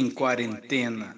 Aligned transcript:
em 0.00 0.10
quarentena. 0.10 1.14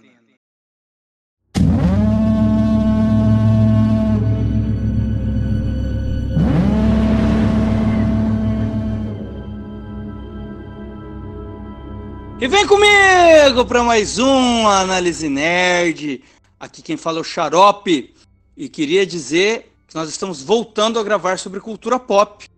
E 12.40 12.48
vem 12.48 12.66
comigo 12.66 13.65
para 13.69 13.84
mais 13.84 14.19
um 14.19 14.66
Análise 14.66 15.28
Nerd. 15.28 16.24
Aqui 16.59 16.83
quem 16.83 16.96
fala 16.96 17.19
é 17.19 17.20
o 17.20 17.24
Xarope. 17.24 18.12
E 18.56 18.69
queria 18.69 19.07
dizer 19.07 19.73
que 19.87 19.95
nós 19.95 20.09
estamos 20.09 20.43
voltando 20.43 20.99
a 20.99 21.05
gravar 21.05 21.38
sobre 21.38 21.60
cultura 21.60 22.01
pop, 22.01 22.49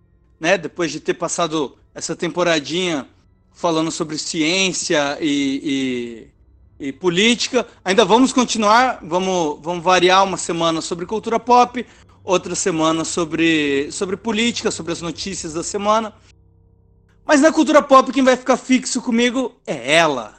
né? 0.41 0.57
Depois 0.57 0.91
de 0.91 1.01
ter 1.01 1.13
passado 1.13 1.77
essa 1.95 2.17
temporadinha 2.17 3.07
falando 3.55 3.91
sobre 3.91 4.19
ciência 4.19 5.17
e, 5.21 6.29
e, 6.81 6.89
e 6.89 6.93
política. 6.93 7.67
Ainda 7.85 8.05
vamos 8.05 8.33
continuar, 8.33 8.99
vamos, 9.03 9.59
vamos 9.63 9.83
variar 9.83 10.25
uma 10.25 10.37
semana 10.37 10.81
sobre 10.81 11.07
cultura 11.07 11.39
pop, 11.39 11.87
outra 12.23 12.55
semana 12.55 13.05
sobre, 13.05 13.91
sobre 13.93 14.17
política, 14.17 14.71
sobre 14.71 14.93
as 14.93 15.01
notícias 15.01 15.55
da 15.55 15.63
semana. 15.63 16.13
Mas 17.25 17.41
na 17.41 17.53
cultura 17.53 17.81
pop, 17.81 18.13
quem 18.13 18.23
vai 18.23 18.37
ficar 18.37 18.57
fixo 18.57 19.01
comigo 19.01 19.55
é 19.67 19.95
ela. 19.95 20.35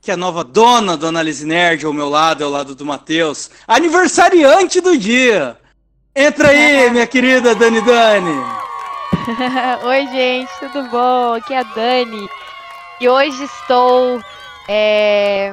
Que 0.00 0.10
é 0.10 0.14
a 0.14 0.16
nova 0.16 0.42
dona 0.42 0.96
do 0.96 1.06
Análise 1.06 1.44
Nerd 1.44 1.84
ao 1.84 1.92
meu 1.92 2.08
lado, 2.08 2.42
ao 2.42 2.50
lado 2.50 2.74
do 2.74 2.86
Matheus. 2.86 3.50
Aniversariante 3.68 4.80
do 4.80 4.96
dia. 4.96 5.58
Entra 6.14 6.48
aí, 6.48 6.88
minha 6.90 7.06
querida 7.06 7.54
Dani 7.54 7.80
Dani. 7.82 8.62
Oi, 9.84 10.06
gente, 10.08 10.50
tudo 10.58 10.88
bom? 10.88 11.34
Aqui 11.34 11.54
é 11.54 11.58
a 11.58 11.62
Dani. 11.62 12.28
E 13.02 13.08
hoje 13.08 13.42
estou. 13.42 14.22
É... 14.68 15.50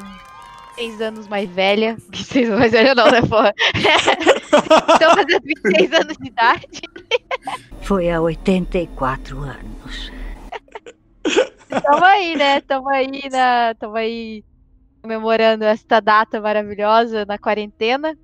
Seis 0.75 1.01
anos 1.01 1.27
mais 1.27 1.49
velha. 1.49 1.97
26 2.13 2.47
anos 2.47 2.59
mais 2.59 2.71
velha, 2.71 2.93
não, 2.93 3.09
né, 3.09 3.23
porra? 3.23 3.51
estou 3.73 5.09
fazendo 5.15 5.41
26 5.43 5.93
anos 5.93 6.17
de 6.17 6.27
idade. 6.27 6.81
Foi 7.81 8.07
há 8.11 8.21
84 8.21 9.39
anos. 9.39 10.11
Tamo 11.67 12.05
aí, 12.05 12.35
né? 12.35 12.61
Tamo 12.61 12.87
aí, 12.87 13.27
na... 13.31 13.73
Tamo 13.79 13.95
aí 13.95 14.43
comemorando 15.01 15.63
esta 15.63 15.99
data 15.99 16.39
maravilhosa 16.39 17.25
na 17.25 17.39
quarentena. 17.39 18.15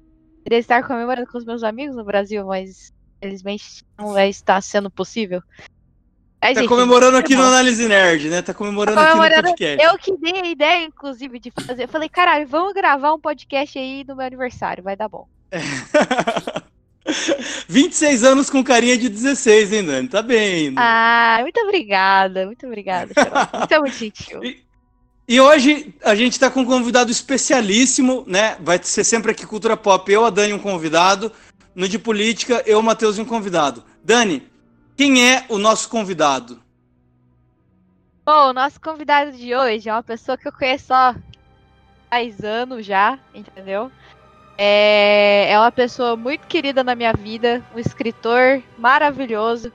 Queria 0.43 0.59
estar 0.59 0.85
comemorando 0.85 1.27
com 1.31 1.39
os 1.39 1.45
meus 1.45 1.63
amigos 1.63 1.95
no 1.95 2.05
Brasil, 2.05 2.45
mas 2.45 2.93
infelizmente 3.17 3.83
não 3.97 4.13
vai 4.13 4.29
estar 4.29 4.61
sendo 4.61 4.91
possível. 4.91 5.41
Tá 6.53 6.61
enfim, 6.61 6.67
comemorando 6.67 7.17
aqui 7.17 7.33
é 7.33 7.37
no 7.37 7.43
Análise 7.43 7.87
Nerd, 7.87 8.29
né? 8.29 8.41
Tá 8.41 8.53
comemorando, 8.53 8.97
tá 8.97 9.07
comemorando, 9.07 9.49
aqui 9.49 9.65
no 9.65 9.77
podcast. 9.77 9.83
Eu 9.83 9.97
que 9.97 10.17
dei 10.17 10.41
a 10.41 10.47
ideia, 10.47 10.83
inclusive, 10.83 11.39
de 11.39 11.51
fazer. 11.51 11.83
Eu 11.83 11.87
falei, 11.87 12.09
caralho, 12.09 12.47
vamos 12.47 12.73
gravar 12.73 13.13
um 13.13 13.19
podcast 13.19 13.77
aí 13.79 14.03
no 14.07 14.15
meu 14.15 14.25
aniversário, 14.25 14.83
vai 14.83 14.95
dar 14.95 15.07
bom. 15.07 15.27
É. 15.51 16.65
26 17.67 18.23
anos 18.23 18.49
com 18.49 18.63
carinha 18.63 18.97
de 18.97 19.07
16, 19.09 19.73
hein, 19.73 19.85
Dani? 19.85 20.07
Tá 20.07 20.21
bem. 20.21 20.73
Ah, 20.75 21.37
muito 21.41 21.59
obrigada, 21.59 22.45
muito 22.45 22.65
obrigada. 22.65 23.13
Muito 23.53 23.71
é 23.73 23.79
muito 23.79 23.95
gentil. 23.95 24.43
E, 24.43 24.63
e, 25.27 25.39
hoje 25.39 25.93
a 26.03 26.15
gente 26.15 26.39
tá 26.39 26.49
com 26.49 26.61
um 26.61 26.65
convidado 26.65 27.11
especialíssimo, 27.11 28.23
né? 28.27 28.57
Vai 28.59 28.79
ser 28.81 29.03
sempre 29.03 29.31
aqui 29.31 29.45
Cultura 29.45 29.77
Pop. 29.77 30.11
Eu, 30.11 30.25
a 30.25 30.29
Dani, 30.29 30.53
um 30.53 30.59
convidado. 30.59 31.31
No 31.75 31.87
de 31.87 31.99
política, 31.99 32.63
eu, 32.65 32.81
Matheus, 32.81 33.19
um 33.19 33.25
convidado. 33.25 33.83
Dani, 34.03 34.41
quem 34.95 35.29
é 35.29 35.45
o 35.49 35.57
nosso 35.57 35.89
convidado? 35.89 36.61
Bom, 38.25 38.49
o 38.49 38.53
nosso 38.53 38.79
convidado 38.81 39.31
de 39.33 39.53
hoje 39.53 39.89
é 39.89 39.93
uma 39.93 40.01
pessoa 40.01 40.37
que 40.37 40.47
eu 40.47 40.51
conheço 40.51 40.93
há 40.93 41.15
10 42.09 42.43
anos 42.43 42.85
já, 42.85 43.19
entendeu? 43.33 43.91
É, 44.57 45.51
é 45.51 45.59
uma 45.59 45.71
pessoa 45.71 46.15
muito 46.15 46.47
querida 46.47 46.83
na 46.83 46.95
minha 46.95 47.13
vida, 47.13 47.63
um 47.75 47.79
escritor 47.79 48.63
maravilhoso, 48.77 49.71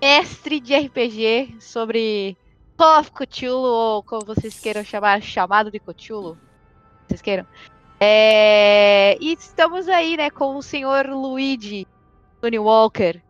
mestre 0.00 0.60
de 0.60 0.76
RPG 0.76 1.56
sobre 1.58 2.36
Call 2.76 3.00
of 3.00 3.10
Cthulhu, 3.12 3.66
ou 3.66 4.02
como 4.02 4.26
vocês 4.26 4.60
queiram 4.60 4.84
chamar, 4.84 5.22
chamado 5.22 5.70
de 5.70 5.80
Cthulhu. 5.80 6.38
Vocês 7.08 7.22
queiram? 7.22 7.46
É, 7.98 9.16
e 9.20 9.32
estamos 9.32 9.88
aí, 9.88 10.16
né, 10.16 10.28
com 10.30 10.56
o 10.56 10.62
senhor 10.62 11.06
Luigi 11.06 11.86
Tony 12.40 12.58
Walker, 12.58 13.22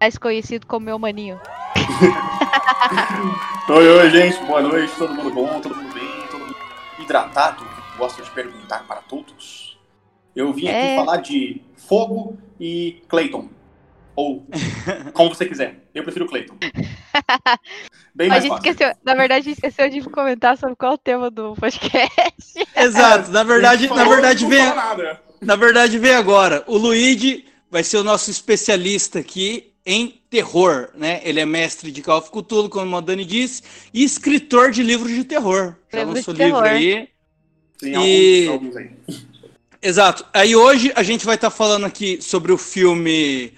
mais 0.00 0.18
conhecido 0.18 0.66
como 0.66 0.86
meu 0.86 0.98
maninho. 0.98 1.40
oi, 3.68 3.88
oi, 3.88 4.10
gente, 4.10 4.38
boa 4.44 4.60
noite, 4.60 4.92
todo 4.96 5.14
mundo 5.14 5.30
bom, 5.30 5.60
todo 5.60 5.74
mundo 5.74 5.92
bem, 5.92 6.26
todo 6.30 6.40
mundo 6.40 6.56
hidratado? 6.98 7.66
Gosto 7.96 8.22
de 8.22 8.30
perguntar 8.30 8.86
para 8.86 9.00
todos. 9.00 9.78
Eu 10.34 10.52
vim 10.52 10.68
aqui 10.68 10.76
é... 10.76 10.96
falar 10.96 11.16
de 11.18 11.62
fogo 11.76 12.36
e 12.60 13.02
Clayton. 13.08 13.48
Ou 14.14 14.46
como 15.12 15.34
você 15.34 15.46
quiser. 15.46 15.88
Eu 15.94 16.02
prefiro 16.02 16.26
Clayton. 16.26 16.56
Bem 18.14 18.28
mais 18.28 18.42
gente 18.42 18.54
esqueceu, 18.54 18.94
na 19.04 19.14
verdade, 19.14 19.40
a 19.40 19.44
gente 19.44 19.56
esqueceu 19.56 19.90
de 19.90 20.00
comentar 20.08 20.56
sobre 20.56 20.74
qual 20.74 20.92
é 20.92 20.94
o 20.94 20.98
tema 20.98 21.30
do 21.30 21.54
podcast. 21.54 22.66
Exato, 22.74 23.30
na 23.30 23.42
verdade, 23.42 23.88
na 23.88 24.04
verdade 24.04 24.46
vem. 24.46 24.62
Na 25.42 25.54
verdade, 25.54 25.98
vem 25.98 26.14
agora. 26.14 26.64
O 26.66 26.78
Luigi 26.78 27.44
vai 27.70 27.84
ser 27.84 27.98
o 27.98 28.04
nosso 28.04 28.30
especialista 28.30 29.18
aqui 29.18 29.75
em 29.86 30.20
terror, 30.28 30.90
né? 30.96 31.20
Ele 31.22 31.38
é 31.38 31.46
mestre 31.46 31.92
de 31.92 32.02
Call 32.02 32.18
of 32.18 32.30
Cthulhu, 32.30 32.68
como 32.68 32.96
a 32.96 33.00
Dani 33.00 33.24
disse, 33.24 33.62
e 33.94 34.02
escritor 34.02 34.72
de 34.72 34.82
livros 34.82 35.12
de 35.12 35.22
terror. 35.22 35.76
Já 35.92 36.02
lançou 36.02 36.34
livro 36.34 36.58
aí. 36.58 37.08
Tem 37.78 37.92
e... 37.92 38.48
alguns, 38.48 38.76
alguns 38.76 38.76
aí. 38.76 38.90
Exato. 39.80 40.26
Aí 40.34 40.56
hoje 40.56 40.92
a 40.96 41.04
gente 41.04 41.24
vai 41.24 41.36
estar 41.36 41.50
tá 41.50 41.56
falando 41.56 41.86
aqui 41.86 42.20
sobre 42.20 42.50
o 42.50 42.58
filme 42.58 43.52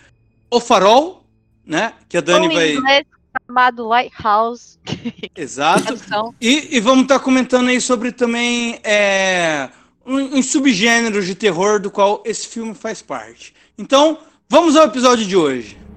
O 0.50 0.60
Farol, 0.60 1.24
né? 1.64 1.94
Que 2.06 2.18
a 2.18 2.20
Dani 2.20 2.48
vai. 2.54 2.74
Inglês, 2.74 3.06
chamado 3.46 3.88
Lighthouse. 3.88 4.78
Exato. 5.34 5.94
e, 6.38 6.76
e, 6.76 6.80
vamos 6.80 7.04
estar 7.04 7.18
tá 7.18 7.24
comentando 7.24 7.68
aí 7.68 7.80
sobre 7.80 8.12
também 8.12 8.78
é, 8.84 9.70
um, 10.04 10.38
um 10.38 10.42
subgênero 10.42 11.24
de 11.24 11.34
terror 11.34 11.80
do 11.80 11.90
qual 11.90 12.22
esse 12.26 12.46
filme 12.46 12.74
faz 12.74 13.00
parte. 13.00 13.54
Então, 13.78 14.18
vamos 14.46 14.76
ao 14.76 14.84
episódio 14.84 15.24
de 15.24 15.36
hoje. 15.36 15.87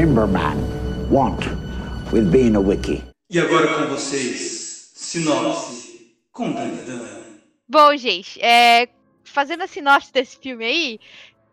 Timberman 0.00 0.56
want 1.10 1.44
with 2.10 2.30
being 2.30 2.56
a 2.56 2.60
wiki? 2.60 3.04
E 3.28 3.38
agora 3.38 3.66
com 3.74 3.94
vocês, 3.94 4.92
sinopse 4.94 6.16
com 6.32 6.52
Dani 6.52 6.82
Dan. 6.86 7.06
Bom, 7.68 7.94
gente, 7.96 8.40
é, 8.40 8.88
fazendo 9.24 9.62
a 9.62 9.66
sinopse 9.66 10.10
desse 10.10 10.38
filme 10.38 10.64
aí, 10.64 11.00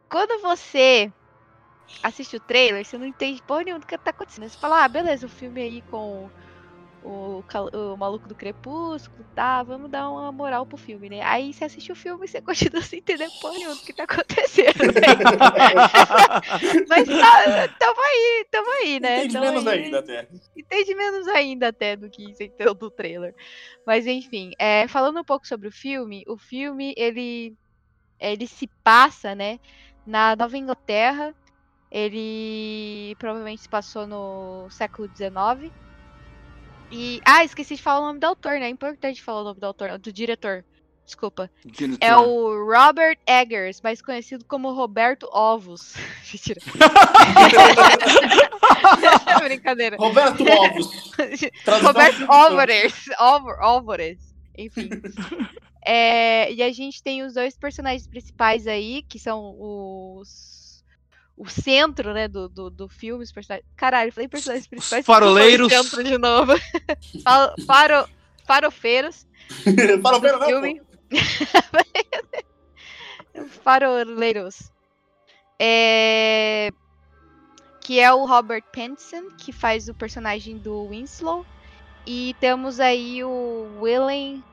quando 0.10 0.42
você 0.42 1.12
assiste 2.02 2.38
o 2.38 2.40
trailer, 2.40 2.86
você 2.86 2.98
não 2.98 3.06
entende 3.06 3.44
porra 3.44 3.66
nenhuma 3.66 3.82
do 3.82 3.86
que 3.86 3.98
tá 3.98 4.12
acontecendo. 4.12 4.48
Você 4.48 4.58
fala, 4.58 4.86
ah, 4.86 4.88
beleza, 4.88 5.26
o 5.26 5.30
filme 5.30 5.62
aí 5.62 5.82
com 5.92 6.30
o, 7.08 7.44
o 7.94 7.98
maluco 7.98 8.28
do 8.28 8.36
Crepúsculo, 8.36 9.26
tá, 9.34 9.64
vamos 9.64 9.90
dar 9.90 10.10
uma 10.10 10.30
moral 10.32 10.66
pro 10.66 10.76
filme, 10.76 11.10
né? 11.10 11.22
Aí 11.22 11.54
você 11.54 11.64
assiste 11.64 11.92
o 11.92 11.96
filme 11.96 12.26
e 12.26 12.28
você 12.28 12.42
continua 12.42 12.82
sem 12.84 13.00
entender 13.00 13.30
porra 13.42 13.54
nenhuma 13.54 13.76
do 13.76 13.82
que 13.82 13.94
tá 13.94 14.04
acontecendo. 14.04 14.92
Né? 14.94 15.08
Mas 16.90 17.08
tá, 17.08 17.68
tamo 17.80 18.02
aí, 18.02 18.46
tamo 18.52 18.72
aí, 18.72 19.00
né? 19.00 19.18
Entende 19.20 19.34
tamo 19.34 19.46
menos 19.46 19.68
aí. 19.68 19.84
ainda 19.86 20.00
até. 20.00 20.28
Entende 20.56 20.96
menos 20.96 21.28
ainda 21.30 21.68
até 21.70 21.96
do 21.96 22.10
que 22.10 22.34
você 22.34 22.46
entendeu 22.46 22.74
do 22.74 22.92
trailer. 22.92 23.34
Mas 23.86 24.06
enfim, 24.06 24.52
é, 24.60 24.88
falando 24.88 25.22
um 25.22 25.26
pouco 25.26 25.48
sobre 25.48 25.70
o 25.70 25.72
filme, 25.72 26.26
o 26.28 26.38
filme, 26.38 26.94
ele, 26.98 27.56
ele 28.20 28.48
se 28.48 28.68
passa, 28.84 29.34
né, 29.34 29.60
na 30.06 30.36
Nova 30.36 30.58
Inglaterra, 30.58 31.34
ele 31.90 33.16
provavelmente 33.18 33.62
se 33.62 33.70
passou 33.70 34.06
no 34.06 34.70
século 34.70 35.10
XIX, 35.16 35.72
e. 36.92 37.22
Ah, 37.26 37.44
esqueci 37.44 37.76
de 37.76 37.82
falar 37.82 38.00
o 38.02 38.08
nome 38.08 38.20
do 38.20 38.26
autor, 38.26 38.60
né? 38.60 38.68
É 38.68 38.70
importante 38.70 39.22
falar 39.22 39.42
o 39.42 39.44
nome 39.46 39.60
do 39.60 39.66
autor, 39.66 39.98
do 39.98 40.12
diretor. 40.12 40.64
Desculpa. 41.06 41.50
Diretor. 41.66 42.06
É 42.06 42.18
o 42.18 42.66
Robert 42.66 43.18
Eggers, 43.26 43.80
mais 43.82 44.02
conhecido 44.02 44.44
como 44.44 44.74
Roberto 44.74 45.30
Ovos. 45.32 45.94
Mentira. 46.30 46.60
Brincadeira. 49.42 49.96
Roberto 49.96 50.44
Ovos. 50.44 51.14
Roberto 51.82 52.26
Álvares. 52.30 52.94
Álvares. 53.18 54.36
Enfim. 54.58 54.90
É, 55.90 56.52
e 56.52 56.62
a 56.62 56.70
gente 56.74 57.02
tem 57.02 57.24
os 57.24 57.36
dois 57.36 57.56
personagens 57.56 58.06
principais 58.06 58.68
aí, 58.68 59.04
que 59.04 59.18
são 59.18 59.56
os 59.58 60.57
o 61.38 61.48
centro, 61.48 62.14
né, 62.14 62.28
do, 62.28 62.50
do, 62.50 62.70
do 62.70 62.90
filme, 62.90 63.24
os 63.24 63.32
personagens. 63.32 63.66
Caralho, 63.76 64.12
falei 64.12 64.28
personagens 64.28 64.68
principais. 64.68 65.06
faroleiros. 65.06 65.72
Centro 65.72 66.04
de 66.04 66.18
novo. 66.18 66.54
Faro, 67.66 68.10
farofeiros. 68.46 69.26
Farofeiro 70.02 70.40
não, 70.40 70.48
filme. 70.48 70.82
Faroleiros. 73.64 74.72
É... 75.60 76.72
Que 77.82 78.00
é 78.00 78.12
o 78.12 78.26
Robert 78.26 78.64
Pattinson, 78.74 79.30
que 79.38 79.52
faz 79.52 79.88
o 79.88 79.94
personagem 79.94 80.58
do 80.58 80.90
Winslow. 80.90 81.46
E 82.06 82.36
temos 82.40 82.80
aí 82.80 83.24
o 83.24 83.68
Willem. 83.80 84.44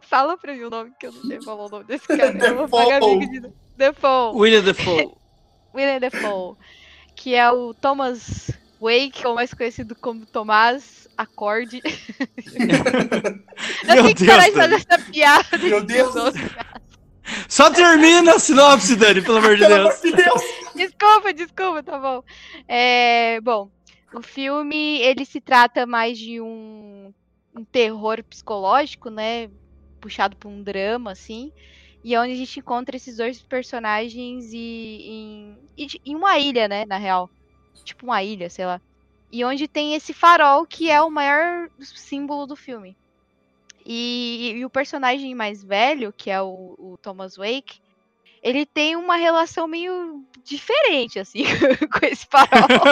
Fala 0.00 0.38
pra 0.38 0.54
mim 0.54 0.62
o 0.62 0.70
nome, 0.70 0.92
que 0.98 1.06
eu 1.06 1.12
não 1.12 1.22
sei 1.22 1.42
falar 1.42 1.66
o 1.66 1.68
nome 1.68 1.84
desse 1.84 2.06
cara. 2.06 2.46
eu 2.46 2.56
vou 2.56 2.68
pagar 2.68 3.02
amigo 3.02 3.32
de... 3.32 3.52
Defoe. 3.76 4.36
William 4.36 4.62
Defoe. 4.62 5.23
William 5.74 5.98
Defoe. 5.98 6.56
Que 7.16 7.34
é 7.34 7.50
o 7.50 7.72
Thomas 7.74 8.50
Wake, 8.80 9.26
ou 9.26 9.34
mais 9.34 9.52
conhecido 9.54 9.94
como 9.94 10.26
Tomás 10.26 11.08
Acorde. 11.16 11.80
não 13.86 13.94
Meu 13.94 14.04
tem 14.04 14.14
que 14.14 14.24
Deus, 14.24 14.36
parar 14.36 14.48
de 14.48 14.52
Dani. 14.52 14.52
fazer 14.52 14.74
essa 14.74 14.98
piada. 15.10 15.58
Meu 15.58 15.84
Deus. 15.84 16.14
Só 17.48 17.70
termina 17.70 18.34
a 18.34 18.38
sinopse, 18.38 18.96
Dani, 18.96 19.22
pelo 19.22 19.38
amor 19.38 19.56
de 19.56 19.66
Deus. 19.66 19.72
amor 19.72 20.00
de 20.02 20.12
Deus! 20.12 20.42
Desculpa, 20.74 21.32
desculpa, 21.32 21.82
tá 21.82 21.98
bom. 21.98 22.22
É, 22.68 23.40
bom, 23.40 23.70
o 24.12 24.22
filme 24.22 24.98
ele 25.00 25.24
se 25.24 25.40
trata 25.40 25.86
mais 25.86 26.18
de 26.18 26.40
um, 26.40 27.12
um 27.54 27.64
terror 27.64 28.22
psicológico, 28.24 29.08
né? 29.08 29.48
Puxado 30.00 30.36
por 30.36 30.48
um 30.48 30.62
drama, 30.62 31.12
assim. 31.12 31.52
E 32.04 32.14
é 32.14 32.20
onde 32.20 32.32
a 32.32 32.36
gente 32.36 32.60
encontra 32.60 32.94
esses 32.96 33.16
dois 33.16 33.40
personagens 33.40 34.52
e, 34.52 35.06
em, 35.08 35.58
e- 35.76 36.00
em 36.04 36.14
uma 36.14 36.38
ilha, 36.38 36.68
né? 36.68 36.84
Na 36.86 36.98
real. 36.98 37.30
Tipo 37.82 38.04
uma 38.06 38.22
ilha, 38.22 38.50
sei 38.50 38.66
lá. 38.66 38.80
E 39.32 39.42
onde 39.44 39.66
tem 39.66 39.94
esse 39.94 40.12
farol 40.12 40.66
que 40.66 40.90
é 40.90 41.00
o 41.00 41.10
maior 41.10 41.68
símbolo 41.80 42.46
do 42.46 42.54
filme. 42.54 42.94
E, 43.86 44.52
e 44.56 44.64
o 44.64 44.70
personagem 44.70 45.34
mais 45.34 45.62
velho, 45.64 46.12
que 46.16 46.30
é 46.30 46.40
o, 46.40 46.74
o 46.78 46.98
Thomas 47.02 47.36
Wake, 47.36 47.80
ele 48.42 48.64
tem 48.66 48.96
uma 48.96 49.16
relação 49.16 49.66
meio 49.66 50.22
diferente, 50.44 51.18
assim, 51.18 51.44
com 51.90 52.06
esse 52.06 52.26
farol. 52.30 52.86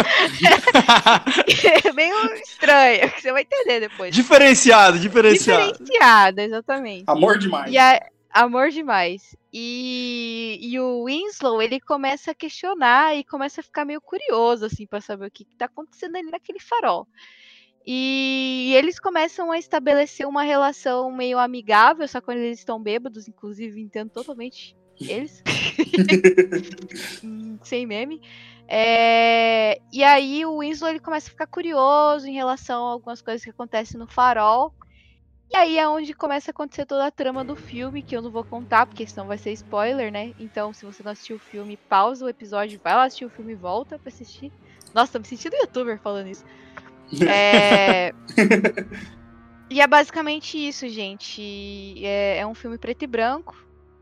é 1.86 1.92
meio 1.92 2.34
estranha, 2.36 3.08
que 3.10 3.20
você 3.20 3.32
vai 3.32 3.42
entender 3.42 3.80
depois. 3.80 4.14
diferenciado, 4.14 4.98
diferenciado. 4.98 5.72
Diferenciada, 5.72 6.42
exatamente. 6.42 7.04
Amor 7.06 7.38
demais. 7.38 7.70
E 7.72 7.78
a- 7.78 8.00
amor 8.32 8.70
demais. 8.70 9.36
E, 9.52 10.58
e 10.60 10.80
o 10.80 11.04
Winslow, 11.04 11.60
ele 11.60 11.80
começa 11.80 12.30
a 12.30 12.34
questionar 12.34 13.14
e 13.16 13.24
começa 13.24 13.60
a 13.60 13.64
ficar 13.64 13.84
meio 13.84 14.00
curioso, 14.00 14.64
assim, 14.64 14.86
pra 14.86 15.00
saber 15.00 15.26
o 15.26 15.30
que, 15.30 15.44
que 15.44 15.56
tá 15.56 15.66
acontecendo 15.66 16.16
ali 16.16 16.30
naquele 16.30 16.58
farol. 16.58 17.06
E 17.86 18.72
eles 18.76 19.00
começam 19.00 19.50
a 19.50 19.58
estabelecer 19.58 20.26
uma 20.26 20.42
relação 20.42 21.10
meio 21.10 21.38
amigável, 21.38 22.06
só 22.06 22.20
quando 22.20 22.38
eles 22.38 22.60
estão 22.60 22.80
bêbados, 22.80 23.28
inclusive 23.28 23.80
entendo 23.80 24.10
totalmente 24.10 24.76
eles. 25.00 25.42
Sem 27.64 27.86
meme. 27.86 28.20
É, 28.68 29.80
E 29.92 30.02
aí 30.02 30.46
o 30.46 30.58
Winslow 30.60 30.90
ele 30.90 31.00
começa 31.00 31.28
a 31.28 31.30
ficar 31.30 31.46
curioso 31.46 32.26
em 32.26 32.34
relação 32.34 32.86
a 32.86 32.92
algumas 32.92 33.20
coisas 33.20 33.42
que 33.42 33.50
acontecem 33.50 33.98
no 33.98 34.06
farol. 34.06 34.72
E 35.52 35.56
aí 35.56 35.78
é 35.78 35.86
onde 35.86 36.14
começa 36.14 36.50
a 36.50 36.52
acontecer 36.52 36.86
toda 36.86 37.06
a 37.06 37.10
trama 37.10 37.44
do 37.44 37.54
filme, 37.54 38.02
que 38.02 38.16
eu 38.16 38.22
não 38.22 38.30
vou 38.30 38.42
contar, 38.42 38.86
porque 38.86 39.06
senão 39.06 39.26
vai 39.26 39.36
ser 39.36 39.52
spoiler, 39.52 40.10
né? 40.10 40.32
Então, 40.38 40.72
se 40.72 40.86
você 40.86 41.02
não 41.02 41.12
assistiu 41.12 41.36
o 41.36 41.38
filme, 41.38 41.76
pausa 41.76 42.24
o 42.24 42.28
episódio, 42.28 42.80
vai 42.82 42.94
lá 42.94 43.04
assistir 43.04 43.26
o 43.26 43.30
filme 43.30 43.52
e 43.52 43.54
volta 43.54 43.98
pra 43.98 44.08
assistir. 44.08 44.50
Nossa, 44.94 45.12
tô 45.12 45.18
me 45.18 45.26
sentindo 45.26 45.54
youtuber 45.56 46.00
falando 46.00 46.28
isso. 46.28 46.42
É... 47.28 48.14
e 49.68 49.78
é 49.78 49.86
basicamente 49.86 50.56
isso, 50.56 50.88
gente. 50.88 52.02
É, 52.02 52.38
é 52.38 52.46
um 52.46 52.54
filme 52.54 52.78
preto 52.78 53.02
e 53.02 53.06
branco, 53.06 53.54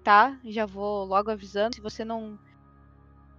tá? 0.05 0.39
Já 0.45 0.67
vou 0.67 1.05
logo 1.05 1.33
avisando. 1.33 1.75
Se 1.75 1.81
você 1.81 2.05
não. 2.05 2.39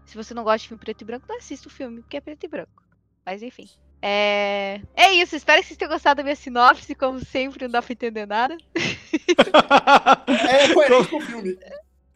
Se 0.03 0.17
você 0.17 0.33
não 0.33 0.43
gosta 0.43 0.59
de 0.59 0.67
filme 0.67 0.83
preto 0.83 1.01
e 1.01 1.05
branco, 1.05 1.25
não 1.29 1.37
assista 1.37 1.69
o 1.69 1.71
filme, 1.71 2.01
porque 2.01 2.17
é 2.17 2.21
preto 2.21 2.43
e 2.43 2.49
branco. 2.49 2.83
Mas 3.25 3.41
enfim. 3.41 3.69
É, 4.01 4.81
é 4.95 5.13
isso, 5.13 5.35
espero 5.35 5.61
que 5.61 5.67
vocês 5.67 5.77
tenham 5.77 5.91
gostado 5.91 6.17
da 6.17 6.23
minha 6.23 6.35
sinopse, 6.35 6.95
como 6.95 7.23
sempre, 7.23 7.65
não 7.65 7.71
dá 7.71 7.81
pra 7.81 7.93
entender 7.93 8.25
nada. 8.25 8.57
É 8.75 10.67
coerente 10.73 11.09
com 11.09 11.17
o 11.17 11.21
filme. 11.21 11.57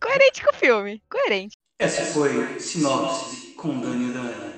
Coerente 0.02 0.44
com 0.44 0.56
o 0.56 0.58
filme, 0.58 1.04
coerente. 1.10 1.56
Essa 1.80 2.04
foi 2.06 2.60
Sinopse 2.60 3.54
com 3.58 3.80
Dani 3.80 4.10
e 4.10 4.14
Dani. 4.14 4.56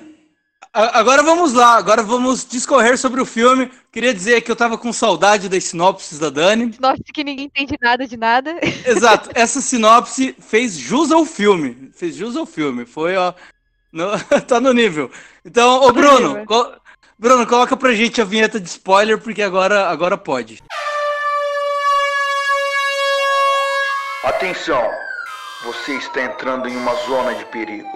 Agora 0.72 1.22
vamos 1.22 1.54
lá, 1.54 1.76
agora 1.76 2.02
vamos 2.02 2.46
discorrer 2.46 2.96
sobre 2.96 3.20
o 3.20 3.24
filme. 3.26 3.70
Queria 3.90 4.14
dizer 4.14 4.42
que 4.42 4.50
eu 4.50 4.54
tava 4.56 4.78
com 4.78 4.92
saudade 4.92 5.48
das 5.48 5.64
sinopses 5.64 6.18
da 6.18 6.30
Dani. 6.30 6.72
Sinopse 6.72 7.02
que 7.12 7.24
ninguém 7.24 7.46
entende 7.46 7.74
nada 7.80 8.06
de 8.06 8.16
nada. 8.16 8.54
Exato, 8.86 9.30
essa 9.34 9.60
sinopse 9.60 10.36
fez 10.38 10.76
jus 10.76 11.10
ao 11.10 11.24
filme. 11.24 11.90
Fez 11.94 12.14
jus 12.14 12.36
ao 12.36 12.46
filme. 12.46 12.84
Foi, 12.86 13.16
ó. 13.16 13.32
no- 13.90 14.10
tá 14.46 14.60
no 14.60 14.72
nível. 14.72 15.10
Então, 15.44 15.80
ô 15.82 15.88
no 15.88 15.92
Bruno, 15.94 16.28
nível. 16.38 16.44
Bruno, 17.18 17.46
coloca 17.46 17.76
pra 17.76 17.92
gente 17.94 18.20
a 18.20 18.24
vinheta 18.24 18.60
de 18.60 18.68
spoiler, 18.68 19.18
porque 19.18 19.42
agora, 19.42 19.88
agora 19.88 20.16
pode. 20.16 20.62
Atenção! 24.24 24.82
Você 25.64 25.94
está 25.96 26.22
entrando 26.22 26.68
em 26.68 26.76
uma 26.76 26.94
zona 27.06 27.34
de 27.34 27.44
perigo. 27.46 27.88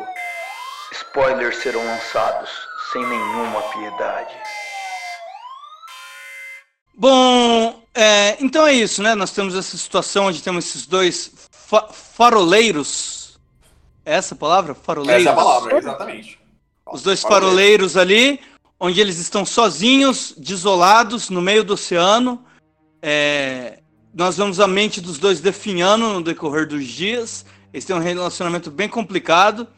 Spoilers 0.92 1.56
serão 1.58 1.84
lançados 1.84 2.50
sem 2.92 3.06
nenhuma 3.06 3.62
piedade. 3.62 4.34
Bom, 6.94 7.80
é, 7.94 8.36
então 8.40 8.66
é 8.66 8.72
isso, 8.74 9.02
né? 9.02 9.14
Nós 9.14 9.30
temos 9.30 9.54
essa 9.54 9.76
situação 9.76 10.26
onde 10.26 10.42
temos 10.42 10.66
esses 10.66 10.86
dois 10.86 11.30
fa- 11.52 11.88
faroleiros. 11.92 13.38
É 14.04 14.14
essa 14.16 14.34
a 14.34 14.38
palavra? 14.38 14.74
Faroleiros. 14.74 15.20
Essa 15.24 15.30
é 15.30 15.32
a 15.32 15.36
palavra, 15.36 15.78
exatamente. 15.78 16.40
Os 16.92 17.02
dois 17.02 17.22
faroleiros 17.22 17.96
ali, 17.96 18.40
onde 18.84 19.00
eles 19.00 19.20
estão 19.20 19.46
sozinhos, 19.46 20.34
desolados, 20.36 21.30
no 21.30 21.40
meio 21.40 21.62
do 21.62 21.74
oceano. 21.74 22.44
É, 23.00 23.78
nós 24.12 24.36
vemos 24.36 24.58
a 24.58 24.66
mente 24.66 25.00
dos 25.00 25.18
dois 25.18 25.38
definhando 25.38 26.12
no 26.12 26.20
decorrer 26.20 26.66
dos 26.66 26.84
dias. 26.88 27.46
Eles 27.72 27.84
têm 27.84 27.94
um 27.94 28.00
relacionamento 28.00 28.72
bem 28.72 28.88
complicado. 28.88 29.68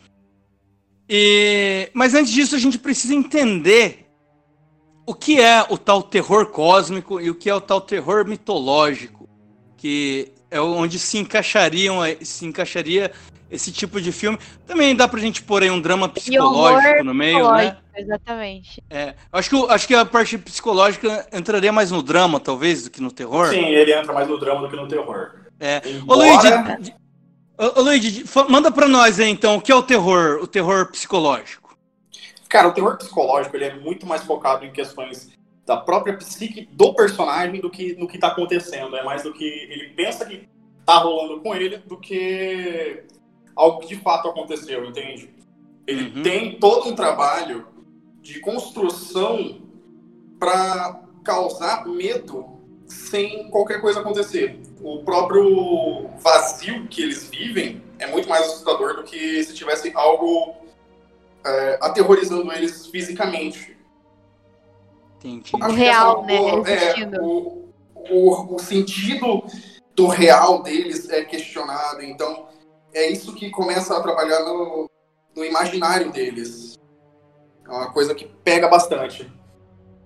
E, 1.06 1.90
mas 1.92 2.14
antes 2.14 2.32
disso, 2.32 2.56
a 2.56 2.58
gente 2.58 2.78
precisa 2.78 3.14
entender 3.14 4.06
o 5.04 5.14
que 5.14 5.38
é 5.38 5.66
o 5.68 5.76
tal 5.76 6.02
terror 6.02 6.46
cósmico 6.46 7.20
e 7.20 7.28
o 7.28 7.34
que 7.34 7.50
é 7.50 7.54
o 7.54 7.60
tal 7.60 7.82
terror 7.82 8.26
mitológico, 8.26 9.28
que 9.76 10.32
é 10.50 10.58
onde 10.58 10.98
se 10.98 11.18
encaixariam, 11.18 11.98
se 12.22 12.46
encaixaria 12.46 13.12
esse 13.54 13.72
tipo 13.72 14.00
de 14.00 14.10
filme. 14.12 14.38
Também 14.66 14.94
dá 14.94 15.06
pra 15.06 15.20
gente 15.20 15.42
pôr 15.42 15.62
aí 15.62 15.70
um 15.70 15.80
drama 15.80 16.08
psicológico 16.08 17.04
no 17.04 17.14
meio, 17.14 17.50
né? 17.52 17.76
Exatamente. 17.96 18.82
É, 18.90 19.14
acho, 19.32 19.50
que, 19.50 19.72
acho 19.72 19.86
que 19.86 19.94
a 19.94 20.04
parte 20.04 20.36
psicológica 20.36 21.26
entraria 21.32 21.72
mais 21.72 21.90
no 21.90 22.02
drama, 22.02 22.40
talvez, 22.40 22.84
do 22.84 22.90
que 22.90 23.00
no 23.00 23.10
terror. 23.12 23.48
Sim, 23.48 23.66
ele 23.66 23.92
entra 23.94 24.12
mais 24.12 24.28
no 24.28 24.38
drama 24.38 24.62
do 24.62 24.68
que 24.68 24.76
no 24.76 24.88
terror. 24.88 25.30
É. 25.60 25.80
Ô, 26.06 26.14
Embora- 26.22 26.78
ô, 27.76 27.80
Luigi, 27.82 28.24
manda 28.48 28.70
pra 28.72 28.88
nós 28.88 29.20
aí, 29.20 29.30
então, 29.30 29.56
o 29.56 29.60
que 29.60 29.70
é 29.70 29.74
o 29.74 29.82
terror, 29.82 30.40
o 30.42 30.46
terror 30.46 30.90
psicológico? 30.90 31.76
Cara, 32.48 32.68
o 32.68 32.72
terror 32.72 32.96
psicológico 32.96 33.56
ele 33.56 33.64
é 33.64 33.74
muito 33.74 34.06
mais 34.06 34.22
focado 34.22 34.64
em 34.64 34.72
questões 34.72 35.32
da 35.66 35.76
própria 35.76 36.16
psique 36.16 36.68
do 36.72 36.94
personagem 36.94 37.60
do 37.60 37.70
que 37.70 37.94
no 37.96 38.06
que 38.06 38.18
tá 38.18 38.28
acontecendo. 38.28 38.96
É 38.96 39.02
mais 39.02 39.22
do 39.22 39.32
que 39.32 39.44
ele 39.44 39.90
pensa 39.96 40.24
que 40.26 40.48
tá 40.84 40.98
rolando 40.98 41.40
com 41.40 41.54
ele 41.54 41.78
do 41.78 41.96
que 41.96 43.04
algo 43.56 43.80
que 43.80 43.88
de 43.94 43.96
fato 44.00 44.28
aconteceu, 44.28 44.84
entende? 44.84 45.32
Ele 45.86 46.16
Uhum. 46.16 46.22
tem 46.22 46.58
todo 46.58 46.88
um 46.88 46.94
trabalho 46.94 47.66
de 48.22 48.40
construção 48.40 49.60
para 50.38 51.00
causar 51.22 51.86
medo 51.86 52.46
sem 52.86 53.48
qualquer 53.50 53.80
coisa 53.80 54.00
acontecer. 54.00 54.60
O 54.82 55.02
próprio 55.04 56.08
vazio 56.18 56.86
que 56.88 57.02
eles 57.02 57.28
vivem 57.28 57.82
é 57.98 58.06
muito 58.06 58.28
mais 58.28 58.46
assustador 58.46 58.96
do 58.96 59.02
que 59.04 59.42
se 59.44 59.54
tivesse 59.54 59.90
algo 59.94 60.54
é, 61.46 61.78
aterrorizando 61.82 62.50
eles 62.52 62.86
fisicamente. 62.86 63.76
Entendi. 65.18 65.50
O 65.54 65.70
real, 65.72 66.24
né, 66.24 66.40
o- 66.40 66.66
é, 66.66 67.20
o, 67.20 67.68
o, 68.10 68.54
o 68.54 68.58
sentido 68.58 69.44
do 69.94 70.06
real 70.06 70.62
deles 70.62 71.08
é 71.10 71.22
questionado. 71.24 72.02
Então, 72.02 72.48
é 72.94 73.10
isso 73.10 73.34
que 73.34 73.50
começa 73.50 73.96
a 73.96 74.00
trabalhar 74.00 74.40
no, 74.40 74.88
no 75.36 75.44
imaginário 75.44 76.10
deles. 76.12 76.78
É 77.66 77.68
uma 77.68 77.92
coisa 77.92 78.14
que 78.14 78.26
pega 78.44 78.68
bastante. 78.68 79.30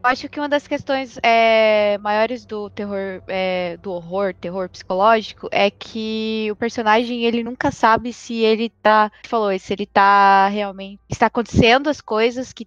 acho 0.02 0.28
que 0.28 0.40
uma 0.40 0.48
das 0.48 0.66
questões 0.66 1.18
é, 1.22 1.98
maiores 1.98 2.46
do 2.46 2.70
terror, 2.70 3.22
é, 3.28 3.76
do 3.76 3.92
horror, 3.92 4.32
terror 4.32 4.68
psicológico, 4.68 5.48
é 5.50 5.70
que 5.70 6.48
o 6.50 6.56
personagem 6.56 7.24
ele 7.24 7.44
nunca 7.44 7.70
sabe 7.70 8.12
se 8.12 8.36
ele 8.36 8.70
tá, 8.82 9.12
falou, 9.26 9.56
se 9.58 9.72
ele 9.72 9.86
tá 9.86 10.48
realmente 10.48 11.00
está 11.10 11.26
acontecendo 11.26 11.88
as 11.90 12.00
coisas 12.00 12.52
que 12.52 12.66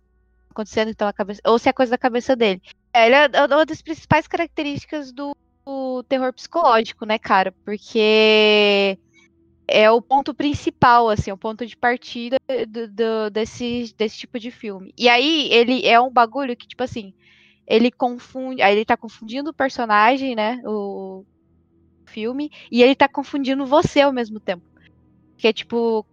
acontecendo 0.52 0.92
então 0.92 1.08
na 1.08 1.14
cabeça, 1.14 1.42
ou 1.46 1.58
se 1.58 1.70
é 1.70 1.74
coisa 1.74 1.92
da 1.92 1.98
cabeça 1.98 2.36
dele. 2.36 2.62
É, 2.94 3.06
ele 3.06 3.16
é 3.16 3.46
uma 3.46 3.66
das 3.66 3.82
principais 3.82 4.28
características 4.28 5.12
do, 5.14 5.36
do 5.66 6.04
terror 6.04 6.34
psicológico, 6.34 7.06
né, 7.06 7.18
cara? 7.18 7.54
Porque 7.64 9.00
é 9.72 9.90
o 9.90 10.02
ponto 10.02 10.34
principal, 10.34 11.10
assim, 11.10 11.32
o 11.32 11.38
ponto 11.38 11.66
de 11.66 11.76
partida 11.76 12.38
do, 12.68 12.88
do, 12.88 13.30
desse, 13.32 13.94
desse 13.98 14.18
tipo 14.18 14.40
de 14.40 14.52
filme. 14.52 14.94
E 14.98 15.08
aí, 15.08 15.50
ele 15.52 15.86
é 15.88 16.00
um 16.00 16.12
bagulho 16.12 16.56
que, 16.56 16.68
tipo 16.68 16.84
assim, 16.84 17.14
ele 17.68 17.90
confunde. 17.90 18.62
Aí 18.62 18.76
ele 18.76 18.86
tá 18.86 18.98
confundindo 18.98 19.50
o 19.50 19.54
personagem, 19.54 20.36
né? 20.36 20.62
O 20.66 21.26
filme, 22.06 22.52
e 22.70 22.84
ele 22.84 22.94
tá 22.94 23.08
confundindo 23.08 23.66
você 23.66 24.02
ao 24.02 24.12
mesmo 24.12 24.40
tempo. 24.40 24.64
Que 25.38 25.48
é 25.48 25.54
tipo. 25.54 26.06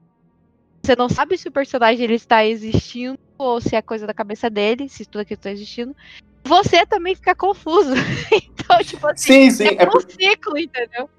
Você 0.82 0.94
não 0.94 1.08
sabe 1.08 1.36
se 1.36 1.48
o 1.48 1.52
personagem 1.52 2.04
ele 2.04 2.14
está 2.14 2.46
existindo 2.46 3.18
ou 3.36 3.60
se 3.60 3.74
é 3.74 3.82
coisa 3.82 4.06
da 4.06 4.14
cabeça 4.14 4.48
dele, 4.48 4.88
se 4.88 5.04
tudo 5.04 5.22
aquilo 5.22 5.38
está 5.38 5.50
existindo. 5.50 5.94
Você 6.44 6.86
também 6.86 7.14
fica 7.14 7.34
confuso. 7.34 7.90
então, 8.32 8.78
tipo 8.84 9.06
assim, 9.08 9.50
sim, 9.50 9.50
sim. 9.50 9.64
é, 9.66 9.82
é 9.82 9.88
um 9.88 10.00
ciclo, 10.00 10.56
entendeu? 10.56 11.10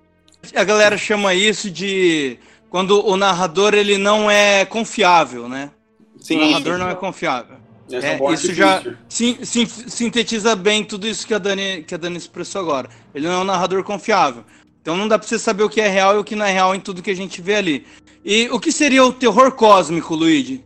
A 0.56 0.64
galera 0.64 0.98
chama 0.98 1.34
isso 1.34 1.70
de 1.70 2.40
quando 2.70 3.06
o 3.06 3.18
narrador 3.18 3.74
ele 3.74 3.98
não 3.98 4.30
é 4.30 4.66
confiável, 4.66 5.50
né? 5.50 5.72
Sim, 6.20 6.38
o 6.38 6.46
narrador 6.48 6.78
não 6.78 6.90
é 6.90 6.96
confiável. 6.96 7.58
É, 7.92 8.34
isso 8.34 8.54
já 8.54 8.84
sim, 9.08 9.40
sim, 9.42 9.66
sintetiza 9.66 10.56
bem 10.56 10.84
tudo 10.84 11.08
isso 11.08 11.26
que 11.26 11.34
a, 11.34 11.40
Dani, 11.40 11.84
que 11.84 11.96
a 11.96 11.98
Dani 11.98 12.18
expressou 12.18 12.62
agora. 12.62 12.90
Ele 13.16 13.28
não 13.28 13.34
é 13.34 13.38
um 13.40 13.44
narrador 13.44 13.84
confiável. 13.84 14.44
Então 14.82 14.96
não 14.96 15.08
dá 15.08 15.18
pra 15.18 15.28
você 15.28 15.40
saber 15.40 15.64
o 15.64 15.70
que 15.70 15.82
é 15.82 15.88
real 15.88 16.16
e 16.16 16.20
o 16.20 16.24
que 16.24 16.36
não 16.36 16.46
é 16.46 16.52
real 16.52 16.76
em 16.76 16.80
tudo 16.80 17.02
que 17.02 17.10
a 17.10 17.16
gente 17.16 17.42
vê 17.42 17.56
ali. 17.56 17.86
E 18.24 18.48
o 18.50 18.60
que 18.60 18.72
seria 18.72 19.04
o 19.04 19.12
terror 19.12 19.52
cósmico, 19.54 20.14
Luigi? 20.14 20.64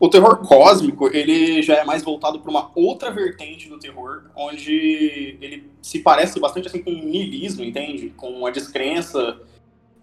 O 0.00 0.08
terror 0.08 0.36
cósmico, 0.46 1.08
ele 1.08 1.60
já 1.60 1.76
é 1.76 1.84
mais 1.84 2.04
voltado 2.04 2.38
para 2.38 2.50
uma 2.50 2.70
outra 2.74 3.10
vertente 3.10 3.68
do 3.68 3.80
terror, 3.80 4.30
onde 4.36 5.36
ele 5.40 5.68
se 5.82 5.98
parece 5.98 6.38
bastante 6.38 6.68
assim 6.68 6.80
com 6.80 6.90
o 6.90 7.04
niilismo, 7.04 7.64
entende? 7.64 8.10
Com 8.16 8.46
a 8.46 8.50
descrença 8.50 9.40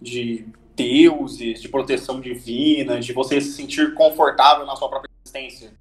de 0.00 0.46
deuses, 0.74 1.62
de 1.62 1.68
proteção 1.68 2.20
divina, 2.20 3.00
de 3.00 3.12
você 3.14 3.40
se 3.40 3.52
sentir 3.52 3.94
confortável 3.94 4.66
na 4.66 4.76
sua 4.76 4.88
própria 4.90 5.10
existência. 5.24 5.72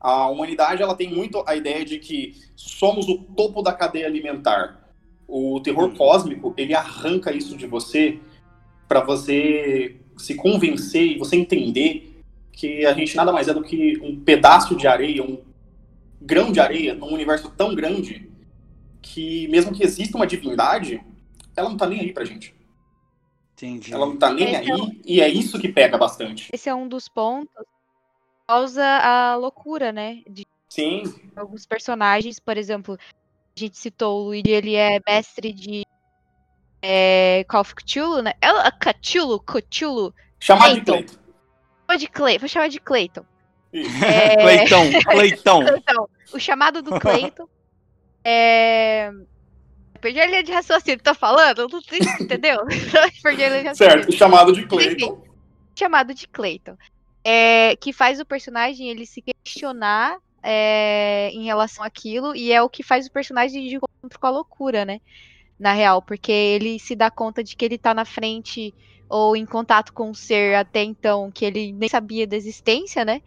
A 0.00 0.28
humanidade 0.28 0.80
ela 0.80 0.94
tem 0.94 1.12
muito 1.12 1.42
a 1.44 1.56
ideia 1.56 1.84
de 1.84 1.98
que 1.98 2.34
somos 2.54 3.08
o 3.08 3.18
topo 3.18 3.60
da 3.60 3.72
cadeia 3.72 4.06
alimentar. 4.06 4.88
O 5.26 5.58
terror 5.60 5.88
hum. 5.88 5.96
cósmico 5.96 6.54
ele 6.56 6.74
arranca 6.74 7.32
isso 7.32 7.56
de 7.56 7.66
você 7.66 8.20
para 8.86 9.00
você 9.00 9.96
se 10.16 10.36
convencer 10.36 11.02
e 11.02 11.18
você 11.18 11.34
entender 11.34 12.13
que 12.54 12.86
a 12.86 12.92
gente 12.92 13.16
nada 13.16 13.32
mais 13.32 13.48
é 13.48 13.54
do 13.54 13.62
que 13.62 13.98
um 14.00 14.18
pedaço 14.18 14.76
de 14.76 14.86
areia, 14.86 15.22
um 15.22 15.42
grão 16.20 16.52
de 16.52 16.60
areia 16.60 16.94
num 16.94 17.12
universo 17.12 17.50
tão 17.50 17.74
grande 17.74 18.30
que 19.02 19.46
mesmo 19.48 19.72
que 19.72 19.82
exista 19.82 20.16
uma 20.16 20.26
divindade, 20.26 21.04
ela 21.56 21.68
não 21.68 21.76
tá 21.76 21.86
nem 21.86 22.00
aí 22.00 22.12
pra 22.12 22.24
gente. 22.24 22.54
Entendi. 23.52 23.92
Ela 23.92 24.06
não 24.06 24.16
tá 24.16 24.32
nem 24.32 24.48
Esse 24.48 24.56
aí 24.56 24.68
é 24.68 24.74
um... 24.74 25.00
e 25.04 25.20
é 25.20 25.28
isso 25.28 25.60
que 25.60 25.68
pega 25.68 25.98
bastante. 25.98 26.48
Esse 26.52 26.68
é 26.68 26.74
um 26.74 26.88
dos 26.88 27.08
pontos 27.08 27.54
que 27.54 28.46
causa 28.48 28.84
a 28.84 29.36
loucura, 29.36 29.92
né? 29.92 30.22
De 30.28 30.46
Sim. 30.68 31.04
Alguns 31.36 31.66
personagens, 31.66 32.40
por 32.40 32.56
exemplo, 32.56 32.98
a 32.98 33.60
gente 33.60 33.78
citou 33.78 34.22
o 34.22 34.24
Luigi, 34.26 34.50
ele 34.50 34.74
é 34.74 35.00
mestre 35.06 35.52
de 35.52 35.84
é, 36.82 37.44
Call 37.48 37.60
of 37.60 37.74
Cthulhu, 37.76 38.22
né? 38.22 38.32
É, 38.40 38.48
Cthulhu, 38.72 39.38
Cthulhu. 39.40 40.12
Chamar 40.40 40.74
de 40.74 40.80
Clayton. 40.80 41.23
De 41.98 42.08
Clay, 42.08 42.38
vou 42.38 42.48
chamar 42.48 42.68
de 42.68 42.80
Clayton. 42.80 43.24
É... 43.72 44.36
Clayton, 44.42 45.00
Clayton. 45.10 46.08
o 46.32 46.38
chamado 46.38 46.82
do 46.82 46.98
Clayton. 46.98 47.48
é... 48.24 49.10
Perdi 50.00 50.20
a 50.20 50.26
linha 50.26 50.42
de 50.42 50.52
raciocínio, 50.52 51.00
tá 51.00 51.14
falando? 51.14 51.66
Não 51.68 51.80
sei, 51.80 51.98
entendeu? 52.20 52.66
Perdi 53.22 53.44
a 53.44 53.48
linha 53.48 53.62
de 53.62 53.68
raciocínio. 53.68 53.74
Certo, 53.74 54.08
o 54.10 54.12
chamado 54.12 54.52
de 54.52 54.66
Clayton. 54.66 55.06
Enfim, 55.06 55.22
chamado 55.74 56.12
de 56.12 56.28
Clayton. 56.28 56.76
É, 57.24 57.74
que 57.76 57.92
faz 57.92 58.20
o 58.20 58.26
personagem 58.26 58.90
ele 58.90 59.06
se 59.06 59.22
questionar 59.22 60.18
é, 60.42 61.30
em 61.32 61.44
relação 61.44 61.82
àquilo, 61.82 62.36
e 62.36 62.52
é 62.52 62.60
o 62.62 62.68
que 62.68 62.82
faz 62.82 63.06
o 63.06 63.10
personagem 63.10 63.66
de 63.66 63.76
encontro 63.76 64.20
com 64.20 64.26
a 64.26 64.30
loucura, 64.30 64.84
né? 64.84 65.00
Na 65.58 65.72
real, 65.72 66.02
porque 66.02 66.32
ele 66.32 66.78
se 66.78 66.96
dá 66.96 67.10
conta 67.10 67.42
de 67.42 67.56
que 67.56 67.64
ele 67.64 67.78
tá 67.78 67.94
na 67.94 68.04
frente 68.04 68.74
ou 69.08 69.36
em 69.36 69.46
contato 69.46 69.92
com 69.92 70.10
um 70.10 70.14
ser 70.14 70.56
até 70.56 70.82
então 70.82 71.30
que 71.30 71.44
ele 71.44 71.72
nem 71.72 71.88
sabia 71.88 72.26
da 72.26 72.36
existência, 72.36 73.04
né? 73.04 73.20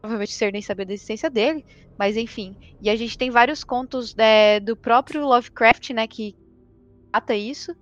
Provavelmente 0.00 0.32
o 0.32 0.36
ser 0.36 0.52
nem 0.52 0.62
sabia 0.62 0.86
da 0.86 0.92
existência 0.92 1.30
dele, 1.30 1.64
mas 1.98 2.16
enfim. 2.16 2.56
E 2.80 2.90
a 2.90 2.96
gente 2.96 3.16
tem 3.16 3.30
vários 3.30 3.62
contos 3.62 4.14
é, 4.18 4.58
do 4.58 4.76
próprio 4.76 5.24
Lovecraft, 5.26 5.90
né, 5.90 6.06
que 6.08 6.34
trata 7.12 7.34
isso, 7.34 7.74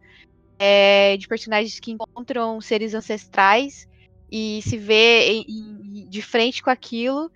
é, 0.59 1.17
de 1.17 1.29
personagens 1.29 1.79
que 1.79 1.93
encontram 1.93 2.61
seres 2.61 2.95
ancestrais 2.95 3.87
e 4.31 4.61
se 4.63 4.77
vê 4.77 5.31
em, 5.31 5.45
em, 5.49 6.09
de 6.09 6.21
frente 6.21 6.63
com 6.63 6.71
aquilo 6.71 7.31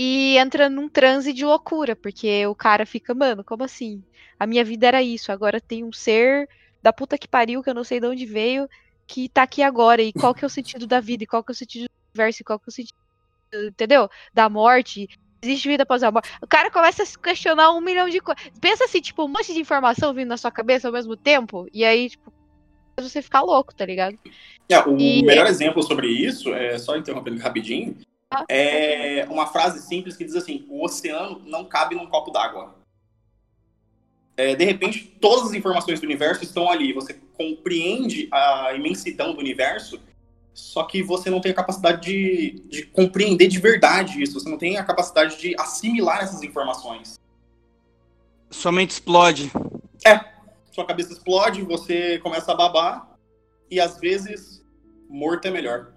e 0.00 0.38
entra 0.38 0.70
num 0.70 0.88
transe 0.88 1.32
de 1.32 1.44
loucura, 1.44 1.96
porque 1.96 2.46
o 2.46 2.54
cara 2.54 2.86
fica, 2.86 3.12
mano, 3.12 3.42
como 3.42 3.64
assim? 3.64 4.00
A 4.38 4.46
minha 4.46 4.64
vida 4.64 4.86
era 4.86 5.02
isso, 5.02 5.32
agora 5.32 5.60
tem 5.60 5.82
um 5.82 5.92
ser 5.92 6.48
da 6.80 6.92
puta 6.92 7.18
que 7.18 7.26
pariu 7.26 7.64
que 7.64 7.68
eu 7.68 7.74
não 7.74 7.82
sei 7.82 7.98
de 7.98 8.06
onde 8.06 8.24
veio 8.24 8.68
que 9.08 9.28
tá 9.28 9.42
aqui 9.42 9.60
agora, 9.60 10.00
e 10.00 10.12
qual 10.12 10.32
que 10.32 10.44
é 10.44 10.46
o 10.46 10.50
sentido 10.50 10.86
da 10.86 11.00
vida, 11.00 11.24
e 11.24 11.26
qual 11.26 11.42
que 11.42 11.50
é 11.50 11.54
o 11.54 11.56
sentido 11.56 11.86
do 11.86 11.90
universo, 12.10 12.42
e 12.42 12.44
qual 12.44 12.60
que 12.60 12.66
é 12.66 12.70
o 12.70 12.72
sentido, 12.72 12.98
entendeu? 13.66 14.08
Da 14.32 14.48
morte, 14.48 15.08
existe 15.42 15.66
vida 15.66 15.82
após 15.82 16.04
a 16.04 16.12
morte. 16.12 16.30
O 16.40 16.46
cara 16.46 16.70
começa 16.70 17.02
a 17.02 17.06
se 17.06 17.18
questionar 17.18 17.72
um 17.72 17.80
milhão 17.80 18.08
de 18.08 18.20
coisas. 18.20 18.44
Pensa 18.60 18.84
assim, 18.84 19.00
tipo, 19.00 19.24
um 19.24 19.28
monte 19.28 19.52
de 19.52 19.60
informação 19.60 20.14
vindo 20.14 20.28
na 20.28 20.36
sua 20.36 20.52
cabeça 20.52 20.86
ao 20.86 20.92
mesmo 20.92 21.16
tempo, 21.16 21.66
e 21.72 21.84
aí, 21.84 22.10
tipo, 22.10 22.32
você 23.00 23.20
ficar 23.20 23.40
louco, 23.42 23.74
tá 23.74 23.84
ligado? 23.84 24.16
É, 24.68 24.78
o 24.80 24.96
e... 24.96 25.24
melhor 25.24 25.46
exemplo 25.46 25.82
sobre 25.82 26.06
isso, 26.06 26.54
é 26.54 26.78
só 26.78 26.96
interrompendo 26.96 27.40
rapidinho, 27.40 27.96
é 28.48 29.26
uma 29.30 29.46
frase 29.46 29.80
simples 29.86 30.16
que 30.16 30.24
diz 30.24 30.34
assim: 30.34 30.66
o 30.68 30.84
oceano 30.84 31.42
não 31.46 31.64
cabe 31.64 31.94
num 31.94 32.06
copo 32.06 32.30
d'água 32.30 32.78
é, 34.38 34.54
de 34.54 34.64
repente, 34.64 35.04
todas 35.20 35.48
as 35.48 35.52
informações 35.52 35.98
do 35.98 36.04
universo 36.04 36.44
estão 36.44 36.70
ali. 36.70 36.92
Você 36.92 37.12
compreende 37.36 38.28
a 38.30 38.72
imensidão 38.72 39.34
do 39.34 39.40
universo, 39.40 40.00
só 40.54 40.84
que 40.84 41.02
você 41.02 41.28
não 41.28 41.40
tem 41.40 41.50
a 41.50 41.54
capacidade 41.56 42.00
de, 42.02 42.62
de 42.68 42.86
compreender 42.86 43.48
de 43.48 43.58
verdade 43.58 44.22
isso. 44.22 44.38
Você 44.38 44.48
não 44.48 44.56
tem 44.56 44.76
a 44.76 44.84
capacidade 44.84 45.40
de 45.40 45.56
assimilar 45.58 46.22
essas 46.22 46.44
informações. 46.44 47.18
Sua 48.48 48.70
mente 48.70 48.92
explode. 48.92 49.50
É. 50.06 50.20
Sua 50.70 50.84
cabeça 50.84 51.12
explode, 51.12 51.62
você 51.62 52.20
começa 52.20 52.52
a 52.52 52.54
babar, 52.54 53.10
e 53.68 53.80
às 53.80 53.98
vezes, 53.98 54.64
morto 55.08 55.48
é 55.48 55.50
melhor. 55.50 55.92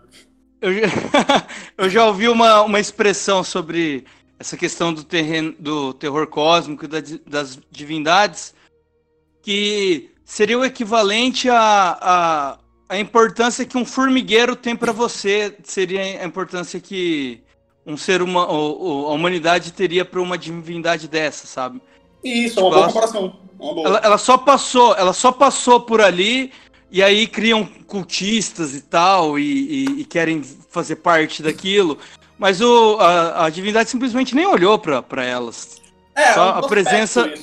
Eu 0.62 0.74
já, 0.74 0.82
eu 1.78 1.90
já 1.90 2.06
ouvi 2.06 2.30
uma, 2.30 2.62
uma 2.62 2.80
expressão 2.80 3.44
sobre 3.44 4.06
essa 4.40 4.56
questão 4.56 4.94
do, 4.94 5.04
terreno, 5.04 5.54
do 5.60 5.94
terror 5.94 6.28
cósmico 6.28 6.86
e 6.86 6.88
das 6.88 7.60
divindades, 7.70 8.54
que 9.42 10.12
seria 10.24 10.58
o 10.58 10.64
equivalente 10.64 11.50
à, 11.50 11.98
à, 12.00 12.60
à 12.90 13.00
importância 13.00 13.66
que 13.66 13.78
um 13.78 13.86
formigueiro 13.86 14.56
tem 14.56 14.76
para 14.76 14.92
você, 14.92 15.58
seria 15.64 16.22
a 16.22 16.26
importância 16.26 16.80
que 16.80 17.42
um 17.86 17.98
ser 17.98 18.22
humano, 18.22 18.48
a 18.48 19.14
humanidade 19.14 19.74
teria 19.74 20.06
para 20.06 20.22
uma 20.22 20.38
divindade 20.38 21.08
dessa, 21.08 21.48
sabe? 21.48 21.82
Isso, 22.24 22.60
é 22.60 22.64
uma 22.64 22.72
boa 22.72 22.88
comparação. 22.88 23.40
Uma 23.60 23.74
boa. 23.74 23.88
Ela, 23.88 23.98
ela, 24.04 24.18
só 24.18 24.38
passou, 24.38 24.96
ela 24.96 25.14
só 25.14 25.32
passou 25.32 25.82
por 25.82 26.02
ali 26.02 26.52
e 26.92 27.02
aí 27.02 27.26
criam 27.26 27.66
cultistas 27.88 28.76
e 28.76 28.82
tal 28.82 29.40
e, 29.40 29.44
e, 29.44 30.02
e 30.02 30.06
querem 30.06 30.44
fazer 30.70 30.98
parte 30.98 31.42
daquilo. 31.42 31.98
Mas 32.38 32.60
o, 32.60 32.98
a, 33.00 33.46
a 33.46 33.50
divindade 33.50 33.90
simplesmente 33.90 34.36
nem 34.36 34.46
olhou 34.46 34.78
para 34.78 35.24
elas. 35.24 35.80
É, 36.16 36.34
só 36.34 36.50
a 36.50 36.68
presença. 36.68 37.34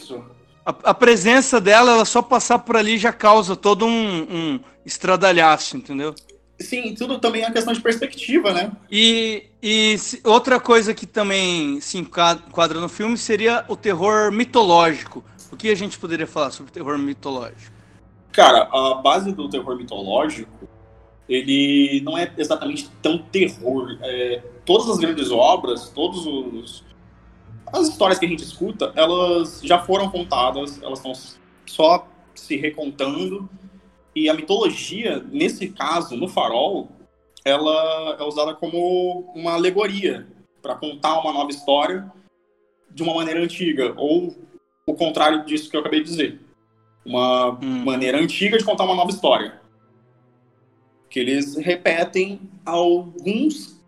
A, 0.67 0.91
a, 0.91 0.95
presença 0.95 1.61
dela, 1.61 1.93
ela 1.93 2.05
só 2.05 2.21
passar 2.21 2.59
por 2.59 2.77
ali 2.77 2.99
já 2.99 3.13
causa 3.13 3.57
todo 3.57 3.87
um, 3.87 4.23
um 4.23 4.61
estradalhaço, 4.85 5.77
entendeu? 5.77 6.15
Sim, 6.61 6.95
tudo 6.95 7.19
também 7.19 7.45
é 7.45 7.51
questão 7.51 7.73
de 7.73 7.81
perspectiva, 7.81 8.53
né? 8.53 8.73
E, 8.91 9.45
e 9.63 9.97
outra 10.25 10.59
coisa 10.59 10.93
que 10.93 11.07
também 11.07 11.81
se 11.81 11.97
enquadra 11.97 12.81
no 12.81 12.89
filme 12.89 13.17
seria 13.17 13.65
o 13.69 13.77
terror 13.77 14.33
mitológico. 14.33 15.25
O 15.51 15.57
que 15.57 15.71
a 15.71 15.75
gente 15.77 15.99
poderia 15.99 16.27
falar 16.27 16.51
sobre 16.51 16.73
terror 16.73 16.99
mitológico? 16.99 17.78
Cara, 18.33 18.69
a 18.73 18.95
base 18.95 19.33
do 19.33 19.49
terror 19.49 19.77
mitológico 19.77 20.69
ele 21.29 22.01
não 22.01 22.17
é 22.17 22.33
exatamente 22.39 22.89
tão 23.03 23.19
terror. 23.19 23.99
É, 24.03 24.43
todas 24.65 24.89
as 24.89 24.99
grandes 24.99 25.31
obras, 25.31 25.91
todos 25.91 26.27
os 26.27 26.89
as 27.71 27.89
histórias 27.89 28.19
que 28.19 28.25
a 28.25 28.29
gente 28.29 28.43
escuta, 28.43 28.93
elas 28.97 29.61
já 29.63 29.79
foram 29.79 30.11
contadas, 30.11 30.81
elas 30.83 30.99
estão 30.99 31.13
só 31.67 32.09
se 32.35 32.57
recontando. 32.57 33.49
E 34.17 34.29
a 34.29 34.35
mitologia, 34.35 35.23
nesse 35.31 35.69
caso, 35.69 36.17
no 36.17 36.29
farol, 36.29 36.89
ela 37.45 38.17
é 38.19 38.23
usada 38.23 38.55
como 38.55 39.31
uma 39.35 39.53
alegoria 39.53 40.27
para 40.63 40.75
contar 40.75 41.21
uma 41.21 41.33
nova 41.33 41.51
história 41.51 42.11
de 42.91 43.03
uma 43.03 43.15
maneira 43.15 43.41
antiga, 43.41 43.93
ou 43.97 44.35
o 44.87 44.95
contrário 44.95 45.45
disso 45.45 45.71
que 45.71 45.77
eu 45.77 45.81
acabei 45.81 46.01
de 46.01 46.09
dizer. 46.09 46.41
Uma 47.05 47.51
hum. 47.51 47.85
maneira 47.85 48.19
antiga 48.19 48.59
de 48.59 48.65
contar 48.65 48.85
uma 48.85 48.95
nova 48.95 49.11
história. 49.11 49.61
Que 51.09 51.21
eles 51.21 51.57
repetem 51.57 52.41
alguns 52.65 53.81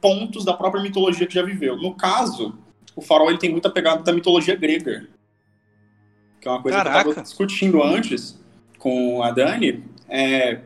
pontos 0.00 0.44
da 0.44 0.52
própria 0.52 0.82
mitologia 0.82 1.26
que 1.26 1.34
já 1.34 1.42
viveu. 1.42 1.76
No 1.76 1.94
caso, 1.94 2.58
o 2.94 3.00
farol 3.00 3.30
ele 3.30 3.38
tem 3.38 3.50
muita 3.50 3.70
pegada 3.70 4.02
da 4.02 4.12
mitologia 4.12 4.54
grega. 4.54 5.08
Que 6.40 6.48
é 6.48 6.50
uma 6.50 6.62
coisa 6.62 6.78
Caraca. 6.78 7.00
que 7.00 7.06
eu 7.06 7.10
estava 7.10 7.24
discutindo 7.24 7.82
antes 7.82 8.38
com 8.78 9.22
a 9.22 9.30
Dani. 9.30 9.84
É, 10.08 10.60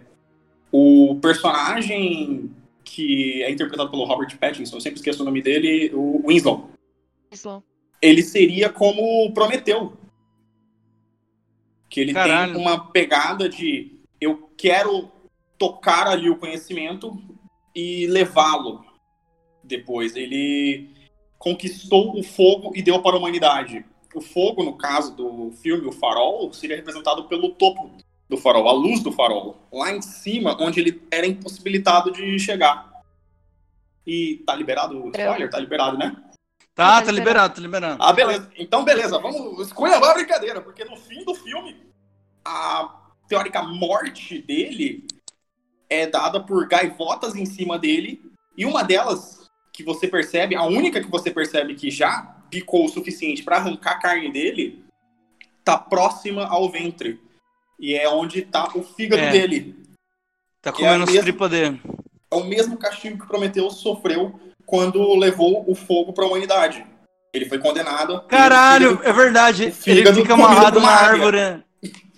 o 0.72 1.18
personagem 1.22 2.50
que 2.84 3.42
é 3.42 3.50
interpretado 3.50 3.90
pelo 3.90 4.04
Robert 4.04 4.36
Pattinson, 4.38 4.76
eu 4.76 4.80
sempre 4.80 4.98
esqueço 4.98 5.22
o 5.22 5.24
nome 5.24 5.40
dele, 5.40 5.90
o 5.94 6.22
Winslow. 6.26 6.70
Winslow. 7.30 7.62
Ele 8.02 8.22
seria 8.22 8.68
como 8.68 9.32
Prometeu. 9.32 9.92
Que 11.90 12.00
ele 12.00 12.14
Caralho. 12.14 12.54
tem 12.54 12.62
uma 12.62 12.90
pegada 12.90 13.48
de 13.48 13.98
eu 14.20 14.50
quero 14.56 15.10
tocar 15.58 16.06
ali 16.06 16.30
o 16.30 16.36
conhecimento 16.36 17.20
e 17.74 18.06
levá-lo 18.06 18.84
depois. 19.62 20.16
Ele 20.16 20.88
conquistou 21.38 22.18
o 22.18 22.22
fogo 22.22 22.72
e 22.74 22.80
deu 22.80 23.02
para 23.02 23.16
a 23.16 23.18
humanidade. 23.18 23.84
O 24.14 24.20
fogo, 24.20 24.62
no 24.62 24.76
caso 24.76 25.14
do 25.14 25.52
filme 25.52 25.86
O 25.86 25.92
Farol, 25.92 26.52
seria 26.52 26.76
representado 26.76 27.24
pelo 27.24 27.50
topo 27.50 27.90
do 28.30 28.36
farol, 28.36 28.68
a 28.68 28.72
luz 28.72 29.02
do 29.02 29.10
farol, 29.10 29.56
lá 29.72 29.92
em 29.92 30.00
cima, 30.00 30.56
onde 30.60 30.78
ele 30.78 31.02
era 31.10 31.26
impossibilitado 31.26 32.12
de 32.12 32.38
chegar. 32.38 32.88
E 34.06 34.42
tá 34.46 34.54
liberado 34.54 34.96
o 34.96 35.08
spoiler? 35.08 35.50
Tá 35.50 35.58
liberado, 35.58 35.98
né? 35.98 36.16
Tá, 36.74 37.02
tá 37.02 37.12
liberado, 37.12 37.54
tá 37.54 37.60
liberado. 37.60 38.02
Ah, 38.02 38.12
beleza. 38.12 38.50
Então, 38.56 38.84
beleza, 38.84 39.18
vamos 39.18 39.66
escolher 39.66 39.94
a 39.94 40.14
brincadeira, 40.14 40.60
porque 40.60 40.84
no 40.84 40.96
fim 40.96 41.24
do 41.24 41.34
filme, 41.34 41.76
a 42.44 42.96
teórica 43.28 43.62
morte 43.62 44.40
dele 44.40 45.06
é 45.88 46.06
dada 46.06 46.40
por 46.40 46.66
gaivotas 46.68 47.34
em 47.34 47.44
cima 47.44 47.78
dele, 47.78 48.22
e 48.56 48.64
uma 48.64 48.82
delas 48.82 49.50
que 49.72 49.82
você 49.82 50.06
percebe, 50.06 50.54
a 50.54 50.64
única 50.64 51.00
que 51.00 51.10
você 51.10 51.30
percebe 51.30 51.74
que 51.74 51.90
já 51.90 52.22
picou 52.50 52.84
o 52.84 52.88
suficiente 52.88 53.42
para 53.42 53.56
arrancar 53.56 53.92
a 53.92 53.98
carne 53.98 54.30
dele, 54.30 54.84
tá 55.64 55.78
próxima 55.78 56.46
ao 56.46 56.70
ventre. 56.70 57.20
E 57.78 57.94
é 57.94 58.08
onde 58.08 58.42
tá 58.42 58.70
o 58.74 58.82
fígado 58.82 59.22
é. 59.22 59.30
dele. 59.30 59.76
Tá 60.60 60.72
comendo 60.72 61.04
é 61.04 61.14
os 61.14 61.20
tripas 61.20 61.50
dele. 61.50 61.80
É 62.30 62.34
o 62.34 62.44
mesmo 62.44 62.76
castigo 62.76 63.18
que 63.18 63.26
Prometeu 63.26 63.70
sofreu 63.70 64.38
quando 64.70 65.16
levou 65.18 65.64
o 65.66 65.74
fogo 65.74 66.12
para 66.12 66.24
a 66.24 66.28
humanidade. 66.28 66.86
Ele 67.34 67.46
foi 67.46 67.58
condenado. 67.58 68.22
Caralho, 68.28 68.90
fígado, 68.90 69.08
é 69.08 69.12
verdade. 69.12 69.74
Ele 69.84 70.14
fica 70.14 70.34
amarrado 70.34 70.80
na 70.80 70.88
árvore. 70.88 71.64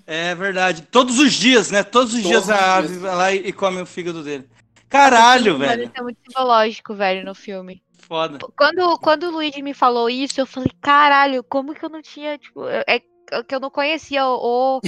É 0.07 0.35
verdade. 0.35 0.83
Todos 0.83 1.19
os 1.19 1.33
dias, 1.33 1.71
né? 1.71 1.83
Todos 1.83 2.13
os 2.13 2.23
Todos 2.23 2.29
dias 2.29 2.51
a 2.51 2.77
ave 2.77 2.99
vai 2.99 3.17
lá 3.17 3.33
e 3.33 3.53
come 3.55 3.81
o 3.81 3.87
fígado 3.87 4.23
dele. 4.23 4.47
Caralho, 4.87 5.57
velho. 5.57 5.85
Isso 5.85 5.93
é 5.95 6.03
muito 6.03 6.19
simbológico, 6.29 6.95
velho, 6.95 7.25
no 7.25 7.35
filme. 7.35 7.83
Foda. 8.07 8.39
Quando, 8.55 8.99
quando 8.99 9.23
o 9.25 9.31
Luigi 9.31 9.63
me 9.63 9.73
falou 9.73 10.11
isso, 10.11 10.39
eu 10.39 10.47
falei, 10.47 10.71
caralho, 10.83 11.43
como 11.43 11.75
que 11.75 11.83
eu 11.83 11.89
não 11.89 12.03
tinha, 12.03 12.37
tipo, 12.37 12.67
é 12.69 13.01
que 13.47 13.55
eu 13.55 13.61
não 13.61 13.71
conhecia 13.71 14.27
o, 14.27 14.83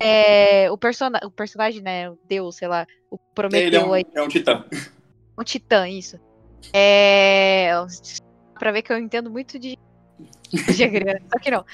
é, 0.00 0.70
o, 0.70 0.78
person 0.78 1.10
o 1.22 1.30
personagem, 1.30 1.82
né, 1.82 2.08
o 2.08 2.18
deus, 2.26 2.56
sei 2.56 2.68
lá, 2.68 2.86
o 3.10 3.18
Prometeu 3.18 3.66
Ele 3.66 3.76
é 3.76 3.84
um, 3.84 3.92
aí. 3.92 4.06
É 4.14 4.22
um 4.22 4.28
titã. 4.28 4.64
Um 5.38 5.44
titã, 5.44 5.86
isso. 5.86 6.18
É, 6.72 7.72
pra 8.58 8.72
ver 8.72 8.82
que 8.82 8.92
eu 8.92 8.98
entendo 8.98 9.30
muito 9.30 9.58
de 9.58 9.78
só 10.52 11.38
que 11.40 11.50
não. 11.50 11.64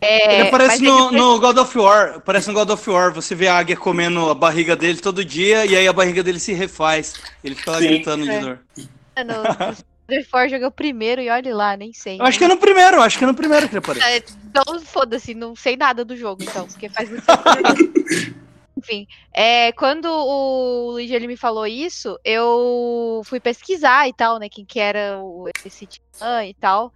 É, 0.00 0.40
ele 0.40 0.48
aparece 0.48 0.82
no, 0.82 1.08
ele... 1.08 1.16
no, 1.16 1.38
God 1.38 1.58
of 1.58 1.78
War. 1.78 2.14
Aparece 2.16 2.48
no 2.48 2.54
God 2.54 2.70
of 2.70 2.90
War. 2.90 3.12
Você 3.12 3.34
vê 3.34 3.46
a 3.46 3.56
águia 3.56 3.76
comendo 3.76 4.28
a 4.28 4.34
barriga 4.34 4.74
dele 4.74 4.98
todo 4.98 5.24
dia 5.24 5.64
e 5.64 5.76
aí 5.76 5.86
a 5.86 5.92
barriga 5.92 6.22
dele 6.22 6.40
se 6.40 6.52
refaz. 6.52 7.14
Ele 7.44 7.54
fica 7.54 7.70
lá 7.70 7.78
Sim. 7.78 7.86
gritando 7.86 8.28
é. 8.28 8.38
de 8.38 8.44
dor. 8.44 8.60
No, 9.18 10.16
no 10.16 10.24
For 10.24 10.48
joguei 10.48 10.66
o 10.66 10.72
primeiro 10.72 11.20
e 11.20 11.30
olhe 11.30 11.52
lá, 11.52 11.76
nem 11.76 11.92
sei. 11.92 12.20
Eu 12.20 12.24
acho 12.24 12.38
que 12.38 12.44
é 12.44 12.48
no 12.48 12.56
primeiro, 12.56 13.00
acho 13.00 13.16
que 13.16 13.24
é 13.24 13.26
no 13.26 13.34
primeiro 13.34 13.68
que 13.68 13.74
ele 13.74 13.78
aparece. 13.78 14.06
É, 14.06 14.22
então, 14.44 14.80
foda-se, 14.80 15.34
não 15.34 15.54
sei 15.54 15.76
nada 15.76 16.04
do 16.04 16.16
jogo, 16.16 16.42
então, 16.42 16.66
porque 16.66 16.88
faz 16.88 17.08
muito 17.08 17.24
tempo. 17.24 18.45
Enfim, 18.76 19.06
é, 19.32 19.72
quando 19.72 20.06
o 20.06 20.90
Luigi 20.90 21.14
ele 21.14 21.26
me 21.26 21.36
falou 21.36 21.66
isso, 21.66 22.18
eu 22.22 23.22
fui 23.24 23.40
pesquisar 23.40 24.06
e 24.06 24.12
tal, 24.12 24.38
né? 24.38 24.48
Quem 24.50 24.66
que 24.66 24.78
era 24.78 25.18
o, 25.18 25.48
esse 25.64 25.86
titã 25.86 26.44
e 26.44 26.52
tal. 26.52 26.92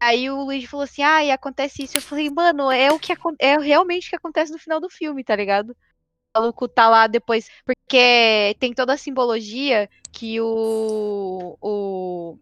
Aí 0.00 0.30
o 0.30 0.44
Luigi 0.44 0.66
falou 0.66 0.84
assim: 0.84 1.02
ah, 1.02 1.22
e 1.22 1.30
acontece 1.30 1.82
isso. 1.82 1.96
Eu 1.98 2.02
falei, 2.02 2.30
mano, 2.30 2.70
é 2.70 2.90
o 2.90 2.98
que 2.98 3.12
é 3.38 3.58
realmente 3.58 4.06
o 4.06 4.10
que 4.10 4.16
acontece 4.16 4.50
no 4.50 4.58
final 4.58 4.80
do 4.80 4.88
filme, 4.88 5.22
tá 5.22 5.36
ligado? 5.36 5.70
O 5.70 6.40
maluco 6.40 6.66
tá 6.66 6.88
lá 6.88 7.06
depois. 7.06 7.48
Porque 7.64 8.56
tem 8.58 8.72
toda 8.72 8.94
a 8.94 8.98
simbologia 8.98 9.88
que 10.10 10.40
o. 10.40 11.56
o 11.60 12.38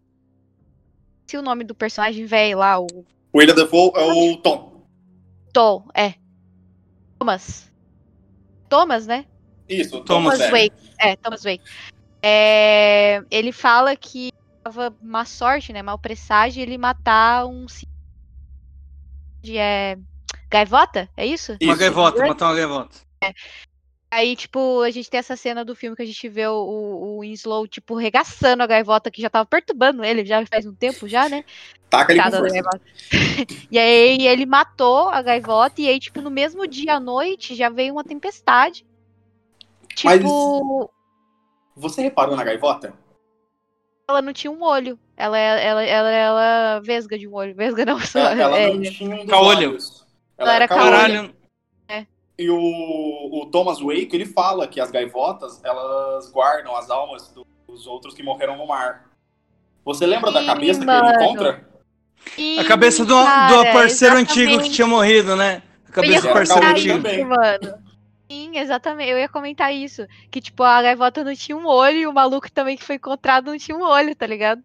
se 1.27 1.37
o 1.37 1.41
nome 1.41 1.63
do 1.63 1.75
personagem 1.75 2.25
velho 2.25 2.59
lá, 2.59 2.79
o. 2.79 2.87
O 3.33 3.39
William 3.39 3.55
Defoe 3.55 3.91
é 3.95 4.13
o 4.13 4.37
Tom. 4.37 4.85
Tom, 5.51 5.87
é. 5.93 6.13
Thomas. 7.17 7.72
Thomas, 8.73 9.05
né? 9.05 9.25
Isso, 9.69 10.01
Thomas, 10.01 10.39
Thomas 10.39 10.51
Wake. 10.51 10.75
É, 10.97 11.15
Thomas 11.15 11.43
Wake. 11.43 11.63
É, 12.23 13.21
ele 13.29 13.51
fala 13.51 13.95
que 13.95 14.31
tava 14.63 14.91
má 14.99 15.25
sorte, 15.25 15.71
né? 15.71 15.83
Mal 15.83 15.99
presságio 15.99 16.59
ele 16.59 16.75
matar 16.75 17.45
um 17.45 17.67
de 19.43 19.59
é 19.59 19.95
gaivota, 20.49 21.07
é 21.15 21.23
isso? 21.23 21.55
Uma 21.61 21.75
gaivota, 21.75 22.25
matar 22.25 22.47
uma 22.47 22.55
gaivota. 22.55 22.97
É. 23.23 23.31
Aí, 24.13 24.35
tipo, 24.35 24.83
a 24.83 24.91
gente 24.91 25.09
tem 25.09 25.17
essa 25.17 25.35
cena 25.35 25.65
do 25.65 25.75
filme 25.75 25.95
que 25.95 26.03
a 26.03 26.05
gente 26.05 26.29
vê 26.29 26.45
o, 26.45 26.53
o 26.53 27.19
Winslow, 27.21 27.67
tipo, 27.67 27.95
regaçando 27.95 28.61
a 28.61 28.67
gaivota 28.67 29.09
que 29.09 29.19
já 29.19 29.27
tava 29.27 29.43
perturbando 29.43 30.03
ele, 30.03 30.23
já 30.23 30.45
faz 30.45 30.67
um 30.67 30.75
tempo 30.75 31.07
já, 31.07 31.27
né? 31.27 31.43
Taca 31.89 32.13
ele 32.13 32.21
com 32.21 32.29
E 33.71 33.79
aí 33.79 34.27
ele 34.27 34.45
matou 34.45 35.09
a 35.09 35.19
gaivota, 35.19 35.81
e 35.81 35.87
aí, 35.87 35.99
tipo, 35.99 36.21
no 36.21 36.29
mesmo 36.29 36.67
dia 36.67 36.93
à 36.93 36.99
noite 36.99 37.55
já 37.55 37.69
veio 37.69 37.93
uma 37.93 38.03
tempestade. 38.03 38.85
Tipo. 39.95 40.91
Mas 41.75 41.83
você 41.83 42.03
reparou 42.03 42.35
na 42.35 42.43
gaivota? 42.43 42.93
ela 44.07 44.21
não 44.21 44.31
tinha 44.31 44.51
um 44.51 44.61
olho. 44.61 44.99
Ela, 45.17 45.39
ela, 45.39 45.83
ela, 45.83 46.11
ela 46.11 46.79
vesga 46.81 47.17
de 47.17 47.27
um 47.27 47.33
olho. 47.33 47.55
Vesga 47.55 47.83
não, 47.83 47.99
só. 47.99 48.19
É, 48.19 48.39
ela 48.39 48.59
é, 48.59 48.73
não 48.75 48.81
tinha 48.83 49.15
um 49.15 49.19
dos 49.21 49.29
caolho. 49.31 49.69
olhos. 49.69 50.05
Ela, 50.37 50.49
ela 50.49 50.55
era 50.55 50.67
caralho. 50.67 51.42
E 52.37 52.49
o, 52.49 52.57
o 52.57 53.45
Thomas 53.51 53.79
Wake, 53.79 54.09
ele 54.13 54.25
fala 54.25 54.67
que 54.67 54.79
as 54.79 54.89
gaivotas, 54.89 55.61
elas 55.63 56.31
guardam 56.31 56.75
as 56.75 56.89
almas 56.89 57.33
dos 57.67 57.85
outros 57.85 58.13
que 58.13 58.23
morreram 58.23 58.57
no 58.57 58.67
mar. 58.67 59.09
Você 59.85 60.05
lembra 60.05 60.31
Sim, 60.31 60.33
da 60.33 60.45
cabeça 60.45 60.85
mano. 60.85 61.01
que 61.01 61.15
ele 61.15 61.23
encontra? 61.23 61.69
Sim, 62.35 62.59
a 62.59 62.65
cabeça 62.65 63.05
do, 63.05 63.15
cara, 63.15 63.47
do 63.47 63.63
parceiro 63.73 64.15
exatamente. 64.17 64.31
antigo 64.31 64.63
que 64.63 64.69
tinha 64.69 64.87
morrido, 64.87 65.35
né? 65.35 65.61
A 65.87 65.91
cabeça 65.91 66.27
do 66.27 66.33
parceiro 66.33 66.65
antigo. 66.65 67.27
Mano. 67.27 67.83
Sim, 68.31 68.57
exatamente. 68.57 69.11
Eu 69.11 69.17
ia 69.17 69.29
comentar 69.29 69.73
isso. 69.73 70.07
Que, 70.31 70.41
tipo, 70.41 70.63
a 70.63 70.81
gaivota 70.81 71.23
não 71.23 71.35
tinha 71.35 71.55
um 71.55 71.67
olho 71.67 71.97
e 71.97 72.07
o 72.07 72.13
maluco 72.13 72.51
também 72.51 72.75
que 72.75 72.83
foi 72.83 72.95
encontrado 72.95 73.51
não 73.51 73.57
tinha 73.57 73.77
um 73.77 73.83
olho, 73.83 74.15
tá 74.15 74.25
ligado? 74.25 74.61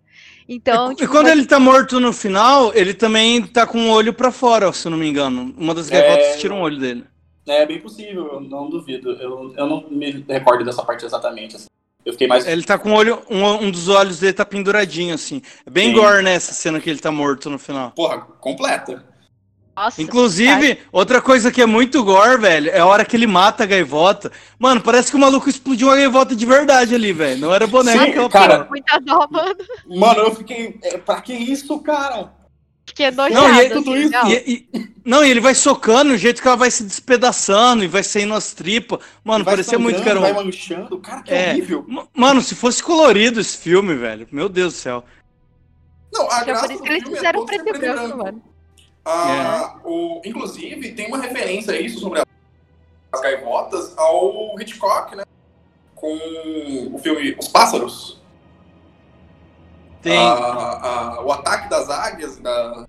Então. 0.48 0.92
E, 0.92 0.94
tipo, 0.94 1.04
e 1.04 1.08
quando 1.08 1.28
ele 1.28 1.44
tá 1.44 1.60
morto 1.60 2.00
no 2.00 2.12
final, 2.12 2.72
ele 2.74 2.94
também 2.94 3.46
tá 3.46 3.66
com 3.66 3.78
um 3.78 3.90
olho 3.90 4.14
para 4.14 4.32
fora, 4.32 4.72
se 4.72 4.86
eu 4.86 4.90
não 4.90 4.96
me 4.96 5.08
engano. 5.08 5.54
Uma 5.58 5.74
das 5.74 5.90
gaivotas 5.90 6.26
é... 6.26 6.36
tira 6.38 6.54
um 6.54 6.60
olho 6.60 6.78
dele. 6.78 7.04
É 7.48 7.66
bem 7.66 7.80
possível, 7.80 8.34
eu 8.34 8.40
não 8.40 8.68
duvido. 8.68 9.12
Eu, 9.12 9.54
eu 9.56 9.66
não 9.66 9.84
me 9.90 10.24
recordo 10.28 10.64
dessa 10.64 10.82
parte 10.82 11.04
exatamente. 11.04 11.56
Assim. 11.56 11.66
Eu 12.04 12.12
fiquei 12.12 12.26
mais. 12.26 12.46
Ele 12.46 12.62
tá 12.62 12.78
com 12.78 12.90
o 12.90 12.94
olho. 12.94 13.22
Um, 13.30 13.44
um 13.44 13.70
dos 13.70 13.88
olhos 13.88 14.20
dele 14.20 14.32
tá 14.32 14.44
penduradinho, 14.44 15.14
assim. 15.14 15.42
É 15.66 15.70
bem 15.70 15.90
Sim. 15.90 16.00
gore, 16.00 16.22
né? 16.22 16.34
Essa 16.34 16.52
cena 16.52 16.80
que 16.80 16.88
ele 16.88 16.98
tá 16.98 17.10
morto 17.10 17.50
no 17.50 17.58
final. 17.58 17.90
Porra, 17.92 18.18
completa. 18.40 19.04
Nossa, 19.78 20.02
Inclusive, 20.02 20.74
cara. 20.74 20.88
outra 20.90 21.22
coisa 21.22 21.52
que 21.52 21.62
é 21.62 21.66
muito 21.66 22.02
gore, 22.02 22.36
velho, 22.40 22.68
é 22.70 22.80
a 22.80 22.86
hora 22.86 23.04
que 23.04 23.16
ele 23.16 23.28
mata 23.28 23.62
a 23.62 23.66
gaivota. 23.66 24.32
Mano, 24.58 24.80
parece 24.80 25.08
que 25.08 25.16
o 25.16 25.20
maluco 25.20 25.48
explodiu 25.48 25.86
uma 25.86 25.96
gaivota 25.96 26.34
de 26.34 26.44
verdade 26.44 26.96
ali, 26.96 27.12
velho. 27.12 27.40
Não 27.40 27.54
era 27.54 27.64
boneca 27.64 28.04
Sim, 28.04 28.10
aquela 28.10 28.28
cara. 28.28 28.66
Muita 28.68 28.98
dó, 28.98 29.28
mano. 29.30 29.54
Mano, 29.86 30.20
eu 30.22 30.34
fiquei. 30.34 30.80
É, 30.82 30.98
pra 30.98 31.20
que 31.20 31.32
isso, 31.32 31.78
cara? 31.78 32.32
Que 32.98 33.04
é 33.04 33.10
nojado, 33.12 33.32
não, 33.32 33.54
e, 33.54 33.60
assim, 33.60 33.74
tudo 33.74 33.96
isso. 33.96 34.10
Não. 34.10 34.28
E, 34.28 34.68
e, 34.74 34.88
não, 35.04 35.24
e 35.24 35.30
ele 35.30 35.38
vai 35.38 35.54
socando, 35.54 36.14
o 36.14 36.16
jeito 36.16 36.42
que 36.42 36.48
ela 36.48 36.56
vai 36.56 36.68
se 36.68 36.82
despedaçando 36.82 37.84
e 37.84 37.86
vai 37.86 38.02
saindo 38.02 38.34
as 38.34 38.52
tripas. 38.52 38.98
Mano, 39.22 39.44
parecia 39.44 39.78
muito 39.78 40.02
que 40.02 40.08
era 40.08 40.18
um... 40.18 40.22
Vai 40.22 40.32
manchando, 40.32 40.98
cara, 40.98 41.22
que 41.22 41.32
é, 41.32 41.52
horrível. 41.52 41.86
Mano, 42.12 42.42
se 42.42 42.56
fosse 42.56 42.82
colorido 42.82 43.38
esse 43.40 43.56
filme, 43.56 43.94
velho, 43.94 44.26
meu 44.32 44.48
Deus 44.48 44.74
do 44.74 44.78
céu. 44.80 45.04
Não, 46.12 46.22
a 46.22 46.26
Acho 46.26 46.44
que 46.44 46.50
é 46.50 46.52
graça 46.52 46.66
por 46.66 46.74
isso 46.74 46.82
que 46.82 46.88
eles 46.88 47.02
é 47.04 47.06
fizeram 47.06 47.46
ser 47.46 47.62
preto 47.62 47.76
e 47.76 47.78
branco, 47.78 48.18
mano. 48.18 48.42
Ah, 49.04 49.76
o, 49.84 50.20
inclusive, 50.24 50.90
tem 50.90 51.06
uma 51.06 51.18
referência 51.18 51.74
a 51.74 51.80
isso 51.80 52.00
sobre 52.00 52.20
as 53.12 53.20
gaivotas 53.20 53.96
ao 53.96 54.60
Hitchcock, 54.60 55.14
né? 55.14 55.22
Com 55.94 56.18
o 56.92 56.98
filme 56.98 57.36
Os 57.38 57.46
Pássaros. 57.46 58.17
Tem. 60.02 60.16
Ah, 60.16 61.16
ah, 61.18 61.22
o 61.24 61.32
ataque 61.32 61.68
das 61.68 61.88
águias, 61.90 62.38
da- 62.38 62.86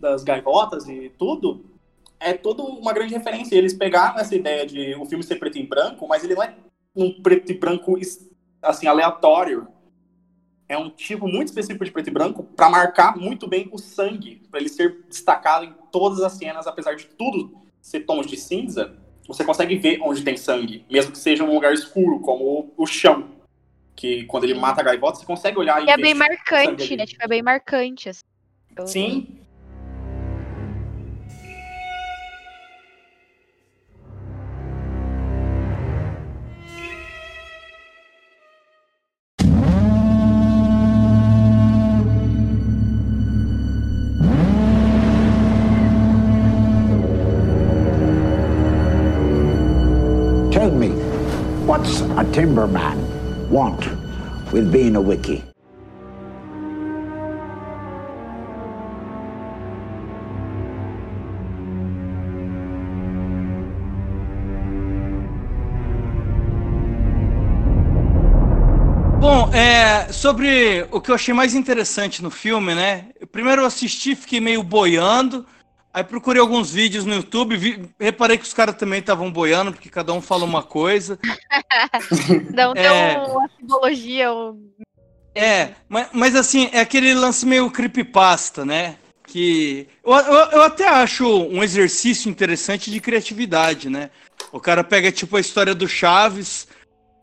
das 0.00 0.24
gaivotas 0.24 0.88
e 0.88 1.10
tudo, 1.18 1.64
é 2.18 2.32
toda 2.32 2.62
uma 2.62 2.92
grande 2.92 3.14
referência. 3.14 3.56
Eles 3.56 3.74
pegaram 3.74 4.18
essa 4.18 4.34
ideia 4.34 4.66
de 4.66 4.94
o 4.96 5.04
filme 5.06 5.22
ser 5.24 5.36
preto 5.36 5.58
e 5.58 5.66
branco, 5.66 6.06
mas 6.08 6.24
ele 6.24 6.34
não 6.34 6.42
é 6.42 6.54
um 6.94 7.22
preto 7.22 7.52
e 7.52 7.54
branco 7.58 7.98
assim 8.62 8.86
aleatório. 8.86 9.68
É 10.68 10.76
um 10.76 10.90
tipo 10.90 11.28
muito 11.28 11.48
específico 11.48 11.84
de 11.84 11.90
preto 11.92 12.08
e 12.08 12.12
branco 12.12 12.42
para 12.42 12.68
marcar 12.68 13.16
muito 13.16 13.46
bem 13.46 13.68
o 13.70 13.78
sangue, 13.78 14.42
para 14.50 14.58
ele 14.58 14.68
ser 14.68 15.04
destacado 15.08 15.64
em 15.64 15.72
todas 15.92 16.20
as 16.20 16.32
cenas, 16.32 16.66
apesar 16.66 16.94
de 16.96 17.04
tudo 17.06 17.52
ser 17.80 18.00
tons 18.00 18.26
de 18.26 18.36
cinza. 18.36 18.96
Você 19.28 19.44
consegue 19.44 19.76
ver 19.76 20.00
onde 20.02 20.22
tem 20.24 20.36
sangue, 20.36 20.84
mesmo 20.90 21.12
que 21.12 21.18
seja 21.18 21.44
um 21.44 21.54
lugar 21.54 21.72
escuro, 21.72 22.18
como 22.20 22.72
o 22.76 22.86
chão. 22.86 23.28
Que 23.96 24.24
quando 24.26 24.44
ele 24.44 24.54
mata 24.54 24.82
a 24.82 24.84
gaivota, 24.84 25.18
você 25.18 25.24
consegue 25.26 25.58
olhar 25.58 25.82
e 25.82 25.86
E 25.86 25.90
é 25.90 25.96
bem 25.96 26.14
marcante, 26.14 26.94
né? 26.96 27.06
Tipo, 27.06 27.24
é 27.24 27.28
bem 27.28 27.42
marcante. 27.42 28.10
Assim. 28.10 28.22
Eu- 28.76 28.86
Sim. 28.86 29.40
Tell 50.50 50.70
me, 50.70 50.88
what's 51.66 52.00
a 52.16 52.24
timberman 52.32 53.05
want 53.50 53.80
with 54.52 54.70
being 54.70 54.96
a 54.96 55.00
wiki? 55.00 55.42
Bom, 69.18 69.50
é, 69.52 70.12
sobre 70.12 70.86
o 70.92 71.00
que 71.00 71.10
eu 71.10 71.14
achei 71.14 71.34
mais 71.34 71.54
interessante 71.54 72.22
no 72.22 72.30
filme, 72.30 72.74
né? 72.74 73.06
Primeiro 73.32 73.62
eu 73.62 73.66
assisti, 73.66 74.14
fiquei 74.14 74.40
meio 74.40 74.62
boiando. 74.62 75.44
Aí 75.96 76.04
procurei 76.04 76.42
alguns 76.42 76.70
vídeos 76.70 77.06
no 77.06 77.14
YouTube, 77.14 77.56
vi- 77.56 77.88
reparei 77.98 78.36
que 78.36 78.44
os 78.44 78.52
caras 78.52 78.74
também 78.76 78.98
estavam 79.00 79.32
boiando, 79.32 79.72
porque 79.72 79.88
cada 79.88 80.12
um 80.12 80.20
fala 80.20 80.44
uma 80.44 80.62
coisa. 80.62 81.18
Não 82.52 82.74
tem 82.74 82.84
É. 82.84 83.16
uma 83.18 83.48
simbologia, 83.58 84.30
um... 84.30 84.70
É, 85.34 85.70
mas, 85.88 86.08
mas 86.12 86.36
assim, 86.36 86.68
é 86.70 86.80
aquele 86.80 87.14
lance 87.14 87.46
meio 87.46 87.70
creepypasta, 87.70 88.62
né? 88.62 88.96
Que 89.26 89.88
eu, 90.04 90.12
eu, 90.12 90.34
eu 90.50 90.62
até 90.62 90.86
acho 90.86 91.26
um 91.26 91.62
exercício 91.62 92.28
interessante 92.30 92.90
de 92.90 93.00
criatividade, 93.00 93.88
né? 93.88 94.10
O 94.52 94.60
cara 94.60 94.84
pega 94.84 95.10
tipo 95.10 95.34
a 95.38 95.40
história 95.40 95.74
do 95.74 95.88
Chaves 95.88 96.68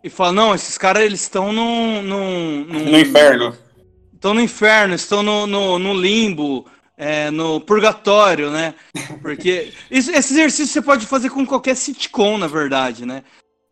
e 0.04 0.10
fala, 0.10 0.32
não, 0.32 0.56
esses 0.56 0.80
caras 0.80 1.04
eles 1.04 1.22
estão 1.22 1.54
num, 1.54 2.02
num, 2.02 2.66
num- 2.66 2.92
No 2.92 3.00
inferno. 3.00 3.56
estão 4.16 4.34
no 4.34 4.42
inferno, 4.42 4.96
estão 4.96 5.22
no, 5.22 5.46
no, 5.46 5.78
no 5.78 5.94
limbo, 5.94 6.66
é, 6.98 7.32
no 7.32 7.60
purgatório, 7.62 8.52
né? 8.52 8.76
Porque 9.22 9.74
esse 9.90 10.12
exercício 10.12 10.68
você 10.68 10.82
pode 10.82 11.06
fazer 11.06 11.30
com 11.30 11.46
qualquer 11.46 11.76
sitcom, 11.76 12.38
na 12.38 12.48
verdade, 12.48 13.06
né? 13.06 13.24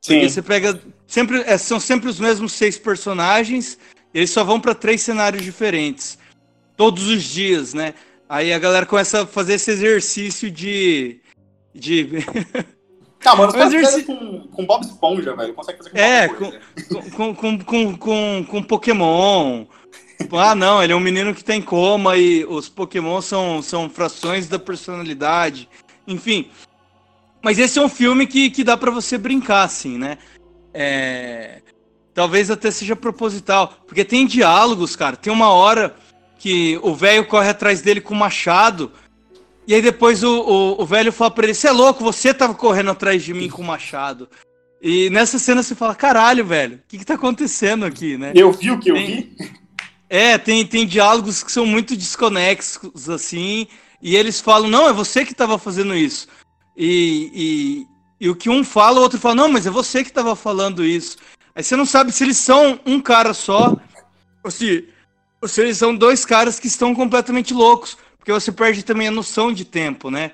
Porque 0.03 0.23
Sim. 0.23 0.29
você 0.29 0.41
pega 0.41 0.81
sempre 1.05 1.41
é, 1.41 1.57
são 1.57 1.79
sempre 1.79 2.10
os 2.10 2.19
mesmos 2.19 2.53
seis 2.53 2.77
personagens, 2.77 3.77
e 4.13 4.19
eles 4.19 4.31
só 4.31 4.43
vão 4.43 4.60
para 4.60 4.73
três 4.73 5.01
cenários 5.01 5.43
diferentes 5.43 6.17
todos 6.75 7.07
os 7.07 7.23
dias, 7.23 7.73
né? 7.73 7.93
Aí 8.27 8.51
a 8.51 8.60
galera 8.60 8.86
começa 8.86 9.21
a 9.21 9.27
fazer 9.27 9.55
esse 9.55 9.71
exercício 9.71 10.49
de 10.49 11.19
de 11.73 12.07
Tá, 13.21 13.36
mano, 13.36 13.51
você 13.51 13.77
esse- 13.77 14.03
com, 14.03 14.47
com 14.47 14.65
Bob 14.65 14.84
Esponja, 14.84 15.36
velho. 15.36 15.53
Consegue 15.53 15.77
fazer 15.77 15.91
com 15.91 15.97
É, 15.97 16.27
com, 16.27 17.36
com, 17.36 17.60
com, 17.63 17.97
com, 17.97 18.45
com 18.45 18.63
Pokémon. 18.63 19.65
Tipo, 20.23 20.38
Ah, 20.38 20.55
não, 20.55 20.84
ele 20.84 20.93
é 20.93 20.95
um 20.95 20.99
menino 20.99 21.34
que 21.34 21.43
tem 21.43 21.62
coma 21.62 22.17
e 22.17 22.45
os 22.45 22.69
Pokémon 22.69 23.21
são, 23.21 23.62
são 23.62 23.89
frações 23.89 24.47
da 24.47 24.60
personalidade. 24.60 25.67
Enfim. 26.07 26.49
Mas 27.43 27.57
esse 27.57 27.79
é 27.79 27.81
um 27.81 27.89
filme 27.89 28.27
que, 28.27 28.49
que 28.49 28.63
dá 28.63 28.77
pra 28.77 28.91
você 28.91 29.17
brincar, 29.17 29.63
assim, 29.63 29.97
né? 29.97 30.17
É, 30.73 31.62
Talvez 32.13 32.51
até 32.51 32.69
seja 32.69 32.95
proposital. 32.95 33.73
Porque 33.88 34.03
tem 34.03 34.27
diálogos, 34.27 34.95
cara. 34.95 35.15
Tem 35.15 35.31
uma 35.31 35.49
hora 35.49 35.95
que 36.38 36.79
o 36.81 36.93
velho 36.93 37.25
corre 37.25 37.49
atrás 37.49 37.81
dele 37.81 38.01
com 38.01 38.13
o 38.13 38.17
machado. 38.17 38.91
E 39.67 39.73
aí 39.73 39.81
depois 39.81 40.23
o, 40.23 40.41
o, 40.41 40.81
o 40.81 40.86
velho 40.86 41.12
fala 41.12 41.31
pra 41.31 41.45
ele: 41.45 41.53
Você 41.53 41.67
é 41.67 41.71
louco, 41.71 42.03
você 42.03 42.34
tava 42.34 42.53
correndo 42.53 42.91
atrás 42.91 43.23
de 43.23 43.34
mim 43.34 43.49
com 43.49 43.62
o 43.62 43.65
machado. 43.65 44.27
E 44.81 45.10
nessa 45.10 45.39
cena 45.39 45.63
você 45.63 45.73
fala: 45.73 45.95
Caralho, 45.95 46.45
velho, 46.45 46.77
o 46.77 46.79
que, 46.88 46.97
que 46.97 47.05
tá 47.05 47.13
acontecendo 47.13 47.86
aqui, 47.86 48.17
né? 48.17 48.34
Eu 48.36 48.51
vi 48.51 48.71
o 48.71 48.79
que 48.79 48.91
eu 48.91 48.95
vi. 48.95 49.36
É, 50.13 50.38
tem, 50.38 50.67
tem 50.67 50.86
diálogos 50.86 51.41
que 51.41 51.50
são 51.50 51.65
muito 51.65 51.95
desconexos, 51.95 53.10
assim, 53.10 53.65
e 54.02 54.17
eles 54.17 54.41
falam, 54.41 54.69
não, 54.69 54.89
é 54.89 54.91
você 54.91 55.24
que 55.24 55.32
estava 55.32 55.58
fazendo 55.58 55.95
isso. 55.95 56.28
E, 56.76 57.88
e, 58.19 58.26
e 58.26 58.30
o 58.30 58.36
que 58.36 58.50
um 58.50 58.62
fala, 58.62 59.00
o 59.00 59.04
outro 59.04 59.17
fala, 59.17 59.36
não, 59.36 59.47
mas 59.47 59.65
é 59.65 59.69
você 59.69 60.04
que 60.04 60.10
estava 60.10 60.36
falando 60.36 60.84
isso. 60.84 61.15
Aí 61.56 61.63
você 61.63 61.78
não 61.78 61.86
sabe 61.86 62.12
se 62.12 62.26
eles 62.26 62.36
são 62.36 62.78
um 62.86 63.00
cara 63.00 63.34
só, 63.34 63.78
ou 64.43 64.52
se, 64.52 64.89
ou 65.41 65.47
se 65.47 65.62
eles 65.62 65.78
são 65.78 65.95
dois 65.95 66.26
caras 66.26 66.60
que 66.60 66.67
estão 66.67 66.93
completamente 66.93 67.54
loucos, 67.54 67.97
porque 68.17 68.34
você 68.34 68.52
perde 68.52 68.84
também 68.84 69.08
a 69.08 69.12
noção 69.12 69.54
de 69.54 69.63
tempo, 69.63 70.12
né? 70.12 70.34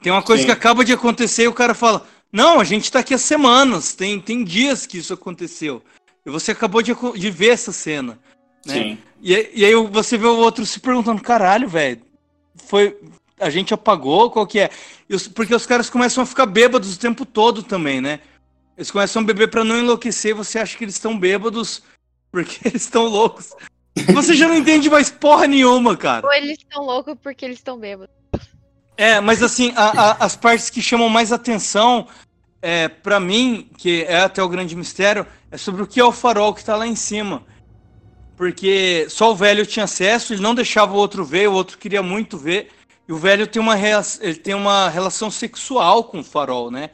Tem 0.00 0.12
uma 0.12 0.22
coisa 0.22 0.42
Sim. 0.42 0.46
que 0.46 0.52
acaba 0.52 0.84
de 0.84 0.92
acontecer 0.92 1.42
e 1.42 1.48
o 1.48 1.52
cara 1.52 1.74
fala, 1.74 2.06
não, 2.30 2.60
a 2.60 2.64
gente 2.64 2.92
tá 2.92 3.00
aqui 3.00 3.14
há 3.14 3.18
semanas, 3.18 3.94
tem, 3.94 4.20
tem 4.20 4.44
dias 4.44 4.86
que 4.86 4.98
isso 4.98 5.12
aconteceu. 5.12 5.82
E 6.24 6.30
você 6.30 6.52
acabou 6.52 6.82
de, 6.82 6.94
de 7.16 7.30
ver 7.32 7.48
essa 7.48 7.72
cena. 7.72 8.16
Né? 8.66 8.74
Sim. 8.74 8.98
E, 9.20 9.34
aí- 9.34 9.50
e 9.54 9.64
aí 9.64 9.74
você 9.74 10.16
vê 10.18 10.26
o 10.26 10.36
outro 10.36 10.64
se 10.66 10.78
perguntando, 10.80 11.20
caralho, 11.22 11.68
velho, 11.68 12.00
foi. 12.66 12.96
A 13.40 13.50
gente 13.50 13.72
apagou? 13.72 14.30
Qual 14.30 14.46
que 14.46 14.58
é? 14.60 14.70
E 15.08 15.14
os- 15.14 15.28
porque 15.28 15.54
os 15.54 15.64
caras 15.66 15.88
começam 15.88 16.22
a 16.22 16.26
ficar 16.26 16.46
bêbados 16.46 16.94
o 16.94 16.98
tempo 16.98 17.24
todo 17.24 17.62
também, 17.62 18.00
né? 18.00 18.20
Eles 18.76 18.90
começam 18.90 19.22
a 19.22 19.24
beber 19.24 19.48
pra 19.50 19.64
não 19.64 19.78
enlouquecer, 19.78 20.34
você 20.34 20.58
acha 20.58 20.76
que 20.76 20.84
eles 20.84 20.94
estão 20.94 21.18
bêbados 21.18 21.82
porque 22.30 22.58
eles 22.68 22.82
estão 22.82 23.04
loucos. 23.06 23.54
Você 24.14 24.34
já 24.34 24.46
não 24.46 24.54
entende 24.56 24.88
mais 24.88 25.10
porra 25.10 25.46
nenhuma, 25.48 25.96
cara. 25.96 26.24
Ou 26.26 26.32
eles 26.32 26.58
estão 26.58 26.84
loucos 26.84 27.16
porque 27.22 27.44
eles 27.44 27.58
estão 27.58 27.76
bêbados. 27.78 28.14
É, 28.96 29.20
mas 29.20 29.42
assim, 29.42 29.72
a- 29.76 30.10
a- 30.10 30.16
as 30.24 30.36
partes 30.36 30.70
que 30.70 30.82
chamam 30.82 31.08
mais 31.08 31.32
atenção, 31.32 32.06
é, 32.60 32.88
para 32.88 33.18
mim, 33.20 33.68
que 33.76 34.02
é 34.02 34.20
até 34.20 34.42
o 34.42 34.48
grande 34.48 34.74
mistério, 34.76 35.26
é 35.50 35.56
sobre 35.56 35.82
o 35.82 35.86
que 35.86 36.00
é 36.00 36.04
o 36.04 36.12
farol 36.12 36.52
que 36.54 36.64
tá 36.64 36.76
lá 36.76 36.86
em 36.86 36.96
cima. 36.96 37.42
Porque 38.38 39.04
só 39.10 39.32
o 39.32 39.34
velho 39.34 39.66
tinha 39.66 39.84
acesso, 39.84 40.32
ele 40.32 40.40
não 40.40 40.54
deixava 40.54 40.94
o 40.94 40.96
outro 40.96 41.24
ver, 41.24 41.48
o 41.48 41.54
outro 41.54 41.76
queria 41.76 42.04
muito 42.04 42.38
ver. 42.38 42.70
E 43.08 43.12
o 43.12 43.16
velho 43.16 43.48
tem 43.48 43.60
uma, 43.60 43.74
ele 44.20 44.36
tem 44.36 44.54
uma 44.54 44.88
relação 44.88 45.28
sexual 45.28 46.04
com 46.04 46.20
o 46.20 46.24
farol, 46.24 46.70
né? 46.70 46.90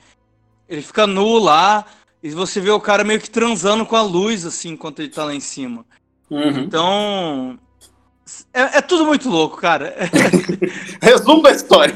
Ele 0.67 0.81
fica 0.81 1.07
nu 1.07 1.37
lá, 1.37 1.85
e 2.23 2.31
você 2.31 2.63
vê 2.63 2.71
o 2.71 2.81
cara 2.81 3.05
meio 3.05 3.21
que 3.21 3.29
transando 3.29 3.85
com 3.85 3.95
a 3.95 4.01
luz, 4.01 4.47
assim, 4.47 4.71
enquanto 4.71 5.01
ele 5.01 5.11
tá 5.11 5.23
lá 5.23 5.35
em 5.35 5.41
cima. 5.41 5.85
Uhum. 6.31 6.61
Então. 6.61 7.59
É, 8.51 8.79
é 8.79 8.81
tudo 8.81 9.05
muito 9.05 9.29
louco, 9.29 9.59
cara. 9.59 9.95
Resumo 11.03 11.43
da 11.43 11.51
história. 11.51 11.95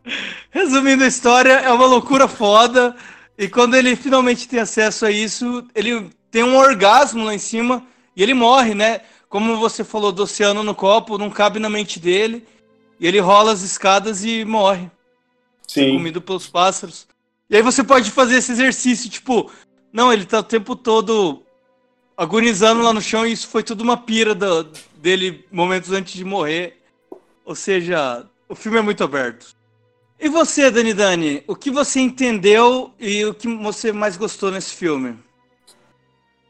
Resumindo 0.50 1.04
a 1.04 1.08
história, 1.08 1.52
é 1.52 1.70
uma 1.70 1.84
loucura 1.84 2.26
foda. 2.26 2.96
E 3.36 3.48
quando 3.48 3.76
ele 3.76 3.94
finalmente 3.96 4.48
tem 4.48 4.60
acesso 4.60 5.04
a 5.04 5.10
isso, 5.10 5.62
ele 5.74 6.08
tem 6.30 6.42
um 6.42 6.56
orgasmo 6.56 7.24
lá 7.24 7.34
em 7.34 7.38
cima 7.38 7.86
e 8.18 8.22
ele 8.22 8.34
morre, 8.34 8.74
né? 8.74 9.02
Como 9.28 9.56
você 9.58 9.84
falou 9.84 10.10
do 10.10 10.24
oceano 10.24 10.64
no 10.64 10.74
copo, 10.74 11.16
não 11.16 11.30
cabe 11.30 11.60
na 11.60 11.70
mente 11.70 12.00
dele. 12.00 12.44
E 12.98 13.06
ele 13.06 13.20
rola 13.20 13.52
as 13.52 13.62
escadas 13.62 14.24
e 14.24 14.44
morre, 14.44 14.90
Sim. 15.68 15.92
comido 15.92 16.20
pelos 16.20 16.48
pássaros. 16.48 17.06
E 17.48 17.54
aí 17.54 17.62
você 17.62 17.84
pode 17.84 18.10
fazer 18.10 18.38
esse 18.38 18.50
exercício, 18.50 19.08
tipo, 19.08 19.48
não, 19.92 20.12
ele 20.12 20.26
tá 20.26 20.40
o 20.40 20.42
tempo 20.42 20.74
todo 20.74 21.44
agonizando 22.16 22.82
lá 22.82 22.92
no 22.92 23.00
chão 23.00 23.24
e 23.24 23.30
isso 23.30 23.46
foi 23.46 23.62
tudo 23.62 23.82
uma 23.82 23.96
pira 23.96 24.34
dele 24.96 25.46
momentos 25.52 25.92
antes 25.92 26.14
de 26.14 26.24
morrer. 26.24 26.82
Ou 27.44 27.54
seja, 27.54 28.26
o 28.48 28.56
filme 28.56 28.78
é 28.78 28.82
muito 28.82 29.04
aberto. 29.04 29.54
E 30.18 30.28
você, 30.28 30.72
Dani 30.72 30.92
Dani, 30.92 31.44
o 31.46 31.54
que 31.54 31.70
você 31.70 32.00
entendeu 32.00 32.92
e 32.98 33.24
o 33.24 33.32
que 33.32 33.46
você 33.46 33.92
mais 33.92 34.16
gostou 34.16 34.50
nesse 34.50 34.74
filme? 34.74 35.16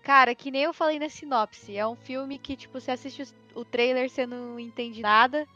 Cara, 0.09 0.35
que 0.35 0.51
nem 0.51 0.63
eu 0.63 0.73
falei 0.73 0.99
na 0.99 1.11
sinopse. 1.11 1.77
É 1.77 1.87
um 1.87 1.95
filme 1.95 2.39
que, 2.39 2.57
tipo, 2.57 2.81
você 2.81 2.93
assiste 2.93 3.25
o 3.55 3.63
trailer, 3.63 4.09
você 4.09 4.27
não 4.27 4.59
entende 4.59 5.03
nada. 5.03 5.47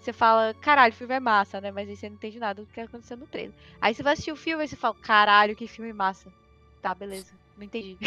Você 0.00 0.14
fala, 0.14 0.54
caralho, 0.62 0.94
o 0.94 0.96
filme 0.96 1.12
é 1.12 1.20
massa, 1.20 1.60
né? 1.60 1.70
Mas 1.70 1.86
aí 1.86 1.94
você 1.94 2.08
não 2.08 2.16
entende 2.16 2.38
nada 2.38 2.62
do 2.62 2.68
que 2.68 2.80
aconteceu 2.80 3.18
no 3.18 3.26
trailer. 3.26 3.52
Aí 3.78 3.94
você 3.94 4.02
vai 4.02 4.14
assistir 4.14 4.32
o 4.32 4.36
filme 4.36 4.64
e 4.64 4.68
você 4.68 4.76
fala, 4.76 4.94
caralho, 4.94 5.54
que 5.54 5.68
filme 5.68 5.92
massa. 5.92 6.32
Tá, 6.80 6.94
beleza. 6.94 7.34
Não 7.54 7.64
entendi. 7.64 7.98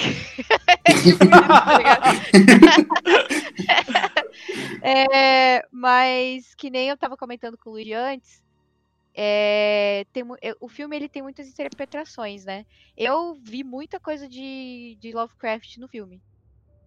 é, 4.81 5.63
mas 5.71 6.55
que 6.55 6.71
nem 6.71 6.89
eu 6.89 6.97
tava 6.97 7.15
comentando 7.15 7.59
com 7.59 7.69
o 7.69 7.73
Luigi 7.73 7.93
antes, 7.93 8.43
é, 9.21 10.05
tem, 10.13 10.23
o 10.61 10.69
filme 10.69 10.95
ele 10.95 11.09
tem 11.09 11.21
muitas 11.21 11.45
interpretações, 11.45 12.45
né? 12.45 12.65
Eu 12.95 13.37
vi 13.43 13.65
muita 13.65 13.99
coisa 13.99 14.29
de, 14.29 14.97
de 14.97 15.11
Lovecraft 15.11 15.75
no 15.75 15.89
filme, 15.89 16.21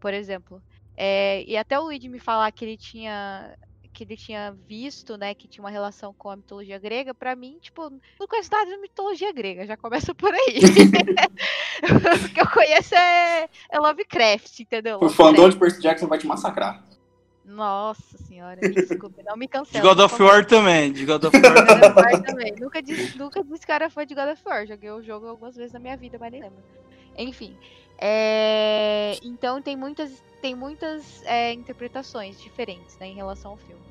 por 0.00 0.14
exemplo. 0.14 0.62
É, 0.96 1.44
e 1.46 1.58
até 1.58 1.78
o 1.78 1.82
Luigi 1.82 2.08
me 2.08 2.18
falar 2.18 2.50
que 2.50 2.64
ele 2.64 2.78
tinha 2.78 3.54
que 3.92 4.04
ele 4.04 4.16
tinha 4.16 4.56
visto, 4.66 5.18
né, 5.18 5.34
que 5.34 5.46
tinha 5.46 5.62
uma 5.62 5.68
relação 5.68 6.14
com 6.14 6.30
a 6.30 6.36
mitologia 6.36 6.78
grega, 6.78 7.12
para 7.12 7.36
mim, 7.36 7.58
tipo, 7.60 7.90
não 8.18 8.26
conheço 8.26 8.50
nada 8.50 8.70
da 8.70 8.78
mitologia 8.78 9.30
grega, 9.30 9.66
já 9.66 9.76
começa 9.76 10.14
por 10.14 10.32
aí. 10.32 10.60
o 12.24 12.28
que 12.32 12.40
eu 12.40 12.50
conheço 12.50 12.94
é, 12.94 13.46
é 13.70 13.78
Lovecraft, 13.78 14.60
entendeu? 14.60 14.98
O 15.02 15.10
fandom 15.10 15.50
de 15.50 15.58
Percy 15.58 15.82
Jackson 15.82 16.06
vai 16.06 16.18
te 16.18 16.26
massacrar. 16.26 16.82
Nossa 17.44 18.18
senhora, 18.18 18.60
me 18.60 18.72
desculpe, 18.72 19.22
não 19.24 19.36
me 19.36 19.48
cancela. 19.48 19.82
De 19.82 19.88
God 19.88 19.98
of 19.98 20.22
War 20.22 20.46
também, 20.46 20.92
de 20.92 21.04
God 21.04 21.24
of 21.24 21.36
War 21.96 22.22
também. 22.22 22.54
Nunca 22.58 22.80
disse, 22.80 23.18
nunca 23.18 23.42
disse 23.42 23.60
que 23.60 23.66
cara 23.66 23.90
foi 23.90 24.06
de 24.06 24.14
God 24.14 24.28
of 24.28 24.42
War, 24.46 24.66
joguei 24.66 24.90
o 24.90 25.02
jogo 25.02 25.26
algumas 25.26 25.56
vezes 25.56 25.72
na 25.72 25.80
minha 25.80 25.96
vida, 25.96 26.18
mas 26.20 26.30
nem 26.30 26.42
lembro. 26.42 26.62
Enfim, 27.18 27.56
é... 27.98 29.18
então 29.22 29.60
tem 29.60 29.76
muitas, 29.76 30.22
tem 30.40 30.54
muitas 30.54 31.22
é, 31.24 31.52
interpretações 31.52 32.40
diferentes 32.40 32.96
né, 32.98 33.08
em 33.08 33.14
relação 33.14 33.52
ao 33.52 33.56
filme. 33.56 33.82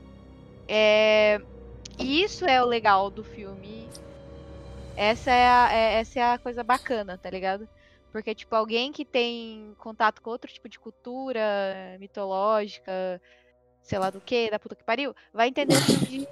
É... 0.67 1.41
E 1.99 2.23
isso 2.23 2.45
é 2.45 2.63
o 2.63 2.65
legal 2.65 3.11
do 3.11 3.23
filme. 3.23 3.89
Essa 4.95 5.31
é, 5.31 5.47
a, 5.47 5.73
é, 5.73 5.93
essa 5.99 6.19
é 6.19 6.23
a 6.23 6.37
coisa 6.37 6.63
bacana, 6.63 7.17
tá 7.17 7.29
ligado? 7.29 7.67
Porque, 8.11 8.35
tipo, 8.35 8.53
alguém 8.55 8.91
que 8.91 9.05
tem 9.05 9.73
contato 9.77 10.21
com 10.21 10.29
outro 10.29 10.51
tipo 10.51 10.67
de 10.67 10.77
cultura 10.77 11.41
mitológica, 11.99 13.21
sei 13.91 13.99
lá 13.99 14.10
do 14.10 14.21
que, 14.21 14.49
da 14.49 14.58
puta 14.58 14.73
que 14.73 14.86
pariu, 14.86 15.13
vai 15.34 15.49
entender 15.49 15.75
o 15.75 15.82
filme 15.82 16.06
de, 16.06 16.27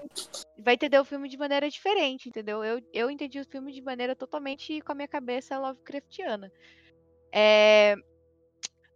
vai 0.63 0.75
entender 0.75 0.97
o 0.97 1.03
filme 1.03 1.27
de 1.27 1.37
maneira 1.37 1.69
diferente, 1.69 2.29
entendeu? 2.29 2.63
Eu, 2.63 2.81
eu 2.93 3.11
entendi 3.11 3.37
o 3.37 3.43
filme 3.43 3.73
de 3.73 3.81
maneira 3.81 4.15
totalmente 4.15 4.79
com 4.79 4.93
a 4.93 4.95
minha 4.95 5.09
cabeça 5.09 5.59
Lovecraftiana. 5.59 6.49
É... 7.33 7.97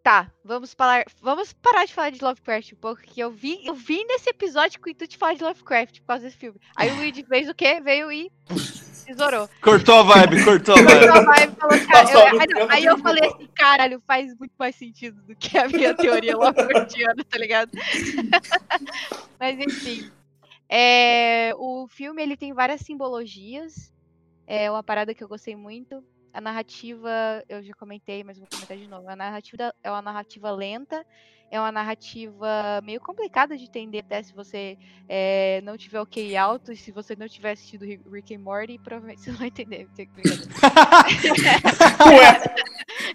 Tá, 0.01 0.31
vamos 0.45 0.73
falar, 0.73 1.03
vamos 1.21 1.51
parar 1.51 1.83
de 1.83 1.93
falar 1.93 2.11
de 2.11 2.23
Lovecraft 2.23 2.71
um 2.71 2.77
pouco, 2.77 3.01
que 3.01 3.19
eu 3.19 3.29
vi, 3.31 3.59
eu 3.65 3.73
vi 3.73 4.01
nesse 4.05 4.29
episódio 4.29 4.79
com 4.79 4.87
o 4.87 4.91
intuito 4.91 5.11
de 5.11 5.17
falar 5.17 5.33
de 5.33 5.43
Lovecraft 5.43 5.99
por 5.99 6.07
causa 6.07 6.23
desse 6.23 6.37
filme. 6.37 6.57
Aí 6.77 6.89
o 6.89 6.95
Luigi 6.95 7.25
fez 7.25 7.49
o 7.49 7.53
quê? 7.53 7.81
Veio 7.81 8.09
e 8.13 8.31
tesourou. 9.03 9.49
Cortou 9.61 9.99
a 9.99 10.03
vibe, 10.03 10.43
cortou 10.43 10.75
a 10.75 10.81
vibe. 10.81 11.07
cortou 11.07 11.21
a 11.21 11.35
vibe 11.35 11.55
falou, 11.55 11.87
cara, 11.87 12.11
eu, 12.11 12.39
aí, 12.39 12.67
aí, 12.69 12.85
eu 12.85 12.97
falei 12.97 13.29
assim, 13.29 13.47
caralho, 13.55 14.03
faz 14.05 14.37
muito 14.37 14.53
mais 14.57 14.75
sentido 14.75 15.21
do 15.23 15.35
que 15.35 15.57
a 15.57 15.67
minha 15.67 15.93
teoria 15.93 16.35
Lovecraftiana, 16.37 17.23
tá 17.23 17.37
ligado? 17.37 17.71
Mas 19.39 19.59
enfim. 19.59 20.11
É, 20.69 21.51
o 21.57 21.87
filme 21.87 22.21
ele 22.21 22.35
tem 22.35 22.53
várias 22.53 22.81
simbologias. 22.81 23.93
É 24.47 24.69
uma 24.69 24.83
parada 24.83 25.13
que 25.13 25.23
eu 25.23 25.27
gostei 25.27 25.55
muito. 25.55 26.03
A 26.33 26.41
narrativa, 26.41 27.09
eu 27.47 27.61
já 27.61 27.73
comentei, 27.75 28.23
mas 28.23 28.39
vou 28.39 28.47
comentar 28.51 28.75
de 28.75 28.87
novo. 28.87 29.07
A 29.07 29.15
narrativa 29.15 29.71
é 29.83 29.91
uma 29.91 30.01
narrativa 30.01 30.49
lenta 30.49 31.05
é 31.53 31.59
uma 31.59 31.71
narrativa 31.71 32.81
meio 32.83 32.99
complicada 32.99 33.55
de 33.55 33.65
entender, 33.65 33.99
até 33.99 34.23
se 34.23 34.33
você 34.33 34.75
é, 35.07 35.61
não 35.63 35.77
tiver 35.77 36.01
o 36.01 36.05
QI 36.05 36.35
alto 36.35 36.71
e 36.71 36.75
se 36.75 36.91
você 36.91 37.15
não 37.15 37.29
tiver 37.29 37.51
assistido 37.51 37.85
Rick 38.11 38.33
and 38.33 38.39
Morty, 38.39 38.79
provavelmente 38.79 39.21
você 39.21 39.29
não 39.29 39.37
vai 39.37 39.49
entender. 39.49 39.87
Ué! 42.09 42.41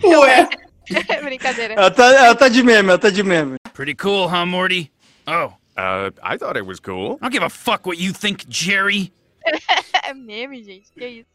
Ué! 0.04 0.48
Brincadeira. 1.20 1.74
Ela 1.74 1.90
tá, 1.90 2.04
ela 2.04 2.36
tá 2.36 2.48
de 2.48 2.62
meme, 2.62 2.90
ela 2.90 2.98
tá 2.98 3.10
de 3.10 3.24
meme. 3.24 3.56
Pretty 3.74 3.96
cool, 3.96 4.28
huh, 4.28 4.46
Morty? 4.46 4.92
Oh. 5.26 5.52
Uh, 5.76 6.12
I 6.22 6.38
thought 6.38 6.56
it 6.56 6.64
was 6.64 6.78
cool. 6.78 7.14
I 7.14 7.22
don't 7.22 7.32
give 7.32 7.42
a 7.42 7.50
fuck 7.50 7.86
what 7.86 7.98
you 7.98 8.12
think, 8.12 8.46
Jerry. 8.48 9.12
é 10.04 10.14
meme, 10.14 10.62
gente. 10.62 10.92
Que 10.92 11.08
isso. 11.08 11.30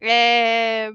É 0.00 0.90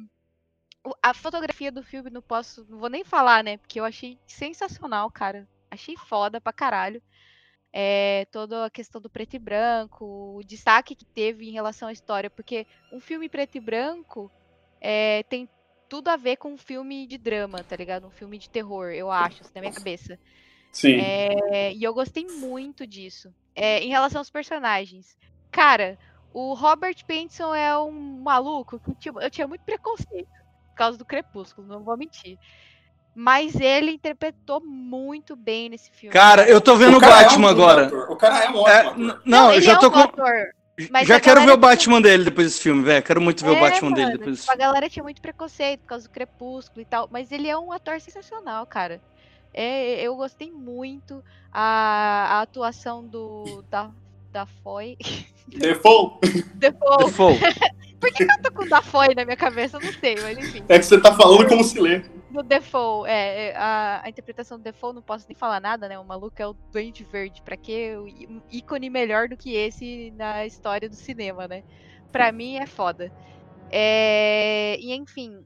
a 1.01 1.13
fotografia 1.13 1.71
do 1.71 1.83
filme 1.83 2.09
não 2.09 2.21
posso, 2.21 2.65
não 2.69 2.77
vou 2.77 2.89
nem 2.89 3.03
falar, 3.03 3.43
né? 3.43 3.57
Porque 3.57 3.79
eu 3.79 3.85
achei 3.85 4.19
sensacional, 4.27 5.09
cara. 5.09 5.47
Achei 5.69 5.95
foda 5.97 6.39
pra 6.39 6.53
caralho. 6.53 7.01
É, 7.73 8.25
toda 8.31 8.65
a 8.65 8.69
questão 8.69 9.01
do 9.01 9.09
preto 9.09 9.35
e 9.35 9.39
branco, 9.39 10.05
o 10.37 10.43
destaque 10.43 10.95
que 10.95 11.03
teve 11.03 11.49
em 11.49 11.51
relação 11.51 11.89
à 11.89 11.91
história, 11.91 12.29
porque 12.29 12.65
um 12.91 13.01
filme 13.01 13.27
preto 13.27 13.57
e 13.57 13.59
branco 13.59 14.31
é, 14.79 15.23
tem 15.23 15.49
tudo 15.89 16.07
a 16.07 16.15
ver 16.15 16.37
com 16.37 16.53
um 16.53 16.57
filme 16.57 17.05
de 17.05 17.17
drama, 17.17 17.63
tá 17.63 17.75
ligado? 17.75 18.07
Um 18.07 18.11
filme 18.11 18.37
de 18.37 18.49
terror, 18.49 18.91
eu 18.91 19.11
acho, 19.11 19.41
assim, 19.41 19.51
na 19.55 19.61
minha 19.61 19.73
cabeça. 19.73 20.17
Sim. 20.71 20.99
É, 21.01 21.73
e 21.73 21.83
eu 21.83 21.93
gostei 21.93 22.25
muito 22.25 22.87
disso. 22.87 23.33
É, 23.53 23.79
em 23.79 23.89
relação 23.89 24.19
aos 24.19 24.29
personagens. 24.29 25.17
Cara, 25.51 25.97
o 26.33 26.53
Robert 26.53 26.95
Pattinson 27.05 27.53
é 27.53 27.77
um 27.77 28.21
maluco 28.21 28.79
que 28.79 28.95
tipo, 28.95 29.19
eu 29.19 29.29
tinha 29.29 29.47
muito 29.47 29.63
preconceito 29.63 30.44
por 30.75 30.79
causa 30.79 30.97
do 30.97 31.05
Crepúsculo, 31.05 31.65
não 31.65 31.81
vou 31.81 31.97
mentir. 31.97 32.37
Mas 33.15 33.55
ele 33.55 33.91
interpretou 33.91 34.59
muito 34.59 35.37
bem 35.37 35.69
nesse 35.69 35.89
filme. 35.89 36.13
Cara, 36.13 36.47
eu 36.49 36.59
tô 36.59 36.75
vendo 36.75 36.97
o, 36.97 36.99
Batman 36.99 37.47
é 37.47 37.47
um 37.47 37.49
agora. 37.49 38.11
O 38.11 38.15
cara 38.17 38.43
é 38.43 38.49
um 38.49 38.57
ótimo 38.57 38.69
é, 38.69 38.93
Não, 38.97 39.19
não 39.25 39.53
eu 39.53 39.61
já 39.61 39.71
é 39.71 39.79
tô 39.79 39.87
um 39.87 39.91
com. 39.91 39.99
Ator, 39.99 40.49
já 41.05 41.17
quero 41.21 41.45
ver 41.45 41.51
o 41.51 41.57
Batman 41.57 42.01
dele 42.01 42.25
depois 42.25 42.47
desse 42.47 42.61
filme, 42.61 42.83
velho. 42.83 43.01
Quero 43.01 43.21
muito 43.21 43.45
ver 43.45 43.55
é, 43.55 43.57
o 43.57 43.61
Batman 43.61 43.89
mano, 43.89 43.95
dele 43.95 44.11
depois 44.17 44.35
desse 44.35 44.45
filme. 44.47 44.61
A 44.61 44.65
galera 44.65 44.89
tinha 44.89 45.01
muito 45.01 45.21
preconceito 45.21 45.79
por 45.79 45.87
causa 45.87 46.09
do 46.09 46.11
Crepúsculo 46.11 46.81
e 46.81 46.85
tal. 46.85 47.07
Mas 47.09 47.31
ele 47.31 47.47
é 47.47 47.57
um 47.57 47.71
ator 47.71 48.01
sensacional, 48.01 48.65
cara. 48.65 48.99
É, 49.53 50.01
eu 50.01 50.13
gostei 50.17 50.51
muito 50.51 51.23
a, 51.53 52.39
a 52.39 52.41
atuação 52.41 53.07
do 53.07 53.63
da, 53.69 53.89
da 54.29 54.45
Foy. 54.45 54.97
Default. 55.47 56.19
Default. 56.55 57.05
Default. 57.05 57.39
Por 57.99 58.11
que, 58.11 58.25
que 58.25 58.31
eu 58.31 58.41
tô 58.41 58.51
com 58.51 58.67
Dafoe 58.67 59.15
na 59.15 59.25
minha 59.25 59.37
cabeça? 59.37 59.77
Eu 59.77 59.81
não 59.81 59.93
sei, 59.93 60.15
mas 60.21 60.37
enfim. 60.37 60.63
É 60.67 60.77
que 60.77 60.85
você 60.85 60.99
tá 60.99 61.13
falando 61.13 61.47
como 61.47 61.63
se 61.63 61.79
lê. 61.79 61.99
Do 62.29 62.43
Default, 62.43 63.09
é, 63.09 63.49
é, 63.49 63.55
a, 63.55 64.01
a, 64.03 64.09
interpretação 64.09 64.57
do 64.57 64.63
Default, 64.63 64.95
não 64.95 65.01
posso 65.01 65.25
nem 65.27 65.35
falar 65.35 65.61
nada, 65.61 65.87
né? 65.87 65.97
O 65.97 66.03
maluco 66.03 66.35
é 66.37 66.45
o 66.45 66.53
Duende 66.71 67.03
Verde. 67.03 67.41
Pra 67.41 67.55
que 67.55 67.95
um 67.97 68.41
ícone 68.51 68.89
melhor 68.89 69.29
do 69.29 69.37
que 69.37 69.55
esse 69.55 70.11
na 70.17 70.45
história 70.45 70.89
do 70.89 70.95
cinema, 70.95 71.47
né? 71.47 71.63
Pra 72.11 72.31
mim 72.31 72.57
é 72.57 72.65
foda. 72.65 73.11
É, 73.71 74.77
e 74.79 74.93
enfim, 74.93 75.43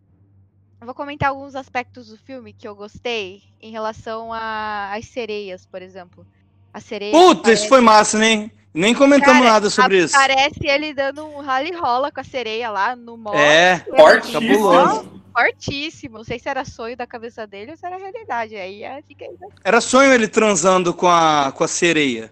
eu 0.81 0.85
vou 0.85 0.95
comentar 0.95 1.29
alguns 1.29 1.55
aspectos 1.55 2.07
do 2.07 2.17
filme 2.17 2.53
que 2.53 2.67
eu 2.67 2.75
gostei 2.75 3.43
em 3.61 3.71
relação 3.71 4.31
às 4.33 5.05
sereias, 5.05 5.65
por 5.65 5.81
exemplo. 5.81 6.25
A 6.73 6.79
sereia. 6.79 7.11
Puta, 7.11 7.43
parece... 7.43 7.61
isso 7.61 7.69
foi 7.69 7.81
massa, 7.81 8.17
né? 8.17 8.49
Nem 8.79 8.93
comentamos 8.93 9.41
Cara, 9.41 9.51
nada 9.51 9.69
sobre 9.69 9.97
isso. 9.97 10.13
Parece 10.13 10.65
ele 10.65 10.93
dando 10.93 11.25
um 11.25 11.41
rally 11.41 11.75
rola 11.75 12.09
com 12.13 12.21
a 12.21 12.23
sereia 12.23 12.71
lá 12.71 12.95
no 12.95 13.17
mall. 13.17 13.35
É, 13.35 13.83
fortíssimo. 13.93 15.21
Fortíssimo. 15.33 16.17
Não 16.19 16.23
sei 16.23 16.39
se 16.39 16.47
era 16.47 16.63
sonho 16.63 16.95
da 16.95 17.05
cabeça 17.05 17.45
dele 17.45 17.71
ou 17.71 17.77
se 17.77 17.85
era 17.85 17.97
realidade. 17.97 18.55
Aí 18.55 18.81
é, 18.81 19.01
fica 19.05 19.25
aí. 19.25 19.31
Né? 19.31 19.47
Era 19.65 19.81
sonho 19.81 20.13
ele 20.13 20.29
transando 20.29 20.93
com 20.93 21.09
a, 21.09 21.51
com 21.53 21.61
a 21.61 21.67
sereia. 21.67 22.31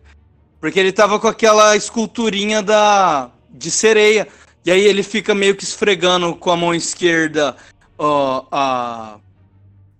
Porque 0.61 0.79
ele 0.79 0.93
tava 0.93 1.19
com 1.19 1.27
aquela 1.27 1.75
esculturinha 1.75 2.63
da, 2.63 3.29
de 3.49 3.69
sereia. 3.69 4.25
E 4.65 4.71
aí 4.71 4.85
ele 4.85 5.03
fica 5.03 5.35
meio 5.35 5.53
que 5.53 5.65
esfregando 5.65 6.33
com 6.33 6.49
a 6.49 6.55
mão 6.55 6.73
esquerda 6.73 7.57
ó, 7.97 8.45
a, 8.49 9.17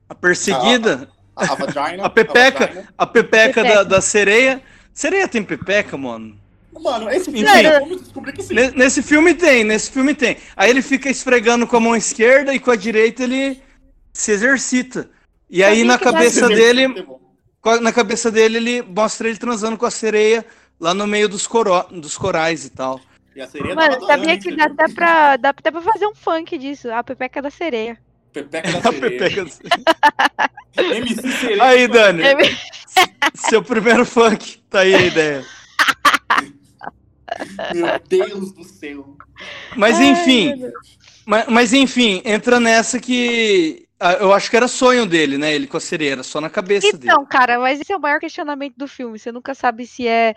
a 0.08 0.16
perseguida. 0.16 1.10
A, 1.36 1.44
a, 1.44 1.52
a, 1.52 1.56
vagina, 1.56 2.06
a 2.06 2.10
pepeca, 2.10 2.86
a, 2.98 3.04
a 3.04 3.06
pepeca, 3.06 3.66
da, 3.66 3.84
da 3.84 4.00
sereia. 4.00 4.64
Sereia 4.98 5.28
tem 5.28 5.44
pepeca, 5.44 5.96
mano? 5.96 6.36
Mano, 6.74 7.08
esse 7.08 7.26
filme, 7.26 7.42
Enfim, 7.42 7.70
vamos 7.82 8.02
descobrir 8.02 8.34
que 8.34 8.42
sim. 8.42 8.56
Nesse 8.76 9.04
filme 9.04 9.36
tem, 9.36 9.64
nesse 9.64 9.92
filme 9.92 10.16
tem. 10.16 10.38
Aí 10.56 10.72
ele 10.72 10.82
fica 10.82 11.08
esfregando 11.08 11.68
com 11.68 11.78
a 11.78 11.80
mão 11.80 11.96
esquerda 11.96 12.52
e 12.52 12.60
com 12.60 12.72
a 12.72 12.76
direita 12.76 13.22
ele 13.22 13.62
se 14.12 14.32
exercita. 14.32 15.08
E 15.48 15.64
aí 15.64 15.84
na 15.84 16.00
cabeça 16.00 16.48
dele, 16.48 17.06
na 17.80 17.94
cabeça 17.94 18.32
dele 18.32 18.58
ele 18.58 18.82
mostra 18.82 19.30
ele 19.30 19.38
transando 19.38 19.78
com 19.78 19.86
a 19.86 19.92
sereia 19.92 20.44
lá 20.80 20.96
no 20.96 21.06
meio 21.06 21.30
dos, 21.30 21.46
coro, 21.46 21.80
dos 21.92 22.18
corais 22.18 22.66
e 22.66 22.72
tal. 22.72 23.00
E 23.36 23.42
a 23.42 23.48
sereia 23.48 23.76
Mano, 23.76 24.04
sabia 24.04 24.40
que 24.40 24.56
dá 24.56 24.66
até, 24.66 24.88
pra, 24.88 25.38
dá 25.38 25.50
até 25.50 25.70
pra 25.70 25.82
fazer 25.82 26.08
um 26.08 26.16
funk 26.16 26.58
disso, 26.58 26.92
a 26.92 27.04
pepeca 27.04 27.40
da 27.40 27.52
sereia. 27.52 28.00
Pepeca 28.34 28.72
da 28.82 28.92
sereia. 28.92 29.20
Pepeca 29.20 29.46
da 29.46 29.52
sereia. 30.74 30.98
MC 30.98 31.32
sereia. 31.34 31.64
Aí, 31.64 31.88
Dani. 31.88 32.24
Seu 33.36 33.64
primeiro 33.64 34.06
funk. 34.06 34.60
Tá 34.70 34.80
aí 34.80 34.96
a 34.96 35.02
ideia. 35.02 35.46
Meu 37.74 37.88
Deus 38.08 38.52
do 38.52 38.64
céu. 38.64 39.16
Mas 39.76 40.00
enfim. 40.00 40.72
Mas, 41.26 41.46
mas, 41.48 41.74
enfim, 41.74 42.22
entra 42.24 42.60
nessa 42.60 43.00
que 43.00 43.88
Ah, 44.00 44.14
Eu 44.14 44.32
acho 44.34 44.50
que 44.50 44.56
era 44.56 44.68
sonho 44.68 45.06
dele, 45.06 45.38
né? 45.38 45.54
Ele 45.54 45.68
com 45.68 45.78
a 45.78 45.80
sereia, 45.80 46.14
era 46.14 46.24
só 46.24 46.40
na 46.40 46.50
cabeça 46.50 46.92
dele. 46.96 47.12
Então, 47.12 47.26
cara, 47.26 47.60
mas 47.60 47.80
esse 47.80 47.92
é 47.92 47.98
o 47.98 48.02
maior 48.02 48.20
questionamento 48.20 48.76
do 48.78 48.88
filme. 48.88 49.20
Você 49.20 49.32
nunca 49.32 49.54
sabe 49.54 49.86
se 49.86 50.08
é 50.08 50.34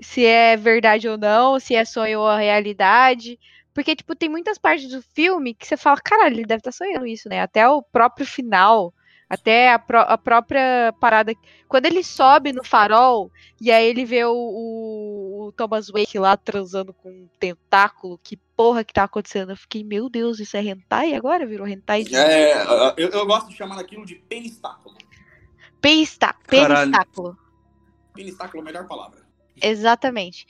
se 0.00 0.24
é 0.24 0.56
verdade 0.56 1.08
ou 1.08 1.16
não, 1.16 1.60
se 1.60 1.74
é 1.74 1.84
sonho 1.84 2.20
ou 2.20 2.26
a 2.26 2.38
realidade. 2.38 3.38
Porque, 3.72 3.94
tipo, 3.94 4.14
tem 4.14 4.28
muitas 4.28 4.58
partes 4.58 4.88
do 4.88 5.02
filme 5.14 5.54
que 5.54 5.66
você 5.66 5.76
fala, 5.76 6.00
caralho, 6.02 6.34
ele 6.34 6.46
deve 6.46 6.60
estar 6.60 6.72
sonhando 6.72 7.06
isso, 7.06 7.28
né? 7.28 7.42
Até 7.42 7.68
o 7.68 7.82
próprio 7.82 8.26
final, 8.26 8.92
até 9.34 9.72
a, 9.72 9.78
pró- 9.78 10.06
a 10.08 10.16
própria 10.18 10.94
parada. 11.00 11.32
Quando 11.68 11.86
ele 11.86 12.02
sobe 12.02 12.52
no 12.52 12.64
farol 12.64 13.30
e 13.60 13.70
aí 13.70 13.86
ele 13.86 14.04
vê 14.04 14.24
o, 14.24 14.32
o- 14.32 15.46
o 15.48 15.52
Thomas 15.52 15.88
Wake 15.88 16.18
lá 16.18 16.36
transando 16.36 16.92
com 16.94 17.10
um 17.10 17.28
tentáculo, 17.38 18.18
que 18.22 18.36
porra 18.56 18.84
que 18.84 18.92
tá 18.92 19.04
acontecendo? 19.04 19.50
Eu 19.52 19.56
fiquei, 19.56 19.82
meu 19.84 20.08
Deus, 20.08 20.38
isso 20.40 20.56
é 20.56 20.62
hentai 20.62 21.14
agora? 21.14 21.46
Virou 21.46 21.66
hentai 21.66 22.04
de 22.04 22.14
É, 22.16 22.54
eu, 22.96 23.10
eu 23.10 23.26
gosto 23.26 23.48
de 23.50 23.56
chamar 23.56 23.78
aquilo 23.80 24.06
de 24.06 24.14
penistáculo. 24.14 24.94
Caralho. 26.48 26.90
Penistáculo. 26.92 27.38
Penistáculo 28.14 28.58
é 28.58 28.62
a 28.62 28.64
melhor 28.64 28.86
palavra. 28.86 29.23
Exatamente. 29.62 30.46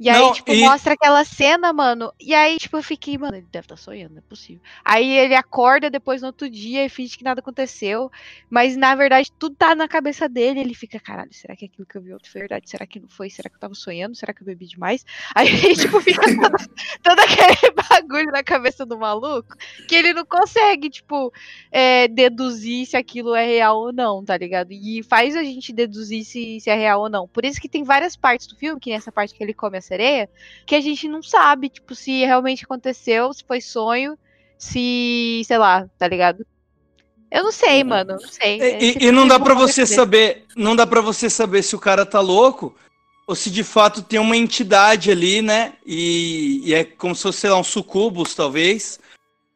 E 0.00 0.08
aí, 0.08 0.20
Não, 0.20 0.32
tipo, 0.32 0.52
e- 0.52 0.60
mostra 0.60 0.94
aquela 0.94 1.24
cena, 1.24 1.72
mano. 1.72 2.12
E 2.20 2.32
aí, 2.34 2.56
tipo, 2.56 2.76
eu 2.76 2.82
fiquei, 2.82 3.18
mano, 3.18 3.36
ele 3.36 3.46
deve 3.50 3.64
estar 3.64 3.76
sonhando, 3.76 4.12
não 4.12 4.18
é 4.18 4.22
possível. 4.28 4.60
Aí 4.84 5.10
ele 5.10 5.34
acorda 5.34 5.90
depois 5.90 6.20
no 6.22 6.28
outro 6.28 6.48
dia 6.48 6.84
e 6.84 6.88
finge 6.88 7.16
que 7.16 7.24
nada 7.24 7.40
aconteceu. 7.40 8.10
Mas 8.48 8.76
na 8.76 8.94
verdade, 8.94 9.32
tudo 9.38 9.56
tá 9.56 9.74
na 9.74 9.88
cabeça 9.88 10.28
dele. 10.28 10.60
Ele 10.60 10.74
fica, 10.74 11.00
caralho, 11.00 11.32
será 11.32 11.56
que 11.56 11.64
aquilo 11.64 11.86
que 11.86 11.96
eu 11.96 12.02
vi 12.02 12.14
ontem 12.14 12.28
foi 12.30 12.40
verdade? 12.42 12.68
Será 12.70 12.86
que 12.86 13.00
não 13.00 13.08
foi? 13.08 13.28
Será 13.30 13.48
que 13.48 13.56
eu 13.56 13.60
tava 13.60 13.74
sonhando? 13.74 14.14
Será 14.16 14.32
que 14.32 14.42
eu 14.42 14.46
bebi 14.46 14.66
demais? 14.66 15.04
Aí, 15.34 15.74
tipo, 15.76 16.00
fica 16.00 16.22
todo, 16.22 16.68
todo 17.02 17.18
aquele 17.20 17.72
bagulho 17.90 18.30
na 18.30 18.42
cabeça 18.44 18.84
do 18.86 18.98
maluco 18.98 19.56
que 19.88 19.94
ele 19.94 20.12
não 20.12 20.24
consegue, 20.24 20.90
tipo, 20.90 21.32
é, 21.72 22.06
deduzir 22.08 22.86
se 22.86 22.96
aquilo 22.96 23.34
é 23.34 23.44
real 23.46 23.78
ou 23.78 23.92
não, 23.92 24.24
tá 24.24 24.36
ligado? 24.36 24.72
E 24.72 25.02
faz 25.02 25.34
a 25.36 25.42
gente 25.42 25.72
deduzir 25.72 26.24
se, 26.24 26.60
se 26.60 26.70
é 26.70 26.74
real 26.74 27.00
ou 27.02 27.08
não. 27.08 27.26
Por 27.28 27.44
isso 27.44 27.60
que 27.60 27.68
tem 27.68 27.82
várias 27.84 28.16
partes 28.16 28.47
do 28.48 28.56
filme, 28.56 28.80
que 28.80 28.90
nessa 28.90 29.12
parte 29.12 29.34
que 29.34 29.42
ele 29.42 29.54
come 29.54 29.78
a 29.78 29.80
sereia, 29.82 30.28
que 30.66 30.74
a 30.74 30.80
gente 30.80 31.08
não 31.08 31.22
sabe, 31.22 31.68
tipo, 31.68 31.94
se 31.94 32.24
realmente 32.24 32.64
aconteceu, 32.64 33.32
se 33.32 33.44
foi 33.44 33.60
sonho, 33.60 34.18
se, 34.56 35.42
sei 35.46 35.58
lá, 35.58 35.88
tá 35.98 36.08
ligado? 36.08 36.44
Eu 37.30 37.44
não 37.44 37.52
sei, 37.52 37.84
mano, 37.84 38.12
não 38.12 38.28
sei. 38.28 38.60
E, 38.60 38.64
Esse 38.64 38.86
e- 38.86 38.92
filme 38.92 39.12
não 39.12 39.28
dá 39.28 39.38
vai 39.38 39.54
você 39.54 39.86
saber, 39.86 40.46
não 40.56 40.74
dá 40.74 40.86
para 40.86 41.00
você 41.00 41.28
saber 41.28 41.62
se 41.62 41.76
o 41.76 41.78
cara 41.78 42.06
tá 42.06 42.20
louco 42.20 42.74
ou 43.26 43.34
se 43.34 43.50
de 43.50 43.62
fato 43.62 44.02
tem 44.02 44.18
uma 44.18 44.36
entidade 44.36 45.10
ali, 45.10 45.42
né? 45.42 45.74
E, 45.84 46.62
e 46.64 46.74
é 46.74 46.84
como 46.84 47.14
se 47.14 47.22
fosse, 47.22 47.40
sei 47.40 47.50
lá, 47.50 47.58
um 47.58 47.64
sucubus, 47.64 48.34
talvez, 48.34 48.98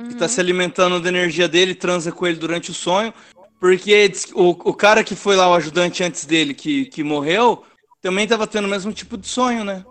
que 0.06 0.14
tá 0.14 0.26
Uhum. 0.26 0.28
se 0.28 0.40
alimentando 0.40 1.00
da 1.00 1.08
energia 1.08 1.48
dele, 1.48 1.74
transa 1.74 2.12
com 2.12 2.26
ele 2.26 2.36
durante 2.36 2.70
o 2.70 2.74
sonho. 2.74 3.14
Porque 3.58 4.12
o, 4.34 4.50
o 4.50 4.74
cara 4.74 5.02
que 5.02 5.14
foi 5.14 5.36
lá, 5.36 5.48
o 5.48 5.54
ajudante 5.54 6.02
antes 6.04 6.26
dele, 6.26 6.52
que, 6.52 6.84
que 6.86 7.02
morreu, 7.02 7.64
também 8.02 8.26
tava 8.26 8.46
tendo 8.46 8.66
o 8.66 8.70
mesmo 8.70 8.92
tipo 8.92 9.16
de 9.16 9.26
sonho, 9.28 9.64
né? 9.64 9.84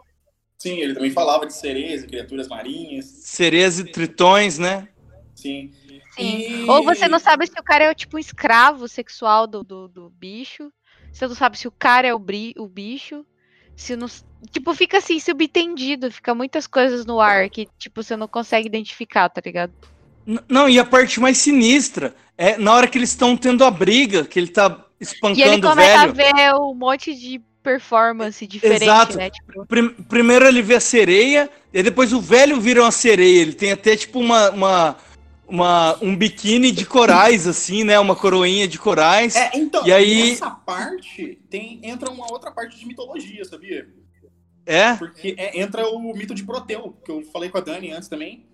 Sim, 0.57 0.77
ele 0.77 0.93
também 0.93 1.09
falava 1.11 1.47
de 1.47 1.53
sereias 1.53 2.03
e 2.03 2.07
criaturas 2.07 2.47
marinhas. 2.47 3.05
Sereias 3.05 3.79
e 3.79 3.85
tritões, 3.85 4.59
né? 4.59 4.87
Sim. 5.33 5.71
Sim. 6.11 6.37
E- 6.37 6.69
Ou 6.69 6.83
você 6.83 7.07
não 7.07 7.17
sabe 7.17 7.47
se 7.47 7.59
o 7.59 7.63
cara 7.63 7.85
é 7.85 7.93
tipo 7.95 8.17
um 8.17 8.19
escravo 8.19 8.87
sexual 8.87 9.47
do, 9.47 9.63
do, 9.63 9.87
do 9.87 10.09
bicho. 10.09 10.71
Você 11.11 11.25
não 11.27 11.33
sabe 11.35 11.57
se 11.57 11.67
o 11.67 11.71
cara 11.71 12.07
é 12.07 12.13
o, 12.13 12.19
bri, 12.19 12.53
o 12.57 12.67
bicho. 12.67 13.25
Se 13.75 13.95
não, 13.95 14.07
tipo, 14.51 14.73
fica 14.75 14.97
assim, 14.99 15.19
subentendido. 15.19 16.11
Fica 16.11 16.35
muitas 16.35 16.67
coisas 16.67 17.05
no 17.05 17.19
ar 17.19 17.49
que, 17.49 17.67
tipo, 17.79 18.03
você 18.03 18.15
não 18.15 18.27
consegue 18.27 18.67
identificar, 18.67 19.29
tá 19.29 19.41
ligado? 19.43 19.73
N- 20.27 20.39
Não, 20.47 20.69
e 20.69 20.77
a 20.77 20.85
parte 20.85 21.19
mais 21.19 21.37
sinistra 21.39 22.13
é 22.37 22.57
na 22.57 22.73
hora 22.73 22.87
que 22.87 22.97
eles 22.97 23.09
estão 23.09 23.35
tendo 23.35 23.63
a 23.63 23.71
briga, 23.71 24.25
que 24.25 24.37
ele 24.37 24.49
tá 24.49 24.85
E 25.35 25.41
ele 25.41 25.57
espancando 25.57 25.67
o 25.67 25.69
começa 25.71 25.97
velho. 25.97 26.11
a 26.11 26.13
ver 26.13 26.55
um 26.61 26.73
monte 26.75 27.15
de 27.15 27.41
performance 27.61 28.45
diferente, 28.47 28.83
Exato. 28.83 29.17
né? 29.17 29.29
Tipo, 29.29 29.65
Prim- 29.65 29.89
primeiro 30.09 30.45
ele 30.47 30.61
vê 30.61 30.75
a 30.75 30.79
sereia, 30.79 31.49
e 31.73 31.81
depois 31.83 32.11
o 32.13 32.19
velho 32.21 32.59
vira 32.59 32.81
uma 32.81 32.91
sereia. 32.91 33.41
Ele 33.41 33.53
tem 33.53 33.71
até 33.71 33.95
tipo 33.95 34.19
uma, 34.19 34.49
uma, 34.51 34.97
uma- 35.47 35.97
um 36.03 36.15
biquíni 36.15 36.71
de 36.71 36.85
corais, 36.85 37.47
assim, 37.47 37.83
né? 37.83 37.99
Uma 37.99 38.15
coroinha 38.15 38.67
de 38.67 38.77
corais. 38.79 39.35
É, 39.35 39.51
então, 39.55 39.85
E 39.85 39.91
aí- 39.93 40.31
nessa 40.31 40.49
parte 40.49 41.39
tem, 41.49 41.79
entra 41.83 42.09
uma 42.09 42.31
outra 42.31 42.51
parte 42.51 42.77
de 42.79 42.85
mitologia, 42.85 43.43
sabia? 43.45 43.87
É? 44.65 44.93
Porque 44.95 45.33
é, 45.37 45.59
entra 45.59 45.87
o 45.89 46.13
mito 46.15 46.33
de 46.35 46.43
Proteu, 46.43 46.95
que 47.03 47.11
eu 47.11 47.23
falei 47.31 47.49
com 47.49 47.57
a 47.57 47.61
Dani 47.61 47.91
antes 47.91 48.07
também. 48.07 48.45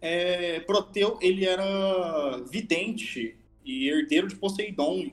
É, 0.00 0.60
Proteu, 0.60 1.18
ele 1.20 1.44
era 1.44 1.64
vidente 2.50 3.36
e 3.64 3.88
herdeiro 3.88 4.28
de 4.28 4.36
Poseidon. 4.36 5.10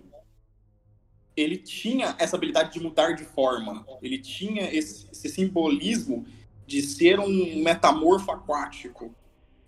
Ele 1.35 1.57
tinha 1.57 2.15
essa 2.19 2.35
habilidade 2.35 2.73
de 2.73 2.79
mudar 2.79 3.13
de 3.13 3.25
forma. 3.25 3.85
Ele 4.01 4.19
tinha 4.19 4.71
esse, 4.73 5.09
esse 5.11 5.29
simbolismo 5.29 6.25
de 6.67 6.81
ser 6.81 7.19
um 7.19 7.57
metamorfo 7.63 8.31
aquático. 8.31 9.13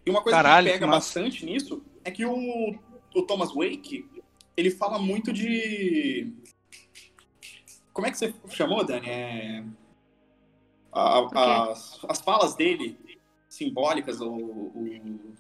E 0.06 0.10
uma 0.10 0.22
coisa 0.22 0.38
Caralho, 0.38 0.68
que 0.68 0.74
que 0.74 0.80
pega 0.80 0.88
massa. 0.88 1.20
bastante 1.20 1.46
nisso 1.46 1.84
é 2.04 2.12
que 2.12 2.24
o, 2.26 2.76
o 3.16 3.22
Thomas 3.24 3.52
Wake, 3.54 4.06
ele 4.56 4.70
fala 4.70 5.00
muito 5.00 5.34
de... 5.34 6.32
Como 7.92 8.06
é 8.06 8.12
que 8.12 8.18
você 8.18 8.34
chamou, 8.50 8.84
Dani? 8.86 9.08
É... 9.10 9.64
a- 10.94 11.72
as, 11.72 12.00
as 12.08 12.22
falas 12.22 12.54
dele, 12.56 12.98
simbólicas, 13.50 14.22
o, 14.22 14.30
o, 14.32 15.36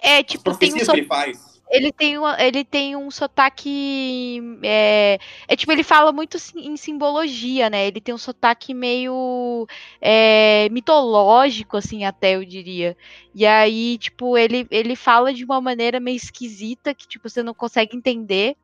é, 0.00 0.18
as 0.18 0.24
tipo, 0.24 0.42
tem 0.56 0.70
um, 0.70 0.78
profecias 0.78 0.86
so- 0.86 0.92
que 0.92 0.98
ele 1.00 1.06
faz. 1.06 1.55
Ele 1.70 1.92
tem 1.92 2.16
uma, 2.18 2.36
ele 2.40 2.64
tem 2.64 2.94
um 2.96 3.10
sotaque. 3.10 4.40
É, 4.62 5.18
é 5.48 5.56
tipo, 5.56 5.72
ele 5.72 5.82
fala 5.82 6.12
muito 6.12 6.36
em 6.56 6.76
simbologia, 6.76 7.68
né? 7.68 7.86
Ele 7.86 8.00
tem 8.00 8.14
um 8.14 8.18
sotaque 8.18 8.72
meio 8.72 9.66
é, 10.00 10.68
mitológico, 10.70 11.76
assim, 11.76 12.04
até 12.04 12.36
eu 12.36 12.44
diria. 12.44 12.96
E 13.34 13.44
aí, 13.44 13.98
tipo, 13.98 14.38
ele, 14.38 14.66
ele 14.70 14.94
fala 14.96 15.32
de 15.34 15.44
uma 15.44 15.60
maneira 15.60 15.98
meio 16.00 16.16
esquisita 16.16 16.94
que, 16.94 17.06
tipo, 17.08 17.28
você 17.28 17.42
não 17.42 17.54
consegue 17.54 17.96
entender. 17.96 18.56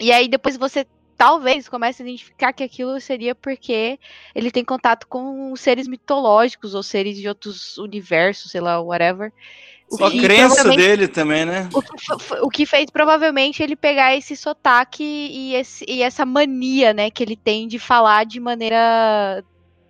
E 0.00 0.12
aí 0.12 0.28
depois 0.28 0.56
você 0.56 0.86
talvez 1.16 1.68
comece 1.68 2.02
a 2.02 2.06
identificar 2.06 2.52
que 2.52 2.62
aquilo 2.62 3.00
seria 3.00 3.34
porque 3.34 3.98
ele 4.34 4.50
tem 4.50 4.64
contato 4.64 5.06
com 5.06 5.54
seres 5.56 5.88
mitológicos 5.88 6.74
ou 6.74 6.82
seres 6.82 7.16
de 7.16 7.26
outros 7.28 7.78
universos, 7.78 8.50
sei 8.50 8.60
lá, 8.60 8.80
whatever. 8.80 9.32
O 9.90 9.96
Só 9.98 10.06
a 10.06 10.10
que 10.10 10.20
crença 10.20 10.68
dele 10.70 11.06
também, 11.06 11.44
né? 11.44 11.68
o 11.72 11.80
que, 11.80 12.12
o 12.42 12.48
que 12.48 12.66
fez 12.66 12.86
provavelmente 12.90 13.62
ele 13.62 13.76
pegar 13.76 14.16
esse 14.16 14.36
sotaque 14.36 15.04
e, 15.04 15.54
esse- 15.54 15.84
e 15.86 16.02
essa 16.02 16.26
mania, 16.26 16.92
né, 16.92 17.08
que 17.10 17.22
ele 17.22 17.36
tem 17.36 17.68
de 17.68 17.78
falar 17.78 18.24
de 18.26 18.40
maneira. 18.40 19.44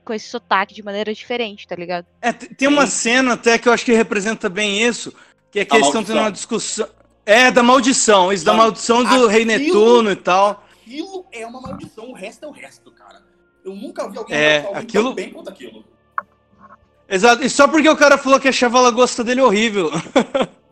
com 0.04 0.12
esse 0.14 0.28
sotaque 0.28 0.72
de 0.74 0.84
maneira 0.84 1.12
diferente, 1.12 1.66
tá 1.66 1.74
ligado? 1.74 2.06
É, 2.22 2.32
tem 2.32 2.68
uma 2.68 2.86
cena 2.86 3.32
até 3.32 3.58
que 3.58 3.68
eu 3.68 3.72
acho 3.72 3.84
que 3.84 3.92
representa 3.92 4.48
bem 4.48 4.80
isso, 4.82 5.12
que 5.50 5.58
é 5.60 5.64
que 5.64 5.72
A 5.74 5.78
eles 5.78 5.88
estão 5.88 6.04
tendo 6.04 6.14
maldição. 6.16 6.24
uma 6.24 6.32
discussão. 6.32 6.88
É, 7.24 7.50
da 7.50 7.60
maldição, 7.62 8.32
isso 8.32 8.44
da 8.44 8.52
Mano, 8.52 8.62
maldição 8.64 9.02
do 9.02 9.26
Rei 9.26 9.42
aquilo- 9.42 9.58
Netuno 9.58 10.12
e 10.12 10.16
tal. 10.16 10.64
Aquilo 10.80 11.26
é 11.32 11.44
uma 11.44 11.60
maldição, 11.60 12.10
o 12.10 12.12
resto 12.12 12.44
é 12.44 12.48
o 12.48 12.52
resto, 12.52 12.92
cara. 12.92 13.20
Eu 13.64 13.74
nunca 13.74 14.08
vi 14.08 14.16
alguém 14.18 14.36
É, 14.36 14.70
aquilo- 14.74 15.06
tão 15.06 15.14
bem 15.14 15.30
quanto 15.32 15.48
aquilo. 15.50 15.84
Exato, 17.08 17.44
e 17.44 17.50
só 17.50 17.68
porque 17.68 17.88
o 17.88 17.96
cara 17.96 18.18
falou 18.18 18.40
que 18.40 18.48
achava 18.48 18.78
a 18.78 18.82
lagosta 18.82 19.22
dele 19.24 19.40
horrível. 19.40 19.90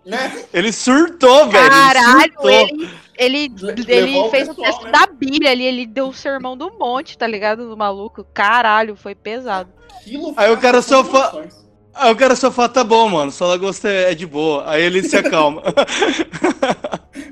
Né? 0.07 0.45
Ele 0.53 0.71
surtou, 0.71 1.49
velho. 1.49 1.67
Caralho, 1.71 2.21
ele 2.21 2.33
surtou. 2.35 2.51
ele, 2.51 2.91
ele, 3.17 3.49
Le- 3.49 3.85
ele 3.89 4.19
o 4.19 4.29
fez 4.29 4.51
o 4.51 4.55
pessoal, 4.55 4.67
texto 4.71 4.85
né? 4.85 4.91
da 4.93 5.07
Bíblia 5.07 5.51
ali, 5.51 5.65
ele 5.65 5.87
deu 5.87 6.09
o 6.09 6.13
sermão 6.13 6.55
do 6.55 6.71
monte, 6.79 7.17
tá 7.17 7.27
ligado? 7.27 7.71
Do 7.71 7.75
maluco. 7.75 8.23
Caralho, 8.35 8.97
foi 8.97 9.15
pesado. 9.15 9.71
Aquilo 9.99 10.35
Aí 10.37 10.53
o 10.53 10.59
cara 10.59 10.83
só 10.83 11.01
das 11.01 11.11
fa- 11.11 11.33
maldições. 11.33 11.65
Aí 11.95 12.13
o 12.13 12.17
cara 12.17 12.37
só 12.37 12.51
fala, 12.53 12.69
tá 12.69 12.85
bom, 12.85 13.09
mano, 13.09 13.33
sua 13.33 13.47
lagosta 13.47 13.89
é 13.89 14.11
é 14.13 14.15
de 14.15 14.27
boa. 14.27 14.65
Aí 14.69 14.83
ele 14.83 15.03
se 15.03 15.17
acalma. 15.17 15.63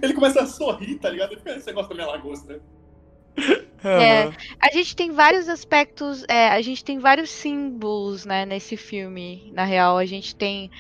Ele 0.01 0.15
começa 0.15 0.41
a 0.43 0.47
sorrir, 0.47 0.95
tá 0.99 1.11
ligado? 1.11 1.37
Você 1.45 1.73
gosta 1.73 1.91
da 1.91 1.95
minha 1.95 2.07
lagosta? 2.07 2.61
É. 3.85 4.31
A 4.61 4.71
gente 4.73 4.95
tem 4.95 5.11
vários 5.11 5.49
aspectos, 5.49 6.25
é, 6.29 6.49
a 6.51 6.63
gente 6.63 6.85
tem 6.85 6.99
vários 7.01 7.31
símbolos, 7.31 8.25
né, 8.25 8.47
nesse 8.47 8.77
filme, 8.77 9.51
na 9.55 9.65
real. 9.65 9.99
A 9.99 10.07
gente 10.07 10.37
tem, 10.37 10.71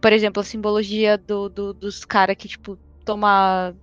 por 0.00 0.12
exemplo, 0.12 0.40
a 0.40 0.44
simbologia 0.44 1.16
do, 1.16 1.48
do- 1.48 1.72
dos 1.74 2.04
caras 2.04 2.36
que, 2.36 2.48
tipo, 2.48 2.76
toma 3.04 3.74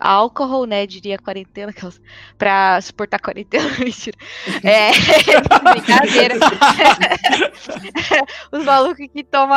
álcool, 0.00 0.64
né, 0.66 0.86
diria 0.86 1.18
quarentena, 1.18 1.70
aquelas, 1.70 2.00
pra 2.38 2.80
suportar 2.80 3.18
a 3.18 3.20
quarentena, 3.20 3.64
mentira. 3.78 4.16
É, 4.64 4.90
brincadeira. 5.72 6.34
Os 8.52 8.64
malucos 8.64 9.06
que 9.12 9.24
tomam 9.24 9.56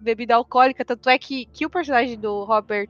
bebida 0.00 0.34
alcoólica, 0.34 0.84
tanto 0.84 1.08
é 1.08 1.18
que, 1.18 1.46
que 1.46 1.66
o 1.66 1.70
personagem 1.70 2.18
do 2.18 2.44
Robert 2.44 2.88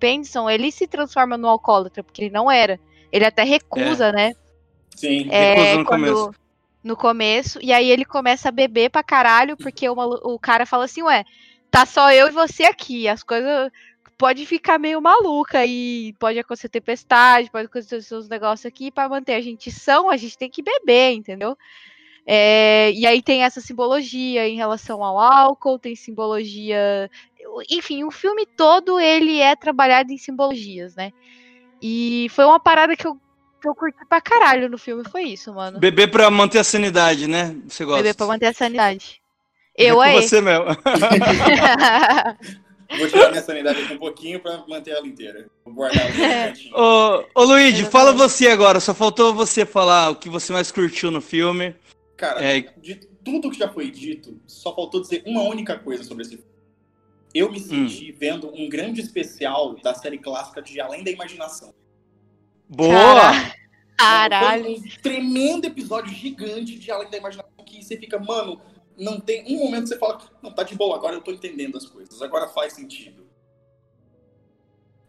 Pattinson, 0.00 0.48
ele 0.50 0.70
se 0.70 0.86
transforma 0.86 1.36
no 1.38 1.48
alcoólatra, 1.48 2.02
porque 2.02 2.22
ele 2.24 2.30
não 2.30 2.50
era. 2.50 2.78
Ele 3.12 3.24
até 3.24 3.42
recusa, 3.44 4.10
né? 4.12 4.32
Sim. 4.94 5.28
É, 5.30 5.54
Recusa 5.54 5.78
no 5.78 5.84
quando- 5.84 6.12
começo. 6.14 6.34
no 6.84 6.96
começo, 6.96 7.58
e 7.62 7.72
aí 7.72 7.90
ele 7.90 8.04
começa 8.04 8.48
a 8.48 8.52
beber 8.52 8.90
pra 8.90 9.02
caralho, 9.02 9.56
porque 9.56 9.88
o, 9.88 9.94
malu- 9.96 10.20
o 10.22 10.38
cara 10.38 10.64
fala 10.64 10.84
assim, 10.84 11.02
ué, 11.02 11.24
tá 11.70 11.84
só 11.84 12.12
eu 12.12 12.28
e 12.28 12.30
você 12.30 12.64
aqui, 12.64 13.08
as 13.08 13.22
coisas. 13.22 13.70
pode 14.18 14.46
ficar 14.46 14.78
meio 14.78 15.02
maluca 15.02 15.66
e 15.66 16.14
pode 16.18 16.38
acontecer 16.38 16.70
tempestade, 16.70 17.50
pode 17.50 17.66
acontecer 17.66 18.14
os 18.14 18.28
negócios 18.30 18.64
aqui, 18.64 18.90
para 18.90 19.08
manter 19.10 19.34
a 19.34 19.40
gente 19.42 19.70
são, 19.70 20.08
a 20.08 20.16
gente 20.16 20.38
tem 20.38 20.48
que 20.48 20.62
beber, 20.62 21.12
entendeu? 21.12 21.54
É, 22.26 22.90
e 22.92 23.06
aí 23.06 23.20
tem 23.20 23.42
essa 23.44 23.60
simbologia 23.60 24.48
em 24.48 24.56
relação 24.56 25.04
ao 25.04 25.18
álcool, 25.18 25.78
tem 25.78 25.94
simbologia. 25.94 27.10
Enfim, 27.70 28.04
o 28.04 28.10
filme 28.10 28.46
todo 28.46 28.98
ele 28.98 29.38
é 29.38 29.54
trabalhado 29.54 30.10
em 30.12 30.16
simbologias, 30.18 30.96
né? 30.96 31.12
E 31.82 32.28
foi 32.30 32.44
uma 32.44 32.58
parada 32.60 32.96
que 32.96 33.06
eu, 33.06 33.14
que 33.60 33.68
eu 33.68 33.74
curti 33.74 33.98
pra 34.08 34.20
caralho 34.20 34.68
no 34.68 34.78
filme, 34.78 35.04
foi 35.08 35.24
isso, 35.24 35.52
mano. 35.54 35.78
Beber 35.78 36.10
pra 36.10 36.30
manter 36.30 36.58
a 36.58 36.64
sanidade, 36.64 37.26
né? 37.26 37.54
Você 37.68 37.84
gosta? 37.84 38.02
Beber 38.02 38.14
pra 38.16 38.26
manter 38.26 38.46
a 38.46 38.52
sanidade. 38.54 39.20
Eu 39.76 40.02
é 40.02 40.10
aí. 40.16 40.22
você 40.22 40.40
mesmo. 40.40 40.64
Vou 42.98 43.08
tirar 43.08 43.30
minha 43.30 43.42
sanidade 43.42 43.82
aqui 43.82 43.94
um 43.94 43.98
pouquinho 43.98 44.40
pra 44.40 44.62
manter 44.68 44.92
ela 44.92 45.06
inteira. 45.06 45.46
Vou 45.64 45.74
guardar 45.74 46.08
ela 46.08 46.24
É. 46.24 46.52
ô, 46.72 47.24
ô 47.34 47.42
Luigi, 47.44 47.80
Exatamente. 47.80 47.90
fala 47.90 48.12
você 48.12 48.46
agora. 48.48 48.78
Só 48.80 48.94
faltou 48.94 49.34
você 49.34 49.66
falar 49.66 50.10
o 50.10 50.14
que 50.16 50.28
você 50.28 50.52
mais 50.52 50.70
curtiu 50.70 51.10
no 51.10 51.20
filme. 51.20 51.74
Cara, 52.16 52.40
É. 52.42 52.60
de 52.78 52.94
tudo 53.24 53.50
que 53.50 53.58
já 53.58 53.68
foi 53.68 53.90
dito, 53.90 54.40
só 54.46 54.72
faltou 54.74 55.00
dizer 55.02 55.22
uma 55.26 55.42
única 55.42 55.76
coisa 55.76 56.04
sobre 56.04 56.22
esse 56.22 56.36
filme. 56.36 56.46
Eu 57.36 57.52
me 57.52 57.60
senti 57.60 58.10
Hum. 58.10 58.16
vendo 58.18 58.48
um 58.54 58.66
grande 58.66 59.02
especial 59.02 59.74
da 59.74 59.92
série 59.92 60.16
clássica 60.16 60.62
de 60.62 60.80
Além 60.80 61.04
da 61.04 61.10
Imaginação. 61.10 61.74
Boa! 62.66 63.32
Caralho. 63.98 64.64
Foi 64.64 64.72
um 64.72 64.82
tremendo 65.02 65.66
episódio 65.66 66.10
gigante 66.14 66.78
de 66.78 66.90
Além 66.90 67.10
da 67.10 67.18
Imaginação 67.18 67.52
que 67.66 67.84
você 67.84 67.98
fica, 67.98 68.18
mano, 68.18 68.58
não 68.96 69.20
tem 69.20 69.44
um 69.54 69.58
momento 69.58 69.82
que 69.82 69.88
você 69.90 69.98
fala, 69.98 70.18
não, 70.42 70.50
tá 70.50 70.62
de 70.62 70.74
boa, 70.74 70.96
agora 70.96 71.14
eu 71.14 71.20
tô 71.20 71.30
entendendo 71.30 71.76
as 71.76 71.84
coisas, 71.84 72.22
agora 72.22 72.48
faz 72.48 72.72
sentido. 72.72 73.26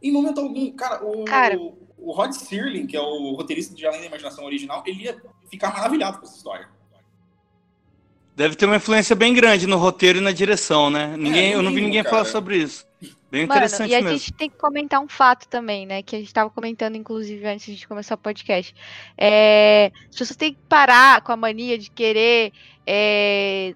Em 0.03 0.11
momento 0.11 0.41
algum, 0.41 0.69
cara, 0.73 1.05
o, 1.05 1.23
Cara. 1.23 1.57
o 1.57 2.11
Rod 2.11 2.33
Serling, 2.33 2.87
que 2.87 2.97
é 2.97 3.01
o 3.01 3.35
roteirista 3.35 3.73
de 3.73 3.85
Além 3.85 4.01
da 4.01 4.07
Imaginação 4.07 4.43
original, 4.43 4.83
ele 4.85 5.03
ia 5.03 5.21
ficar 5.49 5.71
maravilhado 5.71 6.19
com 6.19 6.25
essa 6.25 6.35
história. 6.35 6.67
Deve 8.37 8.55
ter 8.55 8.67
uma 8.67 8.75
influência 8.75 9.15
bem 9.15 9.33
grande 9.33 9.65
no 9.65 9.77
roteiro 9.77 10.19
e 10.19 10.21
na 10.21 10.31
direção, 10.31 10.91
né? 10.91 11.15
Ninguém, 11.17 11.53
eu 11.53 11.63
não 11.63 11.73
vi 11.73 11.81
ninguém 11.81 12.03
cara. 12.03 12.17
falar 12.17 12.25
sobre 12.25 12.57
isso. 12.57 12.85
Bem 13.31 13.41
Mano, 13.41 13.45
interessante 13.45 13.89
e 13.89 13.95
a 13.95 14.01
mesmo. 14.01 14.15
gente 14.19 14.31
tem 14.33 14.47
que 14.47 14.57
comentar 14.57 15.01
um 15.01 15.07
fato 15.07 15.47
também, 15.47 15.87
né? 15.87 16.03
Que 16.03 16.15
a 16.15 16.19
gente 16.19 16.31
tava 16.31 16.51
comentando, 16.51 16.95
inclusive, 16.95 17.43
antes 17.47 17.75
de 17.75 17.87
começar 17.87 18.13
o 18.13 18.17
podcast. 18.19 18.75
É, 19.17 19.91
as 20.07 20.15
pessoas 20.17 20.35
têm 20.37 20.53
que 20.53 20.59
parar 20.69 21.21
com 21.21 21.31
a 21.31 21.35
mania 21.35 21.79
de 21.79 21.89
querer 21.89 22.53
é, 22.85 23.73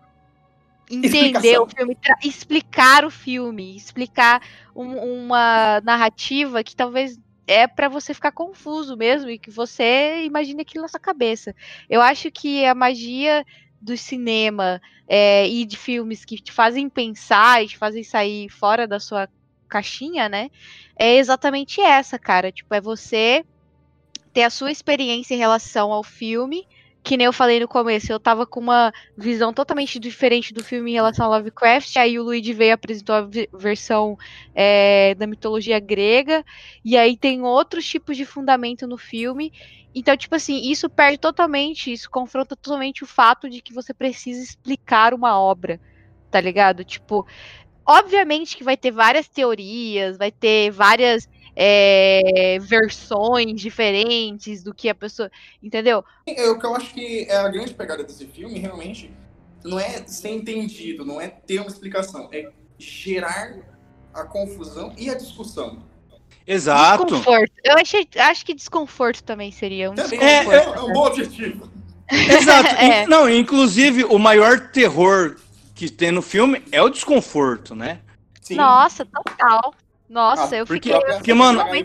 entender 0.92 1.18
Explicação. 1.18 1.64
o 1.64 1.68
filme, 1.68 1.98
explicar 2.24 3.04
o 3.06 3.10
filme, 3.10 3.76
explicar 3.76 4.44
um- 4.76 5.24
uma 5.26 5.82
narrativa 5.82 6.64
que 6.64 6.76
talvez 6.76 7.20
é 7.48 7.66
pra 7.66 7.90
você 7.90 8.14
ficar 8.14 8.32
confuso 8.32 8.96
mesmo 8.96 9.28
e 9.30 9.40
que 9.40 9.50
você 9.50 10.24
imagine 10.24 10.62
aquilo 10.62 10.84
na 10.84 10.88
sua 10.88 11.00
cabeça. 11.00 11.56
Eu 11.90 12.00
acho 12.00 12.30
que 12.32 12.64
a 12.64 12.76
magia 12.76 13.44
do 13.82 13.98
cinema 13.98 14.82
é, 15.08 15.48
e 15.48 15.66
de 15.66 15.76
filmes 15.76 16.24
que 16.24 16.38
te 16.38 16.52
fazem 16.52 16.88
pensar 16.88 17.64
e 17.64 17.68
te 17.68 17.78
fazem 17.78 18.04
sair 18.04 18.50
fora 18.50 18.88
da 18.88 19.00
sua 19.00 19.28
caixinha, 19.68 20.30
né? 20.30 20.50
É 20.98 21.16
exatamente 21.16 21.82
essa, 21.82 22.20
cara. 22.20 22.52
Tipo, 22.52 22.74
é 22.76 22.82
você 22.82 23.44
ter 24.34 24.44
a 24.44 24.50
sua 24.50 24.72
experiência 24.72 25.34
em 25.34 25.38
relação 25.38 25.92
ao 25.92 26.04
filme. 26.04 26.68
Que 27.04 27.18
nem 27.18 27.26
eu 27.26 27.34
falei 27.34 27.60
no 27.60 27.68
começo, 27.68 28.12
eu 28.12 28.20
tava 28.20 28.46
com 28.46 28.60
uma 28.60 28.94
visão 29.18 29.52
totalmente 29.52 30.00
diferente 30.00 30.54
do 30.54 30.64
filme 30.64 30.92
em 30.92 30.94
relação 30.94 31.26
ao 31.26 31.32
Lovecraft. 31.32 31.98
Aí 31.98 32.20
o 32.20 32.24
Luigi 32.24 32.54
veio 32.54 32.70
e 32.70 32.72
apresentou 32.72 33.16
a 33.16 33.28
versão 33.54 34.18
é, 34.54 35.16
da 35.16 35.26
mitologia 35.26 35.80
grega. 35.80 36.46
E 36.86 36.96
aí 36.96 37.18
tem 37.18 37.42
outros 37.42 37.88
tipos 37.88 38.16
de 38.16 38.24
fundamento 38.24 38.86
no 38.86 38.98
filme. 38.98 39.52
Então, 39.94 40.16
tipo 40.16 40.36
assim, 40.36 40.72
isso 40.72 40.90
perde 40.90 41.18
totalmente, 41.18 41.92
isso 41.92 42.10
confronta 42.10 42.56
totalmente 42.56 43.04
o 43.04 43.08
fato 43.08 43.50
de 43.50 43.62
que 43.62 43.74
você 43.74 43.94
precisa 43.94 44.42
explicar 44.42 45.14
uma 45.14 45.40
obra, 45.40 45.82
tá 46.30 46.40
ligado? 46.40 46.84
Tipo, 46.86 47.28
obviamente 47.86 48.56
que 48.56 48.64
vai 48.64 48.78
ter 48.78 48.92
várias 48.92 49.28
teorias, 49.28 50.18
vai 50.18 50.32
ter 50.32 50.72
várias 50.72 51.28
é, 51.56 52.58
versões 52.60 53.60
diferentes 53.60 54.64
do 54.64 54.74
que 54.74 54.90
a 54.90 54.96
pessoa. 54.96 55.30
Entendeu? 55.62 56.04
É, 56.28 56.50
o 56.50 56.60
que 56.60 56.66
eu 56.66 56.76
acho 56.76 56.94
que 56.94 57.26
é 57.30 57.36
a 57.38 57.48
grande 57.48 57.74
pegada 57.74 58.04
desse 58.04 58.26
filme, 58.26 58.60
realmente, 58.60 59.12
não 59.64 59.80
é 59.80 60.04
ser 60.08 60.30
entendido, 60.30 61.06
não 61.06 61.20
é 61.20 61.28
ter 61.28 61.60
uma 61.60 61.70
explicação, 61.70 62.30
é 62.32 62.50
gerar 62.78 63.56
a 64.14 64.24
confusão 64.24 64.94
e 64.98 65.10
a 65.10 65.16
discussão. 65.16 65.84
Exato. 66.46 67.06
Desconforto. 67.06 67.54
Eu 67.64 67.78
achei, 67.78 68.08
acho 68.18 68.46
que 68.46 68.54
desconforto 68.54 69.24
também 69.24 69.52
seria 69.52 69.92
um 69.92 69.96
Também 69.96 70.20
É, 70.20 70.44
é, 70.44 70.64
é 70.66 70.82
um 70.82 70.92
bom 70.94 71.06
objetivo. 71.06 71.70
Exato. 72.10 72.76
É. 72.76 73.04
In- 73.04 73.08
Não, 73.08 73.30
inclusive, 73.30 74.04
o 74.06 74.18
maior 74.18 74.60
terror 74.72 75.38
que 75.76 75.90
tem 75.90 76.12
no 76.12 76.22
filme 76.22 76.64
é 76.72 76.82
o 76.82 76.90
desconforto, 76.90 77.74
né? 77.76 78.00
Sim. 78.42 78.56
Nossa, 78.56 79.06
total. 79.06 79.74
Nossa, 80.12 80.56
Ah, 80.56 80.58
eu 80.60 80.66
porque- 80.66 80.92
fiquei. 80.94 81.14
porque, 81.16 81.34
mano- 81.34 81.62
é. 81.62 81.84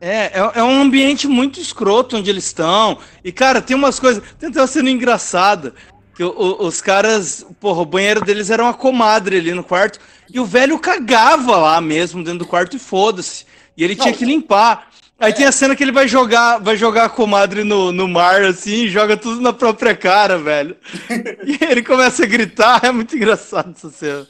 É, 0.00 0.26
é, 0.26 0.50
é 0.54 0.62
um 0.62 0.80
ambiente 0.80 1.26
muito 1.26 1.58
escroto 1.60 2.16
onde 2.16 2.30
eles 2.30 2.44
estão. 2.44 2.98
E, 3.24 3.32
cara, 3.32 3.60
tem 3.60 3.76
umas 3.76 3.98
coisas. 3.98 4.22
Tem 4.38 4.48
até 4.48 4.60
uma 4.60 4.66
cena 4.68 4.88
engraçada. 4.90 5.74
Que 6.14 6.22
o- 6.22 6.30
o- 6.30 6.66
os 6.66 6.80
caras. 6.80 7.44
Porra, 7.58 7.80
o 7.82 7.84
banheiro 7.84 8.20
deles 8.24 8.50
era 8.50 8.62
uma 8.62 8.72
comadre 8.74 9.38
ali 9.38 9.52
no 9.52 9.64
quarto. 9.64 9.98
E 10.32 10.38
o 10.38 10.44
velho 10.44 10.78
cagava 10.78 11.56
lá 11.56 11.80
mesmo, 11.80 12.22
dentro 12.22 12.40
do 12.40 12.46
quarto, 12.46 12.76
e 12.76 12.78
foda-se. 12.78 13.44
E 13.76 13.82
ele 13.82 13.96
tinha 13.96 14.12
Não. 14.12 14.18
que 14.18 14.24
limpar. 14.24 14.88
Aí 15.18 15.32
É. 15.32 15.34
tem 15.34 15.46
a 15.46 15.52
cena 15.52 15.74
que 15.74 15.82
ele 15.82 15.90
vai 15.90 16.06
jogar, 16.06 16.58
vai 16.58 16.76
jogar 16.76 17.06
a 17.06 17.08
comadre 17.08 17.64
no, 17.64 17.90
no 17.90 18.06
mar, 18.06 18.42
assim, 18.44 18.84
e 18.84 18.88
joga 18.88 19.16
tudo 19.16 19.40
na 19.40 19.52
própria 19.52 19.96
cara, 19.96 20.38
velho. 20.38 20.76
e 21.44 21.58
ele 21.64 21.82
começa 21.82 22.22
a 22.22 22.26
gritar, 22.26 22.84
é 22.84 22.92
muito 22.92 23.16
engraçado 23.16 23.72
essa 23.76 23.90
cena. 23.90 24.26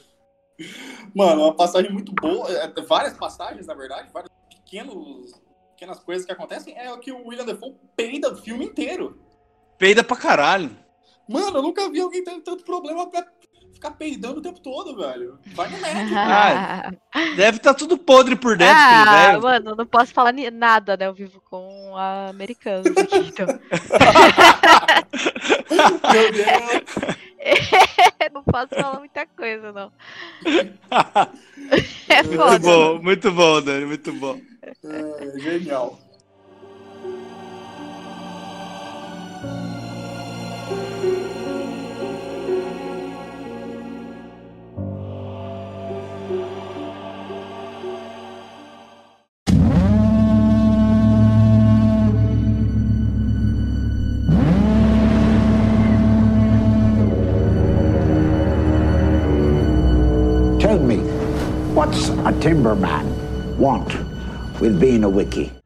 Mano, 1.15 1.43
uma 1.43 1.55
passagem 1.55 1.91
muito 1.91 2.13
boa, 2.13 2.49
é, 2.51 2.67
várias 2.81 3.13
passagens, 3.17 3.67
na 3.67 3.73
verdade, 3.73 4.09
vários 4.13 4.31
pequenos, 4.49 5.31
pequenas 5.75 5.99
coisas 5.99 6.25
que 6.25 6.31
acontecem, 6.31 6.77
é 6.77 6.91
o 6.91 6.99
que 6.99 7.11
o 7.11 7.27
William 7.27 7.45
Defoe 7.45 7.75
peida 7.95 8.31
o 8.31 8.35
filme 8.37 8.65
inteiro. 8.65 9.19
Peida 9.77 10.03
pra 10.03 10.17
caralho. 10.17 10.75
Mano, 11.27 11.57
eu 11.57 11.61
nunca 11.61 11.89
vi 11.89 11.99
alguém 12.01 12.23
tendo 12.23 12.41
tanto 12.41 12.63
problema 12.63 13.07
pra 13.09 13.25
ficar 13.73 13.91
peidando 13.91 14.39
o 14.39 14.41
tempo 14.41 14.59
todo, 14.59 14.97
velho. 14.97 15.39
Vai 15.53 15.69
no 15.69 15.77
médico. 15.79 16.15
Ah, 16.19 16.91
Deve 17.35 17.57
estar 17.57 17.73
tudo 17.73 17.97
podre 17.97 18.35
por 18.35 18.57
dentro, 18.57 18.75
Ah, 18.75 19.27
velho. 19.27 19.41
mano, 19.41 19.75
não 19.75 19.85
posso 19.85 20.13
falar 20.13 20.33
nada, 20.51 20.97
né? 20.97 21.07
Eu 21.07 21.13
vivo 21.13 21.41
com 21.49 21.95
a 21.95 22.29
americanos 22.29 22.85
aqui, 22.97 23.17
então. 23.17 23.47
Meu 26.13 26.31
Deus. 26.31 27.28
não 28.33 28.43
posso 28.43 28.69
falar 28.75 28.99
muita 28.99 29.25
coisa, 29.27 29.71
não. 29.71 29.91
É 32.09 32.23
Muito 32.23 32.35
foda. 32.35 32.59
bom, 32.59 33.01
muito 33.01 33.31
bom, 33.31 33.61
Dani, 33.61 33.85
muito 33.85 34.11
bom. 34.13 34.41
É, 34.83 35.39
genial. 35.39 35.99
Timberman 62.39 63.05
want 63.57 63.93
with 64.61 64.79
being 64.79 65.03
a 65.03 65.09
wiki? 65.09 65.58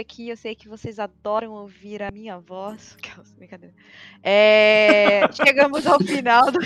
Aqui 0.00 0.28
eu 0.28 0.36
sei 0.36 0.54
que 0.54 0.68
vocês 0.68 0.98
adoram 0.98 1.52
ouvir 1.52 2.02
a 2.02 2.10
minha 2.10 2.38
voz. 2.38 2.96
Brincadeira. 3.36 3.74
É, 4.22 5.22
chegamos 5.32 5.86
ao 5.86 5.98
final 6.00 6.50
do. 6.50 6.58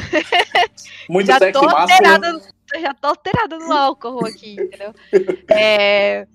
Muito 1.08 1.26
já 1.26 1.38
tô 1.52 1.68
alterada, 1.68 2.32
no- 2.32 2.40
já 2.80 2.94
tô 2.94 3.06
alterada 3.08 3.58
no 3.58 3.72
álcool 3.72 4.24
aqui, 4.26 4.54
entendeu? 4.54 4.94
É, 5.50 6.26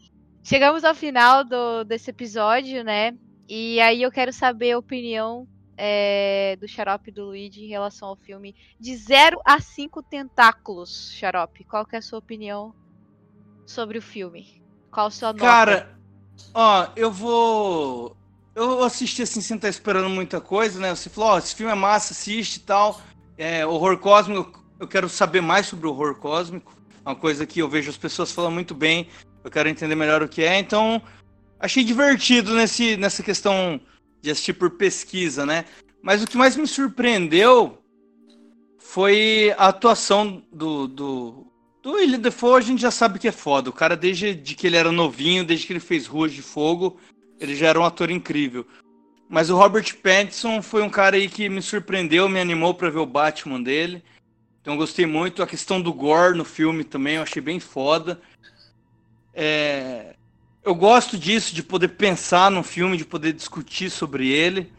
chegamos 0.43 0.83
ao 0.83 0.93
final 0.93 1.43
do, 1.43 1.83
desse 1.83 2.09
episódio, 2.09 2.83
né? 2.83 3.15
E 3.49 3.79
aí 3.79 4.01
eu 4.01 4.11
quero 4.11 4.31
saber 4.33 4.73
a 4.73 4.77
opinião 4.77 5.47
é, 5.77 6.57
do 6.59 6.67
Xarope 6.67 7.09
e 7.09 7.13
do 7.13 7.25
Luigi 7.25 7.63
em 7.63 7.69
relação 7.69 8.09
ao 8.09 8.15
filme 8.15 8.55
de 8.79 8.95
0 8.95 9.39
a 9.45 9.59
5 9.59 10.03
tentáculos, 10.03 11.13
Xarope. 11.13 11.63
Qual 11.63 11.85
que 11.85 11.95
é 11.95 11.99
a 11.99 12.01
sua 12.01 12.19
opinião 12.19 12.75
sobre 13.65 13.97
o 13.97 14.01
filme? 14.01 14.61
Qual 14.91 15.07
a 15.07 15.11
sua 15.11 15.33
nota? 15.33 15.45
Cara, 15.45 15.96
ó, 16.53 16.87
eu 16.95 17.11
vou. 17.11 18.15
Eu 18.55 18.83
assisti 18.83 19.21
assim 19.21 19.41
sem 19.41 19.55
estar 19.55 19.69
esperando 19.69 20.09
muita 20.09 20.41
coisa, 20.41 20.79
né? 20.79 20.95
Você 20.95 21.09
falou, 21.09 21.31
ó, 21.31 21.37
esse 21.37 21.53
filme 21.53 21.71
é 21.71 21.75
massa, 21.75 22.13
assiste 22.13 22.57
e 22.57 22.59
tal. 22.61 22.99
É, 23.37 23.65
horror 23.65 23.97
cósmico, 23.99 24.65
eu 24.79 24.87
quero 24.87 25.07
saber 25.07 25.41
mais 25.41 25.67
sobre 25.67 25.87
o 25.87 25.91
horror 25.91 26.15
cósmico. 26.15 26.75
Uma 27.05 27.15
coisa 27.15 27.45
que 27.45 27.59
eu 27.59 27.69
vejo 27.69 27.89
as 27.89 27.97
pessoas 27.97 28.31
falando 28.31 28.53
muito 28.53 28.73
bem. 28.73 29.07
Eu 29.43 29.51
quero 29.51 29.69
entender 29.69 29.95
melhor 29.95 30.23
o 30.23 30.27
que 30.27 30.43
é. 30.43 30.57
Então, 30.57 31.01
achei 31.59 31.83
divertido 31.83 32.55
nesse, 32.55 32.97
nessa 32.97 33.21
questão 33.21 33.79
de 34.21 34.31
assistir 34.31 34.53
por 34.53 34.71
pesquisa, 34.71 35.45
né? 35.45 35.65
Mas 36.01 36.23
o 36.23 36.27
que 36.27 36.37
mais 36.37 36.55
me 36.55 36.67
surpreendeu 36.67 37.77
foi 38.79 39.53
a 39.57 39.67
atuação 39.67 40.43
do, 40.51 40.87
do, 40.87 41.47
do 41.87 41.93
William 41.93 42.19
Defoe. 42.19 42.57
A 42.57 42.61
gente 42.61 42.81
já 42.81 42.91
sabe 42.91 43.17
que 43.17 43.29
é 43.29 43.31
foda. 43.31 43.69
O 43.69 43.73
cara, 43.73 43.95
desde 43.95 44.33
de 44.33 44.55
que 44.55 44.67
ele 44.67 44.75
era 44.75 44.91
novinho, 44.91 45.45
desde 45.45 45.65
que 45.65 45.71
ele 45.71 45.79
fez 45.79 46.05
Ruas 46.05 46.33
de 46.33 46.41
Fogo, 46.41 46.99
ele 47.39 47.55
já 47.55 47.67
era 47.67 47.79
um 47.79 47.85
ator 47.85 48.11
incrível. 48.11 48.67
Mas 49.29 49.49
o 49.49 49.55
Robert 49.55 49.95
Pattinson 50.03 50.61
foi 50.61 50.81
um 50.81 50.89
cara 50.89 51.15
aí 51.15 51.29
que 51.29 51.47
me 51.47 51.61
surpreendeu, 51.61 52.27
me 52.27 52.41
animou 52.41 52.73
para 52.73 52.89
ver 52.89 52.99
o 52.99 53.05
Batman 53.05 53.61
dele. 53.61 54.03
Então 54.61 54.75
gostei 54.75 55.05
muito. 55.05 55.41
A 55.41 55.47
questão 55.47 55.81
do 55.81 55.93
gore 55.93 56.37
no 56.37 56.43
filme 56.43 56.83
também 56.83 57.15
eu 57.15 57.23
achei 57.23 57.41
bem 57.41 57.59
foda. 57.59 58.21
É... 59.33 60.13
Eu 60.63 60.75
gosto 60.75 61.17
disso, 61.17 61.55
de 61.55 61.63
poder 61.63 61.89
pensar 61.89 62.51
no 62.51 62.63
filme, 62.63 62.97
de 62.97 63.05
poder 63.05 63.31
discutir 63.31 63.89
sobre 63.89 64.27
ele. 64.27 64.73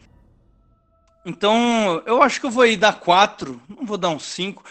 Então, 1.25 2.03
eu 2.05 2.21
acho 2.21 2.39
que 2.39 2.45
eu 2.45 2.51
vou 2.51 2.67
ir 2.67 2.77
dar 2.77 2.99
4. 2.99 3.59
Não 3.67 3.83
vou 3.83 3.97
dar 3.97 4.09
um 4.09 4.19
5. 4.19 4.63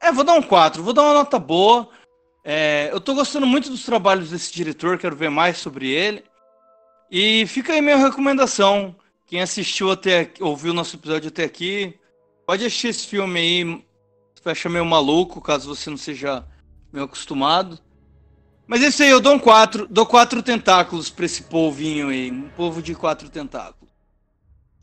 É, 0.00 0.12
vou 0.12 0.24
dar 0.24 0.34
um 0.34 0.42
4. 0.42 0.82
Vou 0.82 0.92
dar 0.92 1.02
uma 1.02 1.14
nota 1.14 1.38
boa. 1.38 1.88
É, 2.44 2.88
eu 2.92 3.00
tô 3.00 3.14
gostando 3.14 3.46
muito 3.46 3.68
dos 3.68 3.84
trabalhos 3.84 4.30
desse 4.30 4.52
diretor, 4.52 4.98
quero 4.98 5.16
ver 5.16 5.30
mais 5.30 5.58
sobre 5.58 5.90
ele. 5.90 6.24
E 7.10 7.46
fica 7.46 7.72
aí 7.72 7.80
minha 7.80 7.96
recomendação. 7.96 8.94
Quem 9.26 9.42
assistiu 9.42 9.90
até 9.90 10.32
ouviu 10.40 10.72
nosso 10.72 10.96
episódio 10.96 11.28
até 11.28 11.44
aqui, 11.44 11.98
pode 12.46 12.64
assistir 12.64 12.88
esse 12.88 13.06
filme 13.06 13.38
aí. 13.38 13.64
Você 14.34 14.42
vai 14.42 14.52
achar 14.52 14.70
meio 14.70 14.86
maluco, 14.86 15.40
caso 15.40 15.74
você 15.74 15.90
não 15.90 15.98
seja 15.98 16.46
meio 16.92 17.04
acostumado. 17.04 17.78
Mas 18.66 18.82
é 18.82 18.88
isso 18.88 19.02
aí, 19.02 19.10
eu 19.10 19.20
dou 19.20 19.34
um 19.34 19.38
4. 19.38 19.86
Dou 19.88 20.06
quatro 20.06 20.42
tentáculos 20.42 21.10
pra 21.10 21.26
esse 21.26 21.42
polvinho 21.42 22.08
aí. 22.08 22.30
Um 22.30 22.48
povo 22.50 22.80
de 22.80 22.94
quatro 22.94 23.28
tentáculos. 23.28 23.90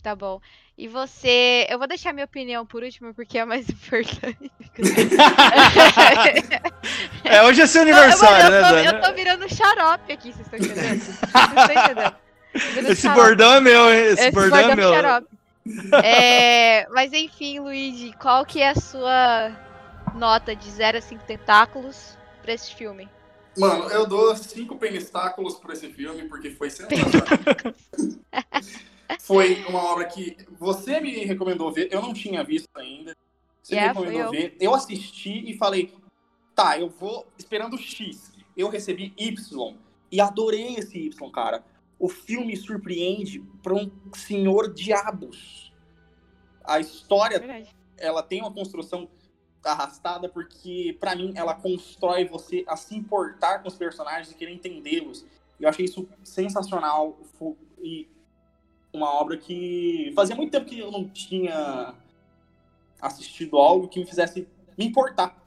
Tá 0.03 0.15
bom. 0.15 0.39
E 0.77 0.89
você. 0.89 1.65
Eu 1.69 1.79
vou 1.79 1.87
deixar 1.87 2.11
minha 2.11 2.25
opinião 2.25 2.65
por 2.65 2.83
último, 2.83 3.13
porque 3.13 3.37
é 3.37 3.45
mais 3.45 3.67
importante. 3.69 4.51
é, 7.23 7.43
hoje 7.43 7.61
é 7.61 7.67
seu 7.67 7.83
aniversário, 7.83 8.45
eu, 8.47 8.51
eu, 8.53 8.61
né, 8.61 8.87
eu, 8.87 8.91
tô, 8.91 8.97
eu 8.97 9.01
tô 9.01 9.13
virando 9.13 9.55
xarope 9.55 10.11
aqui, 10.11 10.33
vocês 10.33 10.45
estão 10.45 10.59
entendendo? 10.59 10.99
Vocês 10.99 11.23
estão 11.23 11.83
entendendo? 11.83 12.15
Esse 12.91 13.01
xarope. 13.03 13.21
bordão 13.21 13.53
é 13.55 13.61
meu, 13.61 13.93
hein? 13.93 13.99
Esse, 14.05 14.21
Esse 14.23 14.31
bordão, 14.31 14.59
é 14.59 14.75
meu. 14.75 14.91
É, 16.03 16.87
mas 16.89 17.11
enfim, 17.11 17.59
Luigi, 17.59 18.13
qual 18.21 18.45
que 18.45 18.61
é 18.61 18.69
a 18.69 18.75
sua 18.75 19.51
nota 20.13 20.55
de 20.55 20.69
0 20.69 20.99
a 20.99 21.01
5 21.01 21.23
tentáculos 21.25 22.15
pra 22.43 22.53
esse 22.53 22.75
filme? 22.75 23.09
Mano, 23.57 23.89
eu 23.89 24.05
dou 24.05 24.35
5 24.35 24.75
penistáculos 24.75 25.55
pra 25.55 25.73
esse 25.73 25.89
filme, 25.89 26.27
porque 26.27 26.51
foi 26.51 26.69
sensacional. 26.69 27.73
Foi 29.19 29.63
uma 29.65 29.83
obra 29.83 30.05
que 30.05 30.37
você 30.59 30.99
me 30.99 31.25
recomendou 31.25 31.71
ver, 31.71 31.89
eu 31.91 32.01
não 32.01 32.13
tinha 32.13 32.43
visto 32.43 32.69
ainda. 32.75 33.15
Você 33.61 33.75
yeah, 33.75 33.93
me 33.93 34.05
recomendou 34.05 34.33
eu. 34.33 34.41
ver, 34.41 34.57
eu 34.59 34.73
assisti 34.73 35.49
e 35.49 35.57
falei, 35.57 35.93
tá, 36.53 36.79
eu 36.79 36.89
vou 36.89 37.27
esperando 37.37 37.77
X. 37.77 38.31
Eu 38.55 38.69
recebi 38.69 39.13
Y 39.17 39.77
e 40.11 40.21
adorei 40.21 40.75
esse 40.75 40.97
Y, 40.97 41.31
cara. 41.31 41.63
O 41.97 42.09
filme 42.09 42.55
surpreende 42.55 43.41
para 43.61 43.73
um 43.73 43.91
senhor 44.13 44.73
diabos. 44.73 45.73
A 46.63 46.79
história, 46.79 47.37
é 47.37 47.65
ela 47.97 48.21
tem 48.21 48.41
uma 48.41 48.51
construção 48.51 49.09
arrastada 49.63 50.29
porque, 50.29 50.95
para 50.99 51.15
mim, 51.15 51.33
ela 51.35 51.55
constrói 51.55 52.25
você 52.25 52.63
a 52.67 52.75
se 52.75 52.95
importar 52.95 53.59
com 53.59 53.67
os 53.67 53.75
personagens 53.75 54.31
e 54.31 54.35
querer 54.35 54.53
entendê-los. 54.53 55.25
Eu 55.59 55.69
achei 55.69 55.85
isso 55.85 56.07
sensacional 56.23 57.17
e 57.81 58.07
uma 58.95 59.13
obra 59.13 59.37
que 59.37 60.11
fazia 60.15 60.35
muito 60.35 60.51
tempo 60.51 60.65
que 60.65 60.79
eu 60.79 60.91
não 60.91 61.07
tinha 61.07 61.93
assistido 63.01 63.57
algo 63.57 63.87
que 63.87 63.99
me 63.99 64.05
fizesse 64.05 64.47
me 64.77 64.85
importar 64.85 65.37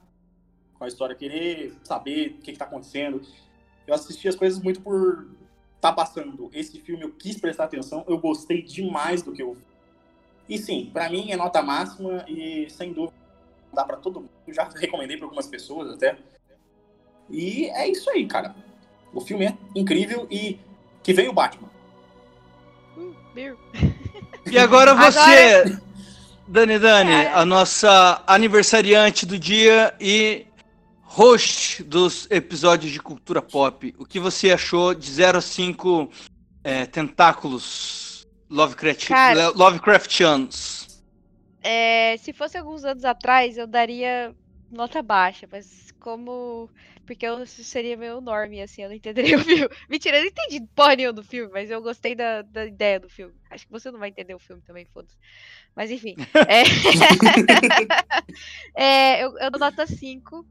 com 0.77 0.85
a 0.85 0.87
história, 0.87 1.15
querer 1.15 1.73
saber 1.83 2.37
o 2.39 2.41
que 2.41 2.51
está 2.51 2.65
acontecendo. 2.65 3.21
Eu 3.85 3.93
assisti 3.93 4.27
as 4.27 4.35
coisas 4.35 4.61
muito 4.61 4.81
por 4.81 5.27
estar 5.75 5.89
tá 5.89 5.93
passando 5.93 6.49
esse 6.53 6.79
filme, 6.79 7.03
eu 7.03 7.11
quis 7.11 7.37
prestar 7.39 7.65
atenção, 7.65 8.05
eu 8.07 8.17
gostei 8.17 8.61
demais 8.61 9.21
do 9.21 9.31
que 9.31 9.41
eu 9.41 9.57
E 10.47 10.57
sim, 10.57 10.89
para 10.91 11.09
mim 11.09 11.31
é 11.31 11.35
nota 11.35 11.61
máxima 11.61 12.23
e 12.27 12.69
sem 12.69 12.93
dúvida 12.93 13.17
dá 13.73 13.83
para 13.83 13.97
todo 13.97 14.21
mundo. 14.21 14.31
Eu 14.47 14.53
já 14.53 14.63
recomendei 14.63 15.17
para 15.17 15.25
algumas 15.25 15.47
pessoas 15.47 15.91
até. 15.91 16.17
E 17.29 17.65
é 17.65 17.87
isso 17.87 18.09
aí, 18.09 18.25
cara. 18.25 18.55
O 19.13 19.21
filme 19.21 19.45
é 19.45 19.57
incrível 19.75 20.27
e 20.29 20.59
que 21.03 21.13
vem 21.13 21.27
o 21.27 21.33
Batman. 21.33 21.69
E 24.51 24.57
agora 24.57 24.93
você, 24.95 25.19
agora... 25.19 25.81
Dani 26.47 26.79
Dani, 26.79 27.11
é. 27.11 27.33
a 27.33 27.45
nossa 27.45 28.23
aniversariante 28.25 29.25
do 29.25 29.37
dia 29.37 29.93
e 29.99 30.47
host 31.01 31.83
dos 31.83 32.27
episódios 32.31 32.91
de 32.91 32.99
cultura 32.99 33.41
pop. 33.41 33.93
O 33.97 34.05
que 34.05 34.19
você 34.19 34.51
achou 34.51 34.93
de 34.93 35.09
0 35.11 35.37
a 35.37 35.41
5 35.41 36.09
é, 36.63 36.85
tentáculos 36.85 38.27
Lovecraft, 38.49 39.07
Cara, 39.07 39.49
Lovecraftianos? 39.49 41.03
É, 41.61 42.17
se 42.17 42.33
fosse 42.33 42.57
alguns 42.57 42.83
anos 42.83 43.05
atrás, 43.05 43.57
eu 43.57 43.67
daria 43.67 44.33
nota 44.71 45.01
baixa, 45.01 45.47
mas 45.51 45.91
como 45.99 46.69
porque 47.09 47.25
eu 47.25 47.43
seria 47.47 47.97
meio 47.97 48.21
norme, 48.21 48.61
assim, 48.61 48.83
eu 48.83 48.89
não 48.89 48.95
entenderia 48.95 49.35
o 49.41 49.43
filme. 49.43 49.67
Mentira, 49.89 50.17
eu 50.17 50.21
não 50.21 50.29
entendi 50.29 50.63
porra 50.75 50.95
nenhuma 50.95 51.13
do 51.13 51.23
filme, 51.23 51.51
mas 51.51 51.71
eu 51.71 51.81
gostei 51.81 52.13
da, 52.13 52.43
da 52.43 52.67
ideia 52.67 52.99
do 52.99 53.09
filme. 53.09 53.33
Acho 53.49 53.65
que 53.65 53.71
você 53.71 53.89
não 53.89 53.97
vai 53.97 54.09
entender 54.09 54.35
o 54.35 54.39
filme 54.39 54.61
também, 54.61 54.85
foda-se. 54.85 55.17
Mas 55.75 55.89
enfim. 55.89 56.15
é... 56.47 56.61
é, 59.19 59.23
eu, 59.23 59.35
eu 59.39 59.49
dou 59.49 59.59
nota 59.59 59.87
5, 59.87 60.45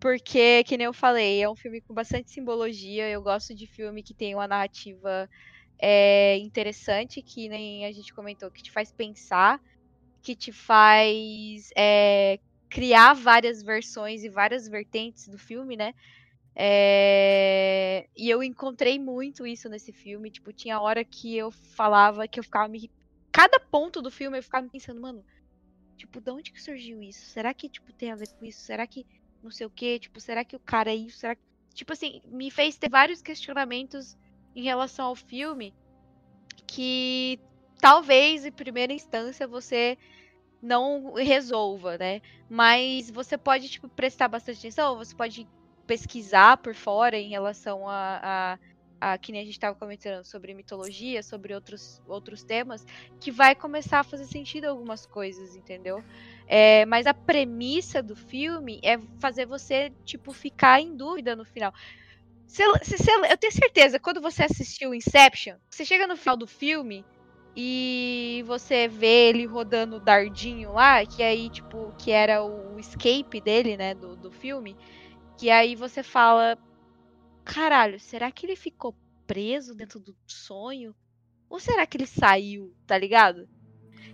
porque, 0.00 0.64
que 0.64 0.76
nem 0.76 0.86
eu 0.86 0.92
falei, 0.92 1.40
é 1.40 1.48
um 1.48 1.54
filme 1.54 1.80
com 1.80 1.94
bastante 1.94 2.28
simbologia. 2.28 3.08
Eu 3.08 3.22
gosto 3.22 3.54
de 3.54 3.64
filme 3.64 4.02
que 4.02 4.12
tem 4.12 4.34
uma 4.34 4.48
narrativa 4.48 5.30
é, 5.78 6.38
interessante, 6.38 7.22
que 7.22 7.48
nem 7.48 7.86
a 7.86 7.92
gente 7.92 8.12
comentou, 8.12 8.50
que 8.50 8.64
te 8.64 8.72
faz 8.72 8.90
pensar, 8.90 9.60
que 10.20 10.34
te 10.34 10.50
faz 10.50 11.70
é, 11.76 12.40
criar 12.74 13.12
várias 13.14 13.62
versões 13.62 14.24
e 14.24 14.28
várias 14.28 14.66
vertentes 14.66 15.28
do 15.28 15.38
filme, 15.38 15.76
né? 15.76 15.94
É... 16.56 18.08
E 18.16 18.28
eu 18.28 18.42
encontrei 18.42 18.98
muito 18.98 19.46
isso 19.46 19.68
nesse 19.68 19.92
filme. 19.92 20.28
Tipo, 20.28 20.52
tinha 20.52 20.80
hora 20.80 21.04
que 21.04 21.36
eu 21.36 21.52
falava 21.52 22.26
que 22.26 22.40
eu 22.40 22.42
ficava 22.42 22.66
me. 22.66 22.90
Cada 23.30 23.60
ponto 23.60 24.02
do 24.02 24.10
filme 24.10 24.36
eu 24.36 24.42
ficava 24.42 24.68
pensando, 24.68 25.00
mano, 25.00 25.24
tipo, 25.96 26.20
de 26.20 26.32
onde 26.32 26.50
que 26.50 26.60
surgiu 26.60 27.00
isso? 27.00 27.24
Será 27.26 27.54
que, 27.54 27.68
tipo, 27.68 27.92
tem 27.92 28.10
a 28.10 28.16
ver 28.16 28.28
com 28.30 28.44
isso? 28.44 28.60
Será 28.62 28.84
que 28.88 29.06
não 29.40 29.52
sei 29.52 29.68
o 29.68 29.70
quê? 29.70 30.00
Tipo, 30.00 30.20
será 30.20 30.44
que 30.44 30.56
o 30.56 30.60
cara 30.60 30.90
é 30.90 30.96
isso? 30.96 31.18
Será 31.18 31.36
que. 31.36 31.42
Tipo 31.74 31.92
assim, 31.92 32.22
me 32.26 32.50
fez 32.50 32.76
ter 32.76 32.90
vários 32.90 33.22
questionamentos 33.22 34.16
em 34.54 34.64
relação 34.64 35.06
ao 35.06 35.14
filme 35.14 35.72
que 36.66 37.38
talvez, 37.80 38.44
em 38.44 38.50
primeira 38.50 38.92
instância, 38.92 39.46
você 39.46 39.96
não 40.64 41.12
resolva, 41.14 41.98
né? 41.98 42.20
Mas 42.48 43.10
você 43.10 43.36
pode, 43.36 43.68
tipo, 43.68 43.88
prestar 43.88 44.28
bastante 44.28 44.58
atenção, 44.58 44.96
você 44.96 45.14
pode 45.14 45.46
pesquisar 45.86 46.56
por 46.56 46.74
fora 46.74 47.18
em 47.18 47.28
relação 47.28 47.86
a, 47.86 48.58
a, 49.00 49.18
que 49.18 49.30
nem 49.30 49.42
a 49.42 49.44
gente 49.44 49.54
estava 49.54 49.76
comentando 49.76 50.24
sobre 50.24 50.54
mitologia, 50.54 51.22
sobre 51.22 51.54
outros, 51.54 52.00
outros 52.06 52.42
temas, 52.42 52.84
que 53.20 53.30
vai 53.30 53.54
começar 53.54 54.00
a 54.00 54.04
fazer 54.04 54.24
sentido 54.24 54.64
algumas 54.64 55.04
coisas, 55.04 55.54
entendeu? 55.54 56.02
É, 56.46 56.86
mas 56.86 57.06
a 57.06 57.12
premissa 57.12 58.02
do 58.02 58.16
filme 58.16 58.80
é 58.82 58.98
fazer 59.20 59.44
você, 59.44 59.92
tipo, 60.04 60.32
ficar 60.32 60.80
em 60.80 60.96
dúvida 60.96 61.36
no 61.36 61.44
final. 61.44 61.72
Se, 62.46 62.62
se, 62.82 62.96
se, 62.96 63.10
eu 63.10 63.36
tenho 63.36 63.52
certeza, 63.52 63.98
quando 63.98 64.20
você 64.20 64.44
assistiu 64.44 64.94
Inception, 64.94 65.56
você 65.68 65.84
chega 65.84 66.06
no 66.06 66.16
final 66.16 66.36
do 66.36 66.46
filme 66.46 67.04
e 67.56 68.42
você 68.46 68.88
vê 68.88 69.28
ele 69.28 69.46
rodando 69.46 69.96
o 69.96 70.00
dardinho 70.00 70.72
lá, 70.72 71.06
que 71.06 71.22
aí, 71.22 71.48
tipo, 71.48 71.94
que 71.96 72.10
era 72.10 72.44
o 72.44 72.78
escape 72.80 73.40
dele, 73.40 73.76
né, 73.76 73.94
do, 73.94 74.16
do 74.16 74.30
filme. 74.30 74.76
Que 75.38 75.50
aí 75.50 75.76
você 75.76 76.02
fala: 76.02 76.58
caralho, 77.44 78.00
será 78.00 78.30
que 78.32 78.44
ele 78.46 78.56
ficou 78.56 78.94
preso 79.26 79.74
dentro 79.74 80.00
do 80.00 80.16
sonho? 80.26 80.94
Ou 81.48 81.60
será 81.60 81.86
que 81.86 81.96
ele 81.96 82.06
saiu, 82.06 82.74
tá 82.86 82.98
ligado? 82.98 83.48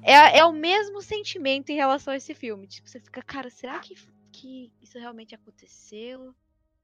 É, 0.03 0.39
é 0.39 0.45
o 0.45 0.53
mesmo 0.53 1.01
sentimento 1.01 1.71
em 1.71 1.77
relação 1.77 2.13
a 2.13 2.17
esse 2.17 2.35
filme. 2.35 2.67
Tipo, 2.67 2.89
você 2.89 3.01
fica, 3.01 3.23
cara, 3.23 3.49
será 3.49 3.79
que, 3.79 3.95
que 4.33 4.71
isso 4.83 4.99
realmente 4.99 5.35
aconteceu? 5.35 6.35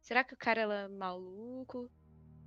Será 0.01 0.25
que 0.25 0.33
o 0.33 0.37
cara 0.37 0.63
é 0.63 0.89
maluco? 0.89 1.91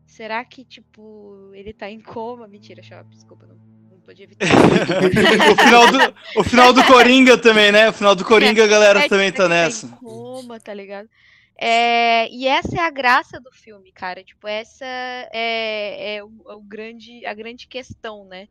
Será 0.07 0.43
que, 0.43 0.65
tipo, 0.65 1.51
ele 1.53 1.73
tá 1.73 1.89
em 1.89 2.01
coma? 2.01 2.47
Mentira, 2.47 2.81
Xarope, 2.81 3.11
desculpa, 3.11 3.45
não 3.45 3.78
podia 4.09 4.23
evitar. 4.25 4.47
o, 5.53 5.55
final 5.55 5.91
do, 5.91 6.15
o 6.39 6.43
final 6.43 6.73
do 6.73 6.83
Coringa 6.85 7.37
também, 7.37 7.71
né? 7.71 7.89
O 7.89 7.93
final 7.93 8.15
do 8.15 8.25
Coringa, 8.25 8.63
a 8.63 8.67
galera 8.67 9.05
É, 9.05 9.07
também 9.07 9.31
tá 9.31 9.47
nessa. 9.47 9.85
em 9.85 9.89
coma, 9.91 10.59
tá 10.59 10.73
ligado? 10.73 11.07
É, 11.55 12.27
e 12.29 12.47
essa 12.47 12.77
é 12.77 12.79
a 12.79 12.89
graça 12.89 13.39
do 13.39 13.51
filme, 13.51 13.91
cara. 13.91 14.23
Tipo, 14.23 14.47
essa 14.47 14.85
é, 14.85 16.15
é 16.15 16.23
o, 16.23 16.31
é 16.49 16.55
o 16.55 16.61
grande, 16.61 17.23
a 17.23 17.33
grande 17.35 17.67
questão, 17.67 18.25
né? 18.25 18.47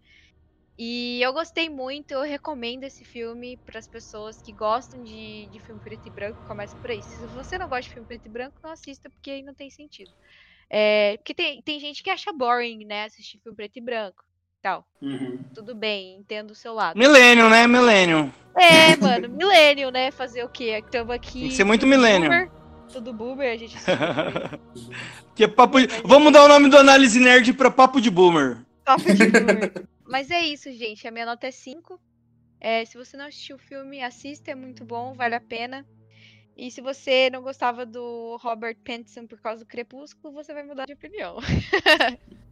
E 0.78 1.20
eu 1.20 1.32
gostei 1.32 1.68
muito, 1.68 2.12
eu 2.12 2.22
recomendo 2.22 2.84
esse 2.84 3.04
filme 3.04 3.56
para 3.56 3.80
as 3.80 3.88
pessoas 3.88 4.40
que 4.40 4.52
gostam 4.52 5.02
de, 5.02 5.46
de 5.46 5.58
filme 5.58 5.80
preto 5.80 6.06
e 6.06 6.10
branco, 6.10 6.46
começa 6.46 6.76
por 6.76 6.88
aí. 6.88 7.02
Se 7.02 7.26
você 7.26 7.58
não 7.58 7.68
gosta 7.68 7.82
de 7.82 7.94
filme 7.94 8.06
preto 8.06 8.26
e 8.26 8.28
branco, 8.28 8.60
não 8.62 8.70
assista, 8.70 9.10
porque 9.10 9.32
aí 9.32 9.42
não 9.42 9.54
tem 9.54 9.70
sentido. 9.70 10.12
É, 10.70 11.16
porque 11.16 11.34
tem, 11.34 11.60
tem 11.62 11.80
gente 11.80 12.00
que 12.00 12.10
acha 12.10 12.32
boring, 12.32 12.84
né, 12.84 13.06
assistir 13.06 13.40
filme 13.40 13.56
preto 13.56 13.76
e 13.76 13.80
branco. 13.80 14.27
Tal. 14.60 14.84
Uhum. 15.00 15.38
Tudo 15.54 15.74
bem, 15.74 16.16
entendo 16.16 16.50
o 16.50 16.54
seu 16.54 16.74
lado. 16.74 16.98
Millennium, 16.98 17.48
né? 17.48 17.66
Millennium. 17.66 18.32
É, 18.56 18.96
mano, 18.96 19.28
milênio, 19.28 19.90
né? 19.90 20.10
Fazer 20.10 20.42
o 20.44 20.48
quê? 20.48 20.82
Estamos 20.84 21.14
aqui. 21.14 21.40
Tem 21.40 21.48
que 21.48 21.54
ser 21.54 21.64
muito 21.64 21.86
boomer, 21.86 22.50
Tudo 22.92 23.12
boomer, 23.12 23.52
a 23.52 23.56
gente. 23.56 23.76
Que 25.34 25.44
é 25.44 25.48
papo 25.48 25.80
de... 25.80 25.86
Vamos 26.04 26.24
mudar 26.24 26.44
o 26.44 26.48
nome 26.48 26.68
do 26.68 26.76
Análise 26.76 27.20
Nerd 27.20 27.52
pra 27.52 27.70
Papo 27.70 28.00
de 28.00 28.10
Boomer. 28.10 28.58
Papo 28.84 29.04
de 29.04 29.26
boomer. 29.30 29.86
Mas 30.04 30.32
é 30.32 30.40
isso, 30.40 30.72
gente. 30.72 31.06
A 31.06 31.12
minha 31.12 31.24
nota 31.24 31.46
é 31.46 31.52
5. 31.52 32.00
É, 32.60 32.84
se 32.84 32.98
você 32.98 33.16
não 33.16 33.26
assistiu 33.26 33.54
o 33.54 33.60
filme, 33.60 34.02
assista, 34.02 34.50
é 34.50 34.56
muito 34.56 34.84
bom, 34.84 35.14
vale 35.14 35.36
a 35.36 35.40
pena. 35.40 35.86
E 36.56 36.72
se 36.72 36.80
você 36.80 37.30
não 37.30 37.40
gostava 37.40 37.86
do 37.86 38.36
Robert 38.42 38.76
Pattinson 38.84 39.28
por 39.28 39.40
causa 39.40 39.64
do 39.64 39.68
Crepúsculo, 39.68 40.34
você 40.34 40.52
vai 40.52 40.64
mudar 40.64 40.86
de 40.86 40.92
opinião. 40.94 41.36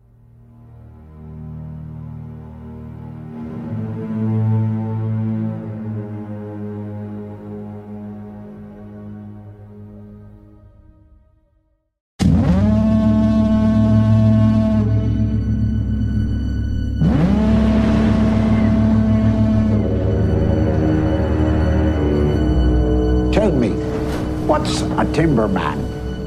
timberman 25.27 25.77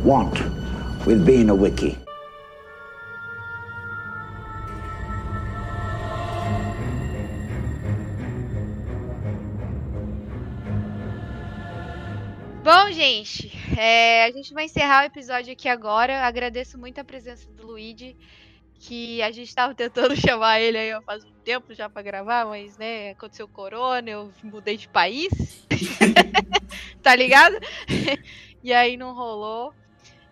want 0.04 0.36
with 1.06 1.24
being 1.26 1.50
a 1.50 1.56
wiki? 1.56 1.98
Bom, 12.62 12.92
gente, 12.92 13.50
é, 13.78 14.26
a 14.26 14.32
gente 14.32 14.54
vai 14.54 14.66
encerrar 14.66 15.04
o 15.04 15.06
episódio 15.06 15.54
aqui 15.54 15.70
agora. 15.70 16.26
Agradeço 16.26 16.78
muito 16.78 17.00
a 17.00 17.04
presença 17.06 17.50
do 17.54 17.68
Luigi, 17.68 18.18
que 18.76 19.22
a 19.22 19.32
gente 19.32 19.56
tava 19.56 19.74
tentando 19.74 20.14
chamar 20.20 20.60
ele 20.60 20.78
aí 20.78 21.02
faz 21.04 21.24
um 21.24 21.32
tempo 21.46 21.74
já 21.74 21.90
pra 21.90 22.02
gravar, 22.02 22.46
mas 22.46 22.78
né, 22.78 23.12
aconteceu 23.12 23.48
corona, 23.48 24.10
eu 24.10 24.30
mudei 24.44 24.76
de 24.76 24.90
país. 24.90 25.30
tá 27.02 27.16
ligado? 27.16 27.56
E 28.64 28.74
aí 28.74 28.98
não 28.98 29.14
rolou. 29.14 29.74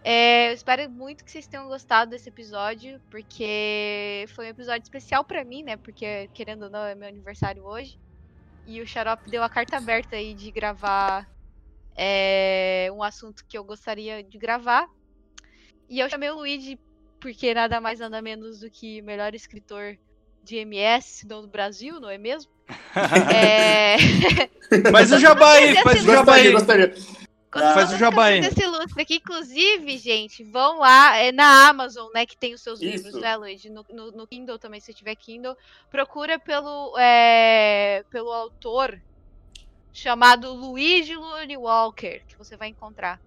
É, 0.04 0.50
eu 0.50 0.54
espero 0.54 0.90
muito 0.90 1.24
que 1.24 1.32
vocês 1.32 1.48
tenham 1.48 1.68
gostado 1.68 2.12
desse 2.12 2.30
episódio, 2.30 3.02
porque 3.10 4.26
foi 4.30 4.46
um 4.46 4.50
episódio 4.50 4.84
especial 4.84 5.24
pra 5.24 5.44
mim, 5.44 5.64
né? 5.64 5.76
Porque, 5.76 6.30
querendo 6.34 6.64
ou 6.64 6.70
não, 6.70 6.86
é 6.86 6.96
meu 6.96 7.10
aniversário 7.10 7.64
hoje. 7.66 8.00
E 8.66 8.82
o 8.82 8.88
Xarope 8.88 9.30
deu 9.30 9.44
a 9.44 9.50
carta 9.50 9.78
aberta 9.78 10.16
aí 10.16 10.34
de 10.34 10.52
gravar 10.52 11.30
é, 11.96 12.90
um 12.94 13.02
assunto 13.02 13.44
que 13.48 13.58
eu 13.58 13.64
gostaria 13.64 14.24
de 14.24 14.38
gravar. 14.38 14.88
E 15.90 16.00
eu 16.00 16.10
chamei 16.10 16.30
o 16.30 16.36
Luigi 16.36 16.80
porque 17.20 17.54
nada 17.54 17.82
mais 17.82 18.00
nada 18.00 18.22
menos 18.22 18.60
do 18.60 18.70
que 18.70 19.02
melhor 19.02 19.34
escritor 19.34 19.98
de 20.44 20.58
MS 20.58 21.26
não 21.28 21.42
do 21.42 21.48
Brasil, 21.48 22.00
não 22.00 22.10
é 22.10 22.18
mesmo? 22.18 22.52
é... 23.34 23.98
Faz 24.92 25.12
o 25.12 25.20
jabá 25.20 25.54
aí, 25.54 25.76
faz 25.82 26.04
o 26.04 26.06
jabá 26.06 26.36
aí. 26.36 26.52
Gostaria, 26.52 26.88
gostaria. 26.88 27.27
Faz 27.52 27.94
o 27.94 27.98
jabá 27.98 28.26
aí. 28.26 28.42
desse 28.42 28.66
lustre 28.68 29.02
aqui, 29.02 29.16
inclusive, 29.16 29.98
gente, 29.98 30.44
vão 30.44 30.80
lá, 30.80 31.16
é 31.18 31.32
na 31.32 31.68
Amazon, 31.70 32.10
né, 32.14 32.26
que 32.26 32.38
tem 32.38 32.54
os 32.54 32.62
seus 32.62 32.82
Isso. 32.82 33.06
livros, 33.06 33.22
né, 33.22 33.36
Luigi? 33.38 33.70
No, 33.70 33.86
no, 33.90 34.12
no 34.12 34.28
Kindle 34.28 34.60
também, 34.60 34.80
se 34.82 34.94
tiver 34.94 35.16
Kindle. 35.16 35.56
Procura 35.90 36.38
pelo, 36.38 36.96
é, 37.00 38.04
pelo 38.12 38.32
autor 38.32 39.02
chamado 39.94 40.54
Luigi 40.54 41.16
Lune 41.16 41.58
Walker, 41.58 42.22
que 42.28 42.38
você 42.38 42.56
vai 42.58 42.68
encontrar. 42.68 43.20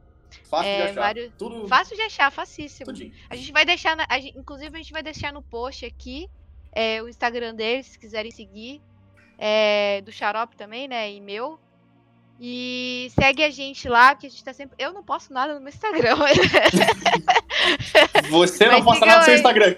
Fácil 0.45 0.69
É, 0.71 0.77
de 0.77 0.83
achar. 0.83 1.01
vários- 1.01 1.33
Tudo, 1.37 1.67
Fácil 1.67 1.97
de 1.97 2.03
achar, 2.03 2.31
facíssimo. 2.31 2.87
tudinho. 2.87 3.13
A 3.29 3.35
gente 3.35 3.51
vai 3.51 3.65
deixar, 3.65 3.97
na- 3.97 4.07
a 4.09 4.21
gente- 4.21 4.39
inclusive 4.39 4.73
a 4.77 4.79
gente 4.81 4.93
vai 4.93 5.03
deixar 5.03 5.33
no 5.33 5.43
post 5.43 5.85
aqui 5.85 6.29
é, 6.73 7.03
o 7.03 7.09
Instagram 7.09 7.53
dele, 7.55 7.83
se 7.83 7.99
quiserem 7.99 8.31
seguir. 8.31 8.81
É, 9.37 10.03
do 10.03 10.13
Xarope 10.13 10.55
também, 10.57 10.87
né? 10.87 11.11
E 11.11 11.21
meu. 11.21 11.59
E 12.43 13.13
segue 13.15 13.45
a 13.45 13.51
gente 13.51 13.87
lá, 13.87 14.15
que 14.15 14.27
a 14.27 14.31
gente 14.31 14.43
tá 14.43 14.55
sempre. 14.55 14.75
Eu 14.79 14.95
não 14.95 15.03
posto 15.03 15.31
nada 15.31 15.53
no 15.53 15.61
meu 15.61 15.69
Instagram. 15.69 16.17
Você 18.31 18.65
não 18.67 18.83
posta 18.83 19.05
nada 19.05 19.19
no 19.19 19.25
seu. 19.27 19.35
Instagram. 19.35 19.77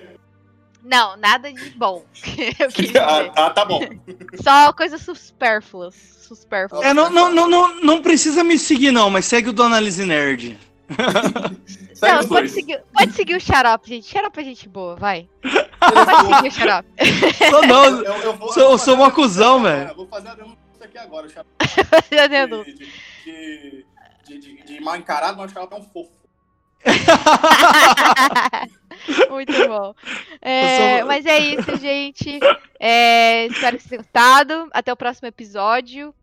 não, 0.84 1.16
nada 1.16 1.52
de 1.52 1.70
bom. 1.70 2.04
Ah, 3.00 3.46
ah, 3.46 3.50
tá 3.50 3.64
bom. 3.64 3.80
Só 4.40 4.72
coisas 4.72 5.02
supérfluas. 5.02 5.96
Supérfluas. 6.28 6.86
É, 6.86 6.94
não, 6.94 7.10
não, 7.10 7.32
não, 7.32 7.48
não, 7.48 7.80
não 7.80 8.00
precisa 8.00 8.44
me 8.44 8.56
seguir, 8.56 8.92
não, 8.92 9.10
mas 9.10 9.24
segue 9.24 9.48
o 9.48 9.52
do 9.52 9.64
Análise 9.64 10.06
Nerd. 10.06 10.56
Não, 12.02 12.26
pode 12.26 12.48
seguir, 12.48 12.82
pode 12.92 13.12
seguir 13.12 13.36
o 13.36 13.40
Xarope, 13.40 13.88
gente. 13.88 14.08
Xarope 14.08 14.40
é 14.40 14.44
gente 14.44 14.68
boa, 14.68 14.96
vai. 14.96 15.28
Pode 15.40 16.34
seguir 16.34 16.48
o 16.48 16.50
Xarope. 16.50 16.88
Sou 17.48 17.66
não, 17.66 17.84
Eu, 17.84 18.02
eu 18.02 18.36
vou, 18.36 18.52
sou, 18.52 18.62
eu 18.64 18.68
vou 18.70 18.78
sou 18.78 18.94
uma 18.96 19.06
a 19.06 19.10
cuzão, 19.12 19.62
denúncia 19.62 19.84
velho. 19.84 19.96
Vou 19.96 20.08
fazer 20.08 20.28
a 20.30 20.34
denúncia 20.82 20.86
aqui 20.86 20.98
agora. 20.98 21.28
Já 22.12 22.26
deu 22.26 22.64
De, 22.64 22.74
de, 22.74 22.86
de, 23.24 23.86
de, 24.24 24.38
de, 24.38 24.62
de 24.64 24.80
mal 24.80 24.96
encarado, 24.96 25.38
mas 25.38 25.54
ela 25.54 25.68
é 25.70 25.74
um 25.74 25.82
fofo. 25.82 26.10
Muito 29.30 29.52
bom. 29.68 29.94
É, 30.40 30.98
sou- 30.98 31.06
Mas 31.06 31.24
é 31.26 31.38
isso, 31.38 31.76
gente. 31.76 32.40
É, 32.78 33.46
espero 33.46 33.76
que 33.76 33.82
vocês 33.84 33.90
tenham 33.90 34.02
gostado. 34.02 34.68
Até 34.72 34.92
o 34.92 34.96
próximo 34.96 35.28
episódio. 35.28 36.14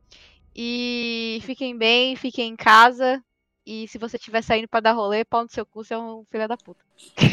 E 0.55 1.39
fiquem 1.45 1.77
bem, 1.77 2.15
fiquem 2.17 2.49
em 2.49 2.55
casa. 2.55 3.23
E 3.65 3.87
se 3.87 3.97
você 3.97 4.17
estiver 4.17 4.41
saindo 4.41 4.67
pra 4.67 4.79
dar 4.79 4.93
rolê, 4.93 5.23
pau 5.23 5.43
no 5.43 5.49
seu 5.49 5.65
cu, 5.65 5.83
você 5.83 5.93
é 5.93 5.97
um 5.97 6.25
filho 6.29 6.47
da 6.47 6.57
puta. 6.57 6.83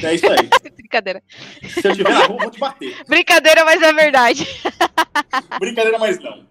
É 0.05 0.14
isso 0.14 0.27
aí. 0.31 0.49
Brincadeira. 0.77 1.22
Se 1.68 1.87
eu 1.87 1.91
estiver 1.93 2.12
na 2.12 2.27
rua, 2.27 2.37
eu 2.37 2.43
vou 2.43 2.51
te 2.51 2.59
bater. 2.61 3.05
Brincadeira, 3.07 3.64
mas 3.64 3.83
é 3.83 3.93
verdade. 3.93 4.47
Brincadeira, 5.59 5.99
mas 5.99 6.18
não. 6.20 6.47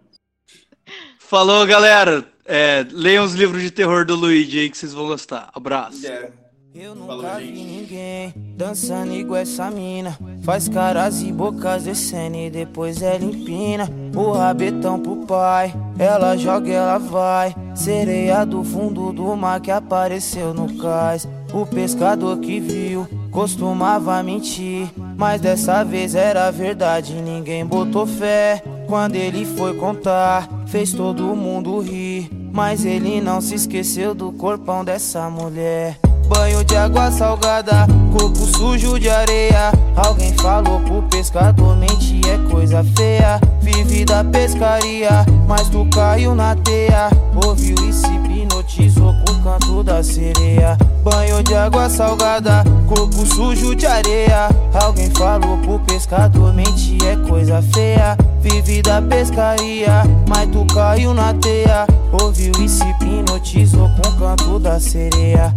Falou, 1.27 1.65
galera. 1.65 2.23
É, 2.47 2.85
leiam 2.91 3.25
os 3.25 3.33
livros 3.33 3.61
de 3.63 3.71
terror 3.71 4.05
do 4.05 4.15
Luigi 4.15 4.59
aí 4.59 4.69
que 4.69 4.77
vocês 4.77 4.93
vão 4.93 5.07
gostar. 5.07 5.49
Abraço. 5.53 6.05
É. 6.05 6.29
Eu 6.75 6.93
Falou, 6.93 7.23
nunca 7.23 7.35
vi 7.37 7.45
gente. 7.45 7.63
ninguém 7.63 8.33
dançando 8.55 9.13
igual 9.13 9.39
essa 9.39 9.71
mina. 9.71 10.15
Faz 10.43 10.67
caras 10.67 11.21
e 11.23 11.31
bocas 11.31 11.83
descendo 11.85 12.35
e 12.35 12.49
depois 12.49 13.01
ela 13.01 13.23
empina. 13.23 13.89
O 14.13 14.33
rabetão 14.33 14.99
pro 14.99 15.25
pai, 15.25 15.73
ela 15.97 16.35
joga, 16.37 16.69
ela 16.71 16.97
vai. 16.97 17.55
Sereia 17.73 18.45
do 18.45 18.61
fundo 18.63 19.13
do 19.13 19.35
mar 19.37 19.61
que 19.61 19.71
apareceu 19.71 20.53
no 20.53 20.77
cais. 20.77 21.27
O 21.53 21.65
pescador 21.65 22.37
que 22.39 22.59
viu 22.59 23.07
costumava 23.35 24.23
mentir. 24.23 24.87
Mas 25.17 25.41
dessa 25.41 25.83
vez 25.83 26.15
era 26.15 26.49
verdade, 26.51 27.13
ninguém 27.21 27.65
botou 27.65 28.07
fé. 28.07 28.63
Quando 28.87 29.15
ele 29.15 29.45
foi 29.45 29.73
contar, 29.73 30.47
fez 30.67 30.93
todo 30.93 31.35
mundo 31.35 31.79
rir. 31.81 32.31
Mas 32.53 32.85
ele 32.85 33.19
não 33.19 33.41
se 33.41 33.55
esqueceu 33.55 34.15
do 34.15 34.31
corpão 34.31 34.85
dessa 34.85 35.29
mulher. 35.29 35.99
Banho 36.29 36.63
de 36.63 36.75
água 36.75 37.11
salgada, 37.11 37.85
corpo 38.17 38.37
sujo 38.37 38.97
de 38.97 39.09
areia. 39.09 39.71
Alguém 39.95 40.33
falou 40.33 40.79
pro 40.79 41.03
pescador, 41.03 41.75
mente 41.75 42.21
é 42.27 42.49
coisa 42.49 42.83
feia. 42.95 43.39
Vive 43.61 44.05
da 44.05 44.23
pescaria, 44.23 45.25
mas 45.47 45.67
tu 45.67 45.85
caiu 45.93 46.33
na 46.33 46.55
teia. 46.55 47.09
Ouviu 47.45 47.75
e 47.87 47.91
se 47.91 48.24
bautizo 48.65 49.15
com 49.25 49.43
canto 49.43 49.83
da 49.83 50.03
sereia. 50.03 50.77
Banho 51.03 51.43
de 51.43 51.53
água 51.53 51.87
salgada, 51.87 52.63
corpo 52.87 53.25
sujo 53.25 53.75
de 53.75 53.85
areia. 53.85 54.49
Alguém 54.73 55.09
falou 55.11 55.57
pro 55.59 55.79
pescador: 55.79 56.53
mente 56.53 56.97
é 57.05 57.15
coisa 57.27 57.61
feia. 57.61 58.17
Vive 58.41 58.81
da 58.81 59.01
pescaria, 59.01 60.03
mas 60.27 60.49
tu 60.49 60.65
caiu 60.73 61.13
na 61.13 61.33
teia. 61.35 61.85
Ouviu 62.11 62.51
e 62.59 62.67
se 62.67 62.83
hipnotizou 62.83 63.89
com 64.01 64.09
o 64.09 64.17
canto 64.17 64.59
da 64.59 64.79
sereia. 64.79 65.53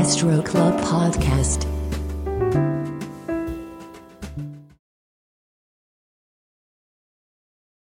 Astro 0.00 0.42
Club 0.42 0.74
Podcast. 0.82 1.73